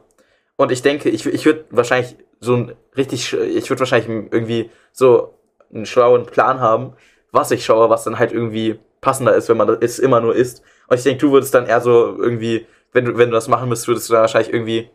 Und 0.62 0.72
ich 0.72 0.84
denke, 0.84 1.10
ich, 1.10 1.26
ich 1.26 1.46
würde 1.46 1.66
wahrscheinlich 1.72 2.16
so 2.40 2.56
ein 2.56 2.76
richtig, 2.96 3.34
ich 3.34 3.68
würde 3.72 3.80
wahrscheinlich 3.80 4.08
irgendwie 4.08 4.70
so 4.92 5.34
einen 5.74 5.88
schlauen 5.88 6.28
Plan 6.28 6.60
haben, 6.60 6.94
was 7.32 7.50
ich 7.50 7.66
schaue, 7.66 7.90
was 7.90 8.04
dann 8.04 8.20
halt 8.20 8.32
irgendwie 8.32 8.80
passender 9.02 9.34
ist, 9.34 9.50
wenn 9.50 9.58
man 9.58 9.70
es 9.82 9.98
immer 9.98 10.22
nur 10.22 10.36
isst. 10.36 10.62
Und 10.88 10.98
ich 10.98 11.04
denke, 11.04 11.20
du 11.26 11.32
würdest 11.32 11.56
dann 11.56 11.66
eher 11.66 11.82
so 11.82 12.16
irgendwie, 12.16 12.68
wenn 12.92 13.06
du, 13.06 13.18
wenn 13.18 13.30
du 13.30 13.34
das 13.34 13.48
machen 13.48 13.70
müsstest, 13.70 13.88
würdest 13.88 14.10
du 14.10 14.14
dann 14.14 14.22
wahrscheinlich 14.22 14.54
irgendwie 14.54 14.92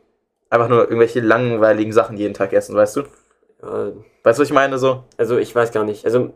einfach 0.51 0.69
nur 0.69 0.83
irgendwelche 0.83 1.19
langweiligen 1.19 1.93
Sachen 1.93 2.17
jeden 2.17 2.35
Tag 2.35 2.53
essen, 2.53 2.77
weißt 2.77 2.97
du? 2.99 3.01
Ja, 3.61 3.93
Weißt 4.23 4.39
du, 4.39 4.43
was 4.43 4.49
ich 4.49 4.55
meine 4.55 4.79
so? 4.79 5.03
also 5.17 5.37
ich 5.37 5.53
weiß 5.53 5.73
gar 5.73 5.83
nicht. 5.83 6.05
Also 6.05 6.33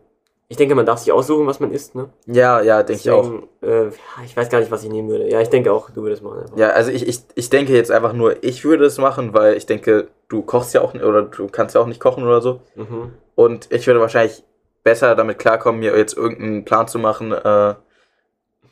ich 0.51 0.57
denke, 0.57 0.75
man 0.75 0.85
darf 0.85 0.99
sich 0.99 1.13
aussuchen, 1.13 1.47
was 1.47 1.61
man 1.61 1.71
isst, 1.71 1.95
ne? 1.95 2.11
Ja, 2.27 2.61
ja, 2.61 2.83
denke 2.83 3.01
ich 3.01 3.11
auch. 3.13 3.31
Äh, 3.63 3.91
ich 4.25 4.37
weiß 4.37 4.49
gar 4.49 4.59
nicht, 4.59 4.73
was 4.73 4.83
ich 4.83 4.91
nehmen 4.91 5.09
würde. 5.09 5.31
Ja, 5.31 5.41
ich 5.41 5.49
denke 5.49 5.73
auch, 5.73 5.91
du 5.91 6.03
würdest 6.03 6.25
machen. 6.25 6.41
Einfach. 6.41 6.57
Ja, 6.59 6.71
also 6.71 6.91
ich, 6.91 7.07
ich, 7.07 7.21
ich 7.37 7.51
denke 7.51 7.73
jetzt 7.73 7.93
einfach 7.93 8.13
nur, 8.13 8.43
ich 8.43 8.65
würde 8.65 8.85
es 8.85 8.99
machen, 8.99 9.33
weil 9.33 9.57
ich 9.57 9.67
denke, 9.67 10.09
du 10.29 10.43
kochst 10.43 10.75
ja 10.75 10.81
auch 10.81 10.93
oder 10.93 11.23
du 11.23 11.47
kannst 11.47 11.77
ja 11.77 11.81
auch 11.81 11.87
nicht 11.87 12.01
kochen 12.01 12.25
oder 12.25 12.41
so. 12.41 12.61
Mhm. 12.75 13.13
Und 13.37 13.71
ich 13.71 13.87
würde 13.87 14.01
wahrscheinlich 14.01 14.43
besser 14.83 15.15
damit 15.15 15.39
klarkommen, 15.39 15.79
mir 15.79 15.97
jetzt 15.97 16.17
irgendeinen 16.17 16.65
Plan 16.65 16.89
zu 16.89 16.99
machen, 16.99 17.31
äh, 17.31 17.75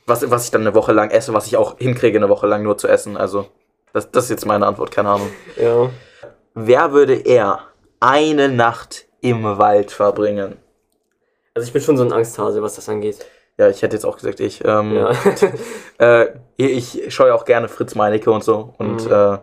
was, 0.05 0.29
was 0.29 0.47
ich 0.47 0.51
dann 0.51 0.63
eine 0.63 0.75
Woche 0.75 0.93
lang 0.93 1.11
esse, 1.11 1.33
was 1.33 1.47
ich 1.47 1.57
auch 1.57 1.79
hinkriege, 1.79 2.19
eine 2.19 2.29
Woche 2.29 2.49
lang 2.49 2.65
nur 2.65 2.77
zu 2.77 2.89
essen. 2.89 3.17
Also, 3.17 3.47
das, 3.93 4.11
das 4.11 4.25
ist 4.25 4.31
jetzt 4.31 4.47
meine 4.47 4.67
Antwort, 4.67 4.91
keine 4.91 5.11
Ahnung. 5.11 5.31
Ja. 5.57 5.91
Wer 6.55 6.91
würde 6.91 7.15
eher 7.15 7.61
eine 8.01 8.49
Nacht 8.49 9.07
im 9.21 9.45
Wald 9.45 9.93
verbringen? 9.93 10.57
Also 11.59 11.67
ich 11.67 11.73
bin 11.73 11.83
schon 11.83 11.97
so 11.97 12.05
ein 12.05 12.13
Angsthase, 12.13 12.63
was 12.63 12.77
das 12.77 12.89
angeht. 12.89 13.19
Ja, 13.59 13.69
ich 13.69 13.83
hätte 13.83 13.97
jetzt 13.97 14.05
auch 14.05 14.17
gesagt, 14.17 14.39
ich. 14.39 14.65
Ähm, 14.65 14.95
Ja. 14.95 15.13
äh, 15.99 16.29
ich 16.57 17.13
scheue 17.13 17.35
auch 17.35 17.45
gerne 17.45 17.69
Fritz 17.69 17.97
Meinecke 17.97 18.31
und 18.31 18.45
so. 18.45 18.75
Und 18.79 19.05
Mhm. 19.07 19.13
äh, 19.13 19.39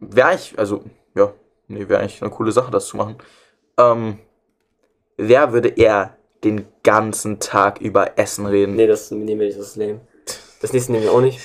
wäre 0.00 0.28
eigentlich, 0.28 0.54
also, 0.56 0.82
ja, 1.14 1.34
nee, 1.68 1.86
wäre 1.86 2.00
eigentlich 2.00 2.22
eine 2.22 2.30
coole 2.30 2.50
Sache, 2.50 2.70
das 2.70 2.86
zu 2.86 2.96
machen. 2.96 3.16
Ähm, 3.78 4.18
wer 5.18 5.52
würde 5.52 5.68
eher 5.68 6.16
den 6.44 6.64
ganzen 6.82 7.40
Tag 7.40 7.78
über 7.82 8.18
Essen 8.18 8.46
reden? 8.46 8.76
nee, 8.76 8.86
das 8.86 9.10
nehmen 9.10 9.40
wir 9.40 9.46
nicht, 9.46 9.58
das 9.58 9.68
ist 9.68 9.76
lame. 9.76 10.00
Das 10.62 10.72
nächste 10.72 10.92
nehmen 10.92 11.04
wir 11.04 11.12
auch 11.12 11.20
nicht. 11.20 11.40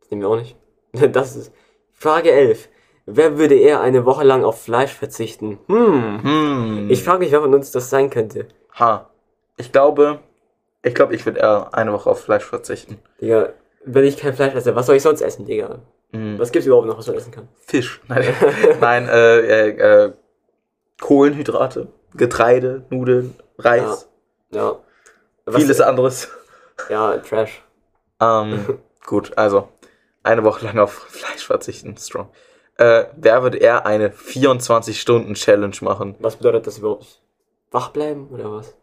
Das 0.00 0.10
nehmen 0.10 0.22
wir 0.22 0.28
auch 0.28 0.36
nicht. 0.38 0.56
Das 1.12 1.34
ist. 1.34 1.52
Frage 1.92 2.30
11. 2.30 2.68
Wer 3.06 3.36
würde 3.36 3.56
eher 3.58 3.80
eine 3.80 4.04
Woche 4.06 4.22
lang 4.22 4.44
auf 4.44 4.62
Fleisch 4.62 4.92
verzichten? 4.92 5.58
Hm. 5.66 6.22
Hm. 6.22 6.90
Ich 6.90 7.02
frage 7.02 7.18
mich, 7.18 7.32
wer 7.32 7.40
von 7.40 7.52
uns 7.52 7.72
das 7.72 7.90
sein 7.90 8.08
könnte. 8.10 8.46
Ha. 8.80 9.10
Ich 9.56 9.72
glaube, 9.72 10.20
ich 10.82 10.94
glaube, 10.94 11.14
ich 11.14 11.26
würde 11.26 11.40
eher 11.40 11.68
eine 11.72 11.92
Woche 11.92 12.10
auf 12.10 12.22
Fleisch 12.22 12.44
verzichten. 12.44 12.98
Digga, 13.20 13.50
wenn 13.84 14.04
ich 14.04 14.16
kein 14.16 14.34
Fleisch 14.34 14.54
esse, 14.54 14.74
was 14.74 14.86
soll 14.86 14.96
ich 14.96 15.02
sonst 15.02 15.20
essen, 15.20 15.46
Digga? 15.46 15.80
Hm. 16.12 16.38
Was 16.38 16.50
gibt's 16.50 16.66
überhaupt 16.66 16.86
noch, 16.86 16.98
was 16.98 17.06
man 17.06 17.16
essen 17.16 17.32
kann? 17.32 17.48
Fisch. 17.66 18.00
Nein, 18.08 18.24
Nein 18.80 19.08
äh, 19.08 19.40
äh, 19.40 19.68
äh, 20.06 20.12
Kohlenhydrate, 21.00 21.88
Getreide, 22.14 22.84
Nudeln, 22.90 23.34
Reis, 23.58 24.08
Ja. 24.50 24.76
Was, 25.46 25.56
vieles 25.56 25.80
anderes. 25.80 26.28
Ja, 26.88 27.16
Trash. 27.18 27.62
Ähm, 28.20 28.78
gut, 29.06 29.36
also 29.36 29.68
eine 30.22 30.44
Woche 30.44 30.64
lang 30.66 30.78
auf 30.78 30.92
Fleisch 30.92 31.46
verzichten, 31.46 31.96
strong. 31.96 32.30
Äh, 32.76 33.06
wer 33.16 33.42
würde 33.42 33.58
eher 33.58 33.86
eine 33.86 34.10
24-Stunden-Challenge 34.10 35.76
machen? 35.82 36.14
Was 36.18 36.36
bedeutet 36.36 36.66
das 36.66 36.78
überhaupt? 36.78 37.20
Wach 37.70 37.90
bleiben 37.90 38.28
oder 38.30 38.50
was? 38.52 38.74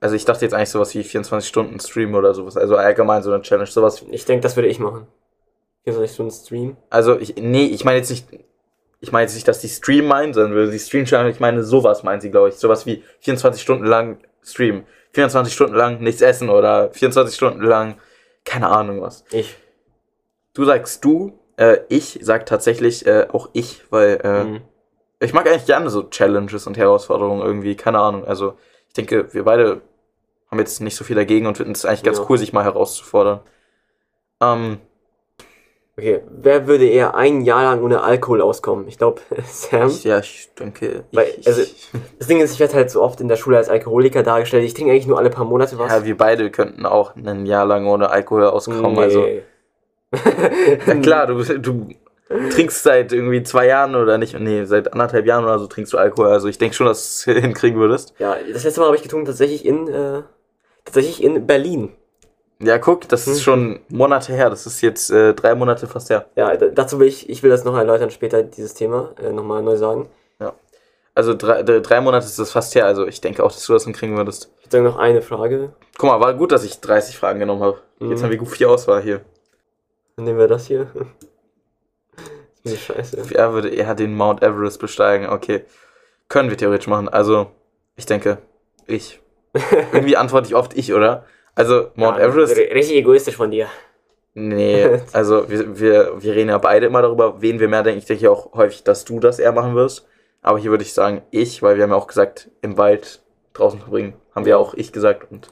Also 0.00 0.16
ich 0.16 0.24
dachte 0.24 0.44
jetzt 0.44 0.54
eigentlich 0.54 0.70
sowas 0.70 0.94
wie 0.94 1.02
24 1.04 1.46
Stunden 1.48 1.78
Stream 1.78 2.14
oder 2.14 2.32
sowas. 2.32 2.56
Also 2.56 2.76
allgemein 2.76 3.22
so 3.22 3.32
eine 3.32 3.42
Challenge, 3.42 3.66
sowas. 3.66 4.02
Ich 4.10 4.24
denke, 4.24 4.42
das 4.42 4.56
würde 4.56 4.68
ich 4.68 4.78
machen. 4.78 5.06
24 5.84 6.14
Stunden 6.14 6.32
Stream. 6.32 6.76
Also 6.88 7.18
ich, 7.18 7.36
nee, 7.36 7.66
ich 7.66 7.84
meine 7.84 7.98
jetzt 7.98 8.10
nicht, 8.10 8.26
ich 9.00 9.12
meine 9.12 9.24
jetzt 9.24 9.34
nicht, 9.34 9.46
dass 9.46 9.60
die 9.60 9.68
Stream 9.68 10.06
meinen, 10.06 10.32
sondern 10.32 10.54
würde 10.54 10.72
die 10.72 10.78
Stream 10.78 11.04
Challenge, 11.04 11.30
ich 11.30 11.40
meine 11.40 11.62
sowas 11.62 12.02
meinen 12.02 12.20
sie, 12.20 12.30
glaube 12.30 12.48
ich. 12.48 12.54
Sowas 12.56 12.86
wie 12.86 13.02
24 13.20 13.60
Stunden 13.60 13.84
lang 13.84 14.18
Stream, 14.42 14.84
24 15.12 15.52
Stunden 15.52 15.74
lang 15.74 16.00
nichts 16.00 16.22
essen 16.22 16.48
oder 16.48 16.90
24 16.92 17.34
Stunden 17.34 17.62
lang, 17.62 17.98
keine 18.44 18.68
Ahnung 18.68 19.02
was. 19.02 19.24
Ich. 19.32 19.56
Du 20.54 20.64
sagst 20.64 21.04
du, 21.04 21.38
äh, 21.56 21.78
ich 21.88 22.18
sag 22.22 22.46
tatsächlich 22.46 23.06
äh, 23.06 23.26
auch 23.30 23.50
ich, 23.52 23.82
weil 23.90 24.20
äh, 24.24 24.44
Mhm. 24.44 24.60
Ich 25.20 25.32
mag 25.32 25.46
eigentlich 25.46 25.66
gerne 25.66 25.90
so 25.90 26.02
Challenges 26.04 26.66
und 26.66 26.76
Herausforderungen 26.76 27.42
irgendwie, 27.42 27.76
keine 27.76 27.98
Ahnung. 28.00 28.24
Also 28.24 28.54
ich 28.88 28.94
denke, 28.94 29.32
wir 29.32 29.44
beide 29.44 29.80
haben 30.50 30.58
jetzt 30.58 30.80
nicht 30.80 30.96
so 30.96 31.04
viel 31.04 31.16
dagegen 31.16 31.46
und 31.46 31.56
finden 31.56 31.72
es 31.72 31.84
eigentlich 31.84 32.02
ganz 32.02 32.18
Ja. 32.18 32.26
cool, 32.28 32.38
sich 32.38 32.52
mal 32.52 32.64
herauszufordern. 32.64 33.40
Ähm, 34.42 34.78
Okay, 35.98 36.22
wer 36.30 36.66
würde 36.66 36.86
eher 36.88 37.14
ein 37.14 37.42
Jahr 37.42 37.62
lang 37.62 37.82
ohne 37.82 38.02
Alkohol 38.02 38.40
auskommen? 38.40 38.88
Ich 38.88 38.96
glaube, 38.96 39.20
Sam. 39.44 39.88
ich, 39.88 40.04
ja, 40.04 40.18
ich 40.20 40.48
denke, 40.58 41.04
Weil, 41.12 41.26
ich, 41.38 41.46
also- 41.46 41.62
Das 42.18 42.26
Ding 42.26 42.40
ist, 42.40 42.52
ich 42.54 42.60
werde 42.60 42.72
halt 42.74 42.90
so 42.90 43.02
oft 43.02 43.20
in 43.20 43.28
der 43.28 43.36
Schule 43.36 43.58
als 43.58 43.68
Alkoholiker 43.68 44.22
dargestellt. 44.22 44.64
Ich 44.64 44.72
trinke 44.72 44.92
eigentlich 44.92 45.06
nur 45.08 45.18
alle 45.18 45.28
paar 45.28 45.44
Monate 45.44 45.78
was. 45.78 45.92
ja, 45.92 46.02
wir 46.04 46.16
beide 46.16 46.50
könnten 46.50 46.86
auch 46.86 47.16
ein 47.16 47.44
Jahr 47.44 47.66
lang 47.66 47.86
ohne 47.86 48.08
Alkohol 48.08 48.44
auskommen. 48.44 48.94
Nee. 48.94 49.42
Also, 50.12 50.86
na 50.86 50.94
klar, 50.96 51.26
du, 51.26 51.42
du 51.58 51.88
trinkst 52.50 52.82
seit 52.84 53.12
irgendwie 53.12 53.42
zwei 53.42 53.66
Jahren 53.66 53.96
oder 53.96 54.16
nicht, 54.18 54.38
nee, 54.38 54.64
seit 54.64 54.92
anderthalb 54.92 55.26
Jahren 55.26 55.44
oder 55.44 55.58
so 55.58 55.66
trinkst 55.66 55.92
du 55.92 55.98
Alkohol. 55.98 56.28
Also 56.28 56.48
ich 56.48 56.58
denke 56.58 56.74
schon, 56.76 56.86
dass 56.86 57.24
du 57.24 57.32
es 57.32 57.38
hinkriegen 57.42 57.78
würdest. 57.80 58.14
Ja, 58.18 58.36
das 58.52 58.64
letzte 58.64 58.80
Mal 58.80 58.86
habe 58.86 58.96
ich 58.96 59.02
getrunken 59.02 59.26
tatsächlich 59.26 59.64
in, 59.64 59.88
äh, 59.88 60.22
tatsächlich 60.84 61.22
in 61.22 61.46
Berlin. 61.46 61.92
Ja, 62.62 62.78
guck, 62.78 63.08
das 63.08 63.26
ist 63.26 63.38
Hm. 63.38 63.42
schon 63.42 63.80
Monate 63.88 64.32
her. 64.34 64.50
Das 64.50 64.66
ist 64.66 64.80
jetzt 64.82 65.10
äh, 65.10 65.32
drei 65.34 65.54
Monate 65.54 65.86
fast 65.86 66.10
her. 66.10 66.26
Ja, 66.36 66.54
dazu 66.56 67.00
will 67.00 67.08
ich, 67.08 67.28
ich 67.30 67.42
will 67.42 67.50
das 67.50 67.64
noch 67.64 67.76
erläutern 67.76 68.10
später, 68.10 68.42
dieses 68.42 68.74
Thema, 68.74 69.12
äh, 69.22 69.32
nochmal 69.32 69.62
neu 69.62 69.76
sagen. 69.76 70.08
Also 71.12 71.34
drei, 71.34 71.62
drei 71.64 72.00
Monate 72.00 72.24
ist 72.24 72.38
das 72.38 72.52
fast 72.52 72.74
her. 72.76 72.86
Also 72.86 73.04
ich 73.06 73.20
denke 73.20 73.42
auch, 73.42 73.50
dass 73.50 73.66
du 73.66 73.72
das 73.72 73.84
hinkriegen 73.84 74.16
würdest. 74.16 74.50
Ich 74.62 74.70
sage 74.70 74.84
noch 74.84 74.96
eine 74.96 75.20
Frage. 75.22 75.72
Guck 75.98 76.08
mal, 76.08 76.20
war 76.20 76.32
gut, 76.34 76.52
dass 76.52 76.62
ich 76.64 76.80
30 76.80 77.18
Fragen 77.18 77.40
genommen 77.40 77.62
habe. 77.62 77.78
Jetzt 77.98 78.20
Mhm. 78.20 78.22
haben 78.22 78.30
wir 78.30 78.38
gut 78.38 78.48
viel 78.48 78.66
Auswahl 78.68 79.02
hier. 79.02 79.20
Dann 80.16 80.24
nehmen 80.26 80.38
wir 80.38 80.46
das 80.48 80.66
hier. 80.66 80.86
Scheiße. 82.66 83.30
Wer 83.30 83.52
würde 83.52 83.70
eher 83.70 83.94
den 83.94 84.14
Mount 84.14 84.42
Everest 84.42 84.80
besteigen? 84.80 85.28
Okay. 85.28 85.64
Können 86.28 86.50
wir 86.50 86.56
theoretisch 86.56 86.86
machen. 86.86 87.08
Also, 87.08 87.50
ich 87.96 88.06
denke, 88.06 88.38
ich. 88.86 89.20
Irgendwie 89.92 90.16
antworte 90.16 90.48
ich 90.48 90.54
oft 90.54 90.76
ich, 90.76 90.92
oder? 90.92 91.24
Also, 91.54 91.90
Mount 91.94 92.18
Ja, 92.18 92.24
Everest. 92.24 92.56
Richtig 92.56 92.96
egoistisch 92.96 93.36
von 93.36 93.50
dir. 93.50 93.66
Nee, 94.34 95.00
also 95.12 95.50
wir, 95.50 95.78
wir, 95.78 96.22
wir 96.22 96.34
reden 96.34 96.50
ja 96.50 96.58
beide 96.58 96.86
immer 96.86 97.02
darüber, 97.02 97.42
wen 97.42 97.58
wir 97.58 97.68
mehr 97.68 97.82
denken. 97.82 97.98
Ich 97.98 98.06
denke 98.06 98.24
ja 98.24 98.30
auch 98.30 98.52
häufig, 98.54 98.84
dass 98.84 99.04
du 99.04 99.18
das 99.20 99.38
eher 99.38 99.52
machen 99.52 99.74
wirst. 99.74 100.06
Aber 100.42 100.58
hier 100.58 100.70
würde 100.70 100.84
ich 100.84 100.92
sagen, 100.92 101.22
ich, 101.30 101.62
weil 101.62 101.76
wir 101.76 101.82
haben 101.82 101.90
ja 101.90 101.96
auch 101.96 102.06
gesagt, 102.06 102.48
im 102.62 102.78
Wald 102.78 103.20
draußen 103.52 103.80
verbringen. 103.80 104.14
Haben 104.34 104.46
wir 104.46 104.58
auch 104.58 104.74
ich 104.74 104.92
gesagt. 104.92 105.30
Und 105.30 105.48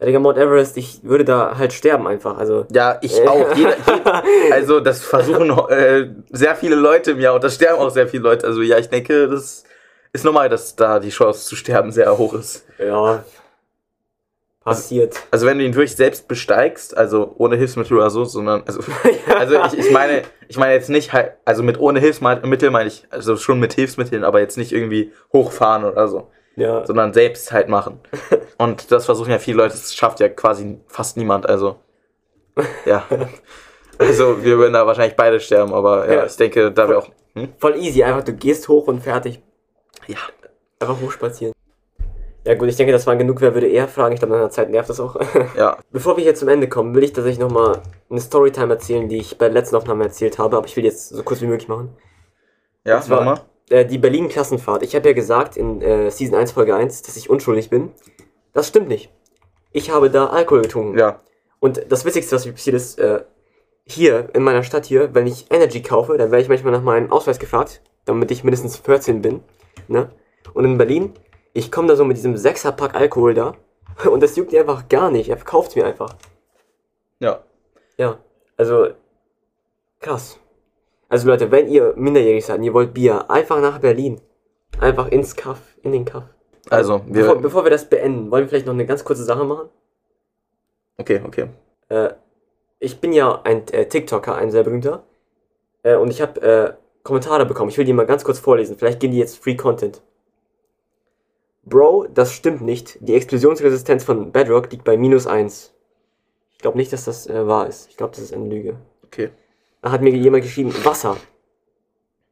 Digga, 0.00 0.20
Mount 0.20 0.38
Everest, 0.38 0.76
ich 0.76 1.00
würde 1.02 1.24
da 1.24 1.58
halt 1.58 1.72
sterben 1.72 2.06
einfach. 2.06 2.38
Also. 2.38 2.66
ja, 2.70 2.98
ich 3.02 3.20
auch. 3.28 3.54
Jeder, 3.56 3.76
jeder, 3.86 4.22
also 4.52 4.78
das 4.78 5.02
versuchen 5.02 5.50
äh, 5.70 6.08
sehr 6.30 6.54
viele 6.54 6.76
Leute 6.76 7.12
im 7.12 7.20
Jahr 7.20 7.34
und 7.34 7.42
das 7.42 7.56
sterben 7.56 7.80
auch 7.80 7.90
sehr 7.90 8.06
viele 8.06 8.22
Leute. 8.22 8.46
Also 8.46 8.62
ja, 8.62 8.78
ich 8.78 8.88
denke, 8.88 9.28
das 9.28 9.64
ist 10.12 10.24
normal, 10.24 10.48
dass 10.48 10.76
da 10.76 11.00
die 11.00 11.10
Chance 11.10 11.46
zu 11.46 11.56
sterben 11.56 11.90
sehr 11.90 12.16
hoch 12.16 12.34
ist. 12.34 12.64
Ja. 12.78 13.24
Passiert. 14.62 15.16
Also 15.30 15.46
wenn 15.46 15.58
du 15.58 15.64
ihn 15.64 15.74
wirklich 15.74 15.96
selbst 15.96 16.28
besteigst, 16.28 16.96
also 16.96 17.34
ohne 17.38 17.56
Hilfsmittel 17.56 17.96
oder 17.96 18.10
so, 18.10 18.24
sondern 18.24 18.62
also 18.66 18.80
Also 19.38 19.56
ich, 19.66 19.86
ich 19.86 19.90
meine, 19.90 20.22
ich 20.46 20.58
meine 20.58 20.74
jetzt 20.74 20.90
nicht 20.90 21.12
halt, 21.12 21.32
also 21.44 21.62
mit 21.62 21.80
ohne 21.80 22.00
Hilfsmittel 22.00 22.70
meine 22.70 22.88
ich, 22.88 23.04
also 23.10 23.36
schon 23.36 23.58
mit 23.60 23.72
Hilfsmitteln, 23.72 24.24
aber 24.24 24.40
jetzt 24.40 24.58
nicht 24.58 24.72
irgendwie 24.72 25.12
hochfahren 25.32 25.84
oder 25.84 26.06
so, 26.06 26.30
Ja. 26.58 26.84
sondern 26.84 27.12
selbst 27.12 27.52
halt 27.52 27.68
machen. 27.68 28.00
Und 28.58 28.90
das 28.90 29.04
versuchen 29.06 29.30
ja 29.30 29.38
viele 29.38 29.58
Leute, 29.58 29.74
das 29.74 29.94
schafft 29.94 30.20
ja 30.20 30.28
quasi 30.28 30.78
fast 30.88 31.16
niemand, 31.16 31.48
also 31.48 31.76
ja. 32.84 33.04
Also 34.00 34.44
wir 34.44 34.58
würden 34.58 34.74
da 34.74 34.86
wahrscheinlich 34.86 35.16
beide 35.16 35.40
sterben, 35.40 35.72
aber 35.74 36.06
ja, 36.06 36.14
Ja. 36.14 36.26
ich 36.26 36.36
denke, 36.36 36.70
da 36.70 36.88
wir 36.88 36.98
auch, 36.98 37.08
hm? 37.34 37.48
Voll 37.58 37.76
easy, 37.76 38.02
einfach 38.04 38.22
du 38.22 38.32
gehst 38.32 38.68
hoch 38.68 38.86
und 38.86 39.00
fertig. 39.00 39.40
ja, 40.06 40.18
Einfach 40.80 41.00
hochspazieren. 41.00 41.52
Ja 42.44 42.54
gut, 42.54 42.68
ich 42.68 42.76
denke, 42.76 42.92
das 42.92 43.06
waren 43.08 43.18
genug. 43.18 43.40
Wer 43.40 43.52
würde 43.54 43.66
eher 43.68 43.88
fragen? 43.88 44.14
Ich 44.14 44.20
glaube, 44.20 44.34
nach 44.34 44.40
einer 44.40 44.50
Zeit 44.50 44.70
nervt 44.70 44.88
das 44.88 45.00
auch. 45.00 45.16
ja, 45.56 45.76
Bevor 45.90 46.16
wir 46.16 46.22
hier 46.24 46.34
zum 46.36 46.48
Ende 46.48 46.68
kommen, 46.68 46.94
will 46.94 47.02
ich 47.04 47.12
tatsächlich 47.12 47.40
nochmal 47.40 47.82
eine 48.08 48.20
Storytime 48.20 48.72
erzählen, 48.74 49.08
die 49.08 49.18
ich 49.18 49.36
bei 49.36 49.46
der 49.46 49.54
letzten 49.54 49.74
Aufnahme 49.76 50.04
erzählt 50.04 50.38
habe, 50.38 50.56
aber 50.56 50.66
ich 50.66 50.76
will 50.76 50.84
jetzt 50.84 51.08
so 51.10 51.22
kurz 51.24 51.40
wie 51.42 51.46
möglich 51.46 51.68
machen. 51.68 51.90
ja, 52.84 53.00
zwar- 53.00 53.24
nochmal. 53.24 53.40
Äh, 53.70 53.84
die 53.84 53.98
Berlin-Klassenfahrt. 53.98 54.82
Ich 54.82 54.94
habe 54.94 55.08
ja 55.08 55.14
gesagt 55.14 55.56
in 55.56 55.82
äh, 55.82 56.10
Season 56.10 56.36
1, 56.36 56.52
Folge 56.52 56.74
1, 56.74 57.02
dass 57.02 57.16
ich 57.16 57.28
unschuldig 57.30 57.70
bin. 57.70 57.92
Das 58.52 58.68
stimmt 58.68 58.88
nicht. 58.88 59.10
Ich 59.72 59.90
habe 59.90 60.10
da 60.10 60.26
Alkohol 60.26 60.62
getrunken. 60.62 60.98
Ja, 60.98 61.20
Und 61.60 61.84
das 61.88 62.04
Witzigste, 62.04 62.36
was 62.36 62.46
mir 62.46 62.52
passiert 62.52 62.76
ist, 62.76 62.98
äh, 62.98 63.22
hier 63.86 64.30
in 64.34 64.42
meiner 64.42 64.62
Stadt 64.62 64.86
hier, 64.86 65.14
wenn 65.14 65.26
ich 65.26 65.50
Energy 65.50 65.82
kaufe, 65.82 66.16
dann 66.16 66.30
werde 66.30 66.42
ich 66.42 66.48
manchmal 66.48 66.72
nach 66.72 66.82
meinem 66.82 67.10
Ausweis 67.10 67.38
gefragt, 67.38 67.82
damit 68.04 68.30
ich 68.30 68.44
mindestens 68.44 68.76
14 68.76 69.22
bin. 69.22 69.42
Ne? 69.88 70.10
Und 70.54 70.64
in 70.64 70.78
Berlin, 70.78 71.14
ich 71.52 71.70
komme 71.70 71.88
da 71.88 71.96
so 71.96 72.04
mit 72.04 72.16
diesem 72.16 72.34
6er-Pack 72.34 72.94
Alkohol 72.94 73.34
da 73.34 73.54
und 74.10 74.22
das 74.22 74.36
juckt 74.36 74.52
mir 74.52 74.60
einfach 74.60 74.88
gar 74.88 75.10
nicht. 75.10 75.28
Er 75.28 75.36
verkauft 75.36 75.76
mir 75.76 75.86
einfach. 75.86 76.14
ja. 77.18 77.42
Ja, 77.98 78.20
also 78.56 78.90
krass. 79.98 80.38
Also 81.08 81.26
Leute, 81.26 81.50
wenn 81.50 81.68
ihr 81.68 81.94
minderjährig 81.96 82.44
seid 82.44 82.58
und 82.58 82.64
ihr 82.64 82.74
wollt 82.74 82.94
Bier, 82.94 83.30
einfach 83.30 83.60
nach 83.60 83.78
Berlin. 83.78 84.20
Einfach 84.80 85.08
ins 85.08 85.34
Kaff, 85.34 85.60
in 85.82 85.92
den 85.92 86.04
Kaff. 86.04 86.24
Also, 86.70 87.00
wir. 87.06 87.22
Bevor, 87.22 87.36
bevor 87.40 87.64
wir 87.64 87.70
das 87.70 87.88
beenden, 87.88 88.30
wollen 88.30 88.44
wir 88.44 88.48
vielleicht 88.48 88.66
noch 88.66 88.74
eine 88.74 88.86
ganz 88.86 89.04
kurze 89.04 89.24
Sache 89.24 89.44
machen? 89.44 89.68
Okay, 90.98 91.22
okay. 91.24 91.48
Äh, 91.88 92.10
ich 92.78 93.00
bin 93.00 93.12
ja 93.12 93.40
ein 93.42 93.66
äh, 93.68 93.86
TikToker, 93.86 94.36
ein 94.36 94.50
sehr 94.50 94.64
berühmter. 94.64 95.04
Äh, 95.82 95.96
und 95.96 96.10
ich 96.10 96.20
habe 96.20 96.40
äh, 96.42 96.72
Kommentare 97.02 97.46
bekommen. 97.46 97.70
Ich 97.70 97.78
will 97.78 97.84
die 97.84 97.92
mal 97.92 98.06
ganz 98.06 98.24
kurz 98.24 98.38
vorlesen. 98.38 98.76
Vielleicht 98.76 99.00
gehen 99.00 99.12
die 99.12 99.18
jetzt 99.18 99.42
Free 99.42 99.56
Content. 99.56 100.02
Bro, 101.64 102.08
das 102.12 102.32
stimmt 102.32 102.62
nicht. 102.62 102.98
Die 103.00 103.14
Explosionsresistenz 103.14 104.04
von 104.04 104.32
Bedrock 104.32 104.70
liegt 104.70 104.84
bei 104.84 104.96
minus 104.96 105.26
1. 105.26 105.74
Ich 106.52 106.58
glaube 106.58 106.78
nicht, 106.78 106.92
dass 106.92 107.04
das 107.04 107.26
äh, 107.26 107.46
wahr 107.46 107.66
ist. 107.66 107.88
Ich 107.90 107.96
glaube, 107.96 108.14
das 108.14 108.24
ist 108.24 108.34
eine 108.34 108.48
Lüge. 108.48 108.76
Okay. 109.04 109.30
Da 109.82 109.90
hat 109.90 110.02
mir 110.02 110.10
jemand 110.10 110.42
geschrieben, 110.44 110.72
Wasser. 110.84 111.16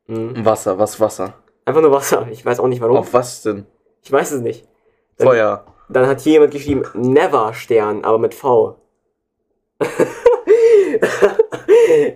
Mhm. 0.06 0.44
Wasser, 0.44 0.78
was 0.78 0.98
Wasser? 1.00 1.34
Einfach 1.64 1.80
nur 1.82 1.92
Wasser. 1.92 2.28
Ich 2.30 2.44
weiß 2.44 2.60
auch 2.60 2.68
nicht 2.68 2.80
warum. 2.80 2.96
Auf 2.96 3.12
was 3.12 3.42
denn? 3.42 3.66
Ich 4.02 4.12
weiß 4.12 4.32
es 4.32 4.40
nicht. 4.40 4.66
Dann, 5.16 5.26
Feuer. 5.26 5.66
Dann 5.88 6.06
hat 6.06 6.20
hier 6.20 6.32
jemand 6.34 6.52
geschrieben, 6.52 6.84
Never 6.94 7.54
Stern, 7.54 8.04
aber 8.04 8.18
mit 8.18 8.34
V. 8.34 8.78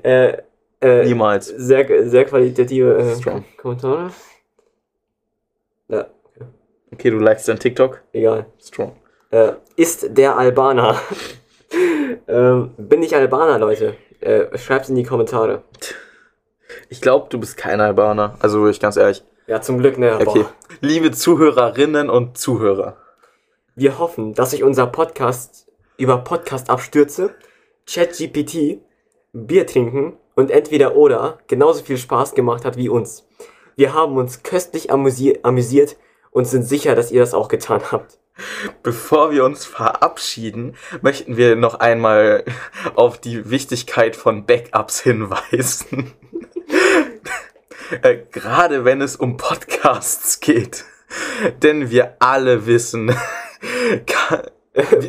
äh, 0.03 0.37
äh, 0.81 1.05
Niemals. 1.05 1.47
sehr, 1.47 2.09
sehr 2.09 2.25
qualitative 2.25 2.97
äh, 2.97 3.17
Strong. 3.17 3.45
Kommentare. 3.57 4.11
Ja, 5.89 6.07
Okay, 6.93 7.11
du 7.11 7.19
likest 7.19 7.49
dein 7.49 7.59
TikTok? 7.59 8.03
egal. 8.13 8.47
Strong. 8.61 8.93
Äh, 9.31 9.53
ist 9.77 10.17
der 10.17 10.37
Albaner. 10.37 11.01
ähm, 12.29 12.73
bin 12.77 13.03
ich 13.03 13.15
Albaner, 13.15 13.59
Leute? 13.59 13.97
Äh, 14.21 14.57
schreibt's 14.59 14.89
in 14.89 14.97
die 14.97 15.03
Kommentare. 15.03 15.63
Ich 16.89 17.01
glaube, 17.01 17.29
du 17.31 17.39
bist 17.39 17.57
kein 17.57 17.81
Albaner. 17.81 18.37
Also, 18.41 18.69
ich 18.69 18.81
ganz 18.81 18.97
ehrlich. 18.97 19.25
Ja, 19.47 19.61
zum 19.61 19.79
Glück, 19.79 19.99
ne? 19.99 20.15
Okay. 20.17 20.45
Boah. 20.45 20.53
Liebe 20.81 21.11
Zuhörerinnen 21.11 22.09
und 22.11 22.39
Zuhörer. 22.39 22.97
Wir 23.75 23.99
hoffen, 23.99 24.35
dass 24.35 24.51
sich 24.51 24.63
unser 24.63 24.87
Podcast 24.87 25.67
über 25.97 26.19
Podcast-Abstürze, 26.19 27.35
ChatGPT, 27.87 28.79
Bier 29.33 29.67
trinken 29.67 30.17
und 30.35 30.51
entweder 30.51 30.97
oder 30.97 31.39
genauso 31.47 31.83
viel 31.83 31.99
Spaß 31.99 32.35
gemacht 32.35 32.65
hat 32.65 32.77
wie 32.77 32.89
uns. 32.89 33.27
Wir 33.77 33.95
haben 33.95 34.17
uns 34.17 34.43
köstlich 34.43 34.91
amüsi 34.91 35.39
amüsiert 35.43 35.97
und 36.31 36.45
sind 36.47 36.65
sicher, 36.65 36.95
dass 36.95 37.11
ihr 37.11 37.21
das 37.21 37.35
auch 37.35 37.49
getan 37.49 37.81
habt. 37.91 38.19
Bevor 38.83 39.31
wir 39.31 39.45
uns 39.45 39.65
verabschieden, 39.65 40.77
möchten 41.03 41.37
wir 41.37 41.57
noch 41.57 41.75
einmal 41.75 42.45
auf 42.95 43.19
die 43.19 43.51
Wichtigkeit 43.51 44.17
von 44.17 44.47
Backups 44.47 45.01
hinweisen. 45.01 46.13
äh, 48.03 48.19
gerade 48.31 48.85
wenn 48.85 49.01
es 49.01 49.17
um 49.17 49.37
Podcasts 49.37 50.41
geht. 50.41 50.85
Denn 51.63 51.91
wir 51.91 52.17
alle 52.21 52.67
wissen, 52.67 53.15
kann, 54.07 54.43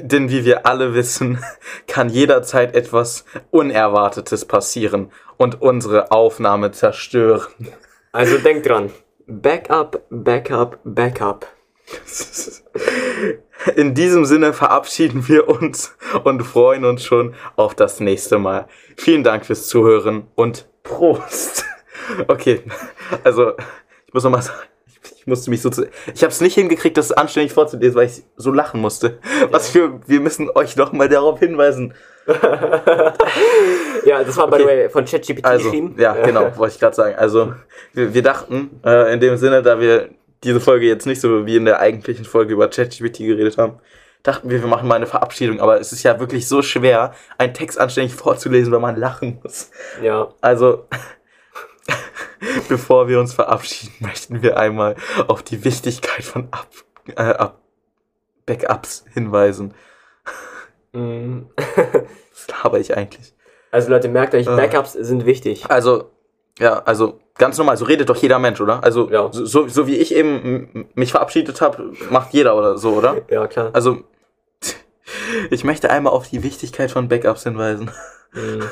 denn 0.02 0.30
wie 0.30 0.46
wir 0.46 0.66
alle 0.66 0.94
wissen, 0.94 1.44
kann 1.88 2.10
jederzeit 2.10 2.76
etwas 2.76 3.26
Unerwartetes 3.52 4.46
passieren 4.46 5.12
und 5.38 5.62
unsere 5.62 6.12
Aufnahme 6.12 6.72
zerstören. 6.72 7.68
Also 8.12 8.38
denkt 8.38 8.68
dran. 8.68 8.92
Backup, 9.28 10.02
Backup, 10.10 10.80
Backup. 10.84 11.48
In 13.76 13.94
diesem 13.94 14.26
Sinne 14.26 14.54
verabschieden 14.54 15.28
wir 15.28 15.48
uns 15.48 15.96
und 16.24 16.42
freuen 16.44 16.84
uns 16.86 17.04
schon 17.04 17.36
auf 17.56 17.76
das 17.76 18.00
nächste 18.00 18.40
Mal. 18.40 18.68
Vielen 18.98 19.24
Dank 19.24 19.46
fürs 19.46 19.68
Zuhören 19.68 20.28
und 20.36 20.68
Prost. 20.84 21.66
Okay, 22.28 22.64
also 23.24 23.54
ich 24.08 24.14
muss 24.14 24.24
nochmal 24.24 24.42
sagen, 24.42 24.58
ich 25.16 25.28
musste 25.28 25.50
mich 25.52 25.62
so 25.62 25.70
zu, 25.70 25.88
ich 26.14 26.24
habe 26.24 26.32
es 26.32 26.42
nicht 26.42 26.56
hingekriegt, 26.56 26.98
das 26.98 27.12
anständig 27.12 27.54
vorzulesen, 27.54 27.96
weil 27.96 28.08
ich 28.08 28.24
so 28.36 28.52
lachen 28.52 28.82
musste. 28.82 29.20
Was 29.52 29.70
für, 29.70 30.02
wir 30.08 30.20
müssen 30.20 30.50
euch 30.50 30.76
nochmal 30.76 31.08
darauf 31.10 31.40
hinweisen. 31.40 31.94
Ja, 34.06 34.24
das 34.24 34.36
war 34.36 34.48
by 34.48 34.56
Okay. 34.56 34.64
the 34.64 34.68
way 34.68 34.90
von 34.90 35.06
ChatGPT 35.06 35.46
Also, 35.46 35.66
geschrieben. 35.66 35.96
ja, 36.00 36.14
genau, 36.14 36.52
wollte 36.58 36.74
ich 36.74 36.80
gerade 36.80 36.96
sagen. 36.96 37.16
Also, 37.16 37.54
wir, 37.94 38.14
wir 38.16 38.24
dachten, 38.24 38.82
äh, 38.84 39.14
in 39.14 39.20
dem 39.20 39.38
Sinne, 39.38 39.62
da 39.62 39.80
wir 39.80 40.10
diese 40.44 40.60
Folge 40.60 40.88
jetzt 40.88 41.06
nicht 41.06 41.22
so 41.22 41.46
wie 41.46 41.56
in 41.56 41.66
der 41.66 41.80
eigentlichen 41.80 42.26
Folge 42.26 42.54
über 42.54 42.70
ChatGPT 42.70 43.20
geredet 43.20 43.58
haben, 43.58 43.80
dachten 44.24 44.50
wir, 44.50 44.62
wir 44.62 44.68
machen 44.68 44.88
mal 44.88 44.96
eine 44.96 45.08
Verabschiedung. 45.08 45.60
Aber 45.60 45.80
es 45.80 45.92
ist 45.92 46.04
ja 46.04 46.20
wirklich 46.20 46.48
so 46.48 46.62
schwer, 46.62 47.14
einen 47.38 47.54
Text 47.54 47.80
anständig 47.80 48.14
vorzulesen, 48.16 48.72
wenn 48.72 48.82
man 48.82 48.96
lachen 48.96 49.40
muss. 49.44 49.72
Ja. 50.02 50.34
Also, 50.42 50.88
bevor 52.70 53.08
wir 53.08 53.20
uns 53.20 53.34
verabschieden, 53.34 53.94
möchten 54.00 54.42
wir 54.42 54.58
einmal 54.58 54.96
auf 55.28 55.44
die 55.44 55.64
Wichtigkeit 55.64 56.24
von 56.24 56.48
Up, 56.52 56.68
äh, 57.16 57.22
Up, 57.22 57.62
Backups 58.46 59.06
hinweisen. 59.14 59.74
Mm. 60.94 61.42
Was 61.56 62.48
laber 62.64 62.80
ich 62.80 62.96
eigentlich? 62.98 63.34
Also 63.72 63.90
Leute, 63.90 64.10
merkt 64.10 64.34
euch, 64.36 64.48
Ah. 64.48 64.56
Backups 64.56 64.94
sind 64.94 65.26
wichtig. 65.26 65.66
Also, 65.70 66.12
ja, 66.60 66.80
also 66.84 67.20
ganz 67.38 67.58
normal, 67.58 67.78
so 67.78 67.86
redet 67.86 68.10
doch 68.10 68.16
jeder 68.18 68.40
Mensch, 68.40 68.62
oder? 68.62 68.84
Also, 68.84 69.10
Ja. 69.10 69.30
so, 69.32 69.68
so, 69.68 69.88
wie 69.88 69.96
ich 69.96 70.14
eben 70.14 70.90
mich 70.94 71.12
verabschiedet 71.12 71.62
habe, 71.62 71.94
macht 72.10 72.34
jeder 72.34 72.56
oder 72.56 72.78
so, 72.78 72.94
oder? 72.94 73.22
Ja, 73.30 73.48
klar. 73.48 73.70
Also, 73.74 74.04
ich 75.50 75.64
möchte 75.64 75.90
einmal 75.90 76.14
auf 76.14 76.30
die 76.30 76.44
Wichtigkeit 76.44 76.92
von 76.92 77.08
Backups 77.08 77.44
hinweisen. 77.44 77.90
Mm. 78.34 78.64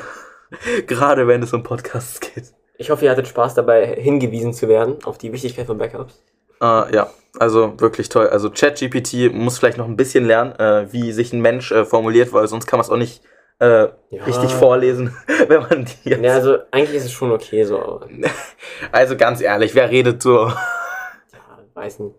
Gerade 0.86 1.26
wenn 1.26 1.42
es 1.42 1.52
um 1.52 1.62
Podcasts 1.62 2.20
geht. 2.20 2.52
Ich 2.76 2.90
hoffe, 2.90 3.04
ihr 3.04 3.10
hattet 3.10 3.28
Spaß 3.28 3.54
dabei, 3.54 3.86
hingewiesen 3.86 4.52
zu 4.52 4.68
werden 4.68 4.96
auf 5.04 5.18
die 5.18 5.32
Wichtigkeit 5.32 5.66
von 5.66 5.78
Backups. 5.78 6.22
Äh, 6.62 6.94
ja, 6.94 7.10
also 7.38 7.78
wirklich 7.78 8.08
toll. 8.08 8.28
Also 8.28 8.50
ChatGPT 8.50 9.32
muss 9.32 9.58
vielleicht 9.58 9.78
noch 9.78 9.86
ein 9.86 9.96
bisschen 9.96 10.24
lernen, 10.24 10.52
äh, 10.58 10.92
wie 10.92 11.12
sich 11.12 11.32
ein 11.32 11.40
Mensch 11.40 11.70
äh, 11.72 11.84
formuliert, 11.84 12.32
weil 12.32 12.48
sonst 12.48 12.66
kann 12.66 12.78
man 12.78 12.84
es 12.84 12.90
auch 12.90 12.96
nicht 12.96 13.22
äh, 13.60 13.88
Ja. 14.10 14.24
richtig 14.24 14.50
vorlesen, 14.52 15.16
wenn 15.48 15.60
man 15.62 15.84
die 15.84 16.08
jetzt... 16.10 16.22
Ja, 16.24 16.34
also 16.34 16.58
eigentlich 16.70 16.96
ist 16.96 17.04
es 17.06 17.12
schon 17.12 17.30
okay, 17.32 17.64
so, 17.64 17.78
aber 17.80 18.08
Also 18.92 19.16
ganz 19.16 19.40
ehrlich, 19.40 19.74
wer 19.74 19.90
redet 19.90 20.22
so? 20.22 20.48
ja, 20.48 20.56
weiß 21.74 22.00
nicht. 22.00 22.16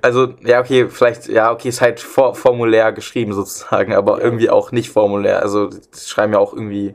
Also, 0.00 0.34
ja, 0.42 0.60
okay, 0.60 0.88
vielleicht, 0.88 1.28
ja, 1.28 1.52
okay, 1.52 1.68
ist 1.68 1.82
halt 1.82 2.00
for 2.00 2.34
formulär 2.34 2.92
geschrieben 2.92 3.34
sozusagen, 3.34 3.94
aber 3.94 4.18
Ja. 4.18 4.24
irgendwie 4.24 4.48
auch 4.48 4.72
nicht 4.72 4.90
formulär. 4.90 5.42
Also, 5.42 5.68
die 5.68 5.80
schreiben 5.98 6.32
ja 6.32 6.38
auch 6.38 6.54
irgendwie 6.54 6.94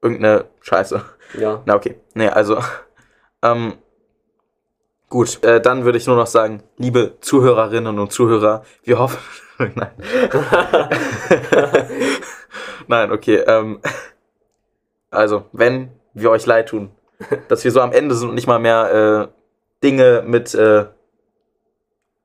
irgendeine 0.00 0.46
Scheiße. 0.62 1.02
Ja. 1.38 1.62
Na, 1.66 1.74
okay. 1.76 2.00
Nee, 2.14 2.28
also, 2.28 2.58
ähm, 3.42 3.74
gut, 5.10 5.44
äh, 5.44 5.60
dann 5.60 5.84
würde 5.84 5.98
ich 5.98 6.06
nur 6.06 6.16
noch 6.16 6.26
sagen, 6.26 6.62
liebe 6.78 7.18
Zuhörerinnen 7.20 7.98
und 7.98 8.10
Zuhörer, 8.10 8.64
wir 8.84 8.98
hoffen, 8.98 9.18
nein. 9.58 9.90
Nein, 12.92 13.10
okay, 13.12 13.36
ähm, 13.46 13.80
also, 15.10 15.46
wenn 15.52 15.90
wir 16.14 16.30
euch 16.30 16.46
leid 16.46 16.68
tun, 16.68 16.90
dass 17.48 17.64
wir 17.64 17.70
so 17.72 17.80
am 17.80 17.92
Ende 17.92 18.14
sind 18.14 18.28
und 18.28 18.34
nicht 18.34 18.46
mal 18.46 18.58
mehr 18.58 19.30
äh, 19.30 19.32
Dinge 19.82 20.22
mit 20.26 20.54
äh, 20.54 20.86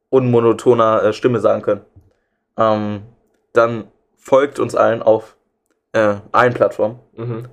unmonotoner 0.10 1.04
äh, 1.04 1.14
Stimme 1.14 1.40
sagen 1.40 1.62
können, 1.62 1.82
ähm, 2.58 3.04
dann 3.54 3.92
folgt 4.16 4.60
uns 4.60 4.76
allen 4.76 5.02
auf 5.02 5.38
äh, 5.94 6.16
allen 6.32 6.54
Plattformen 6.54 7.00
Mhm. 7.14 7.50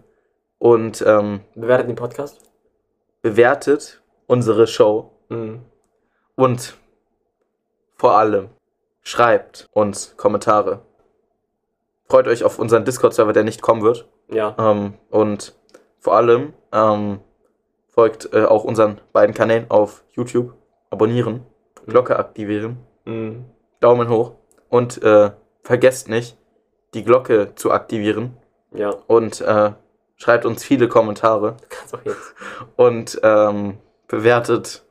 und 0.59 1.03
ähm, 1.07 1.41
Bewertet 1.55 1.89
den 1.89 1.97
Podcast. 1.97 2.41
bewertet 3.23 4.03
unsere 4.27 4.67
Show 4.67 5.11
Mhm. 5.29 5.63
und 6.37 6.77
vor 7.97 8.19
allem 8.19 8.51
schreibt 9.03 9.69
uns 9.73 10.15
Kommentare. 10.17 10.81
Freut 12.09 12.29
euch 12.29 12.45
auf 12.45 12.59
unseren 12.59 12.85
Discord-Server, 12.85 13.33
der 13.33 13.45
nicht 13.45 13.63
kommen 13.63 13.83
wird. 13.83 14.09
Ja. 14.31 14.55
Ähm, 14.59 14.95
und 15.11 15.55
vor 15.99 16.17
allem 16.17 16.53
ähm, 16.73 17.21
folgt 17.89 18.33
äh, 18.35 18.45
auch 18.45 18.65
unseren 18.65 19.01
beiden 19.13 19.35
Kanälen 19.35 19.71
auf 19.71 20.05
YouTube. 20.13 20.55
Abonnieren, 20.91 21.45
Glocke 21.87 22.17
aktivieren, 22.19 22.77
Mhm. 23.05 23.45
Daumen 23.81 24.09
hoch 24.09 24.33
und 24.71 25.03
äh, 25.03 25.33
vergesst 25.63 26.09
nicht, 26.09 26.39
die 26.95 27.05
Glocke 27.05 27.55
zu 27.55 27.71
aktivieren 27.73 28.37
Ja. 28.73 28.95
und 29.09 29.41
äh, 29.43 29.73
schreibt 30.17 30.47
uns 30.47 30.65
viele 30.65 30.89
Kommentare 30.89 31.57
kannst 31.69 31.95
auch 31.95 32.05
jetzt. 32.05 32.35
und 32.77 33.21
ähm, 33.23 33.79
bewertet 34.09 34.85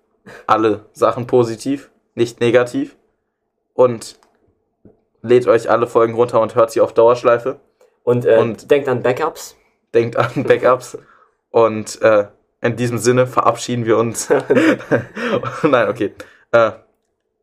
alle 0.45 0.85
Sachen 0.93 1.25
positiv, 1.25 1.89
nicht 2.15 2.39
negativ 2.41 2.97
und 3.73 4.19
lädt 5.23 5.47
euch 5.47 5.69
alle 5.71 5.87
Folgen 5.87 6.13
runter 6.13 6.39
und 6.39 6.53
hört 6.53 6.69
sie 6.71 6.81
auf 6.81 6.93
Dauerschleife. 6.93 7.59
Und, 8.03 8.25
äh, 8.25 8.37
Und- 8.37 8.69
denkt 8.69 8.87
an 8.87 9.01
Backups. 9.01 9.55
Denkt 9.93 10.17
an 10.17 10.43
Backups 10.47 10.97
und 11.49 12.01
äh, 12.01 12.27
in 12.61 12.75
diesem 12.75 12.97
Sinne 12.97 13.25
verabschieden 13.27 13.85
wir 13.85 13.97
uns. 13.97 14.29
Nein, 15.63 15.89
okay. 15.89 16.13
Äh, 16.51 16.71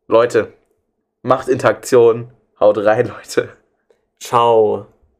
Leute, 0.06 0.52
macht 1.22 1.48
Interaktion, 1.48 2.30
haut 2.58 2.78
rein, 2.78 3.06
Leute. 3.08 3.50
Ciao. 4.18 4.86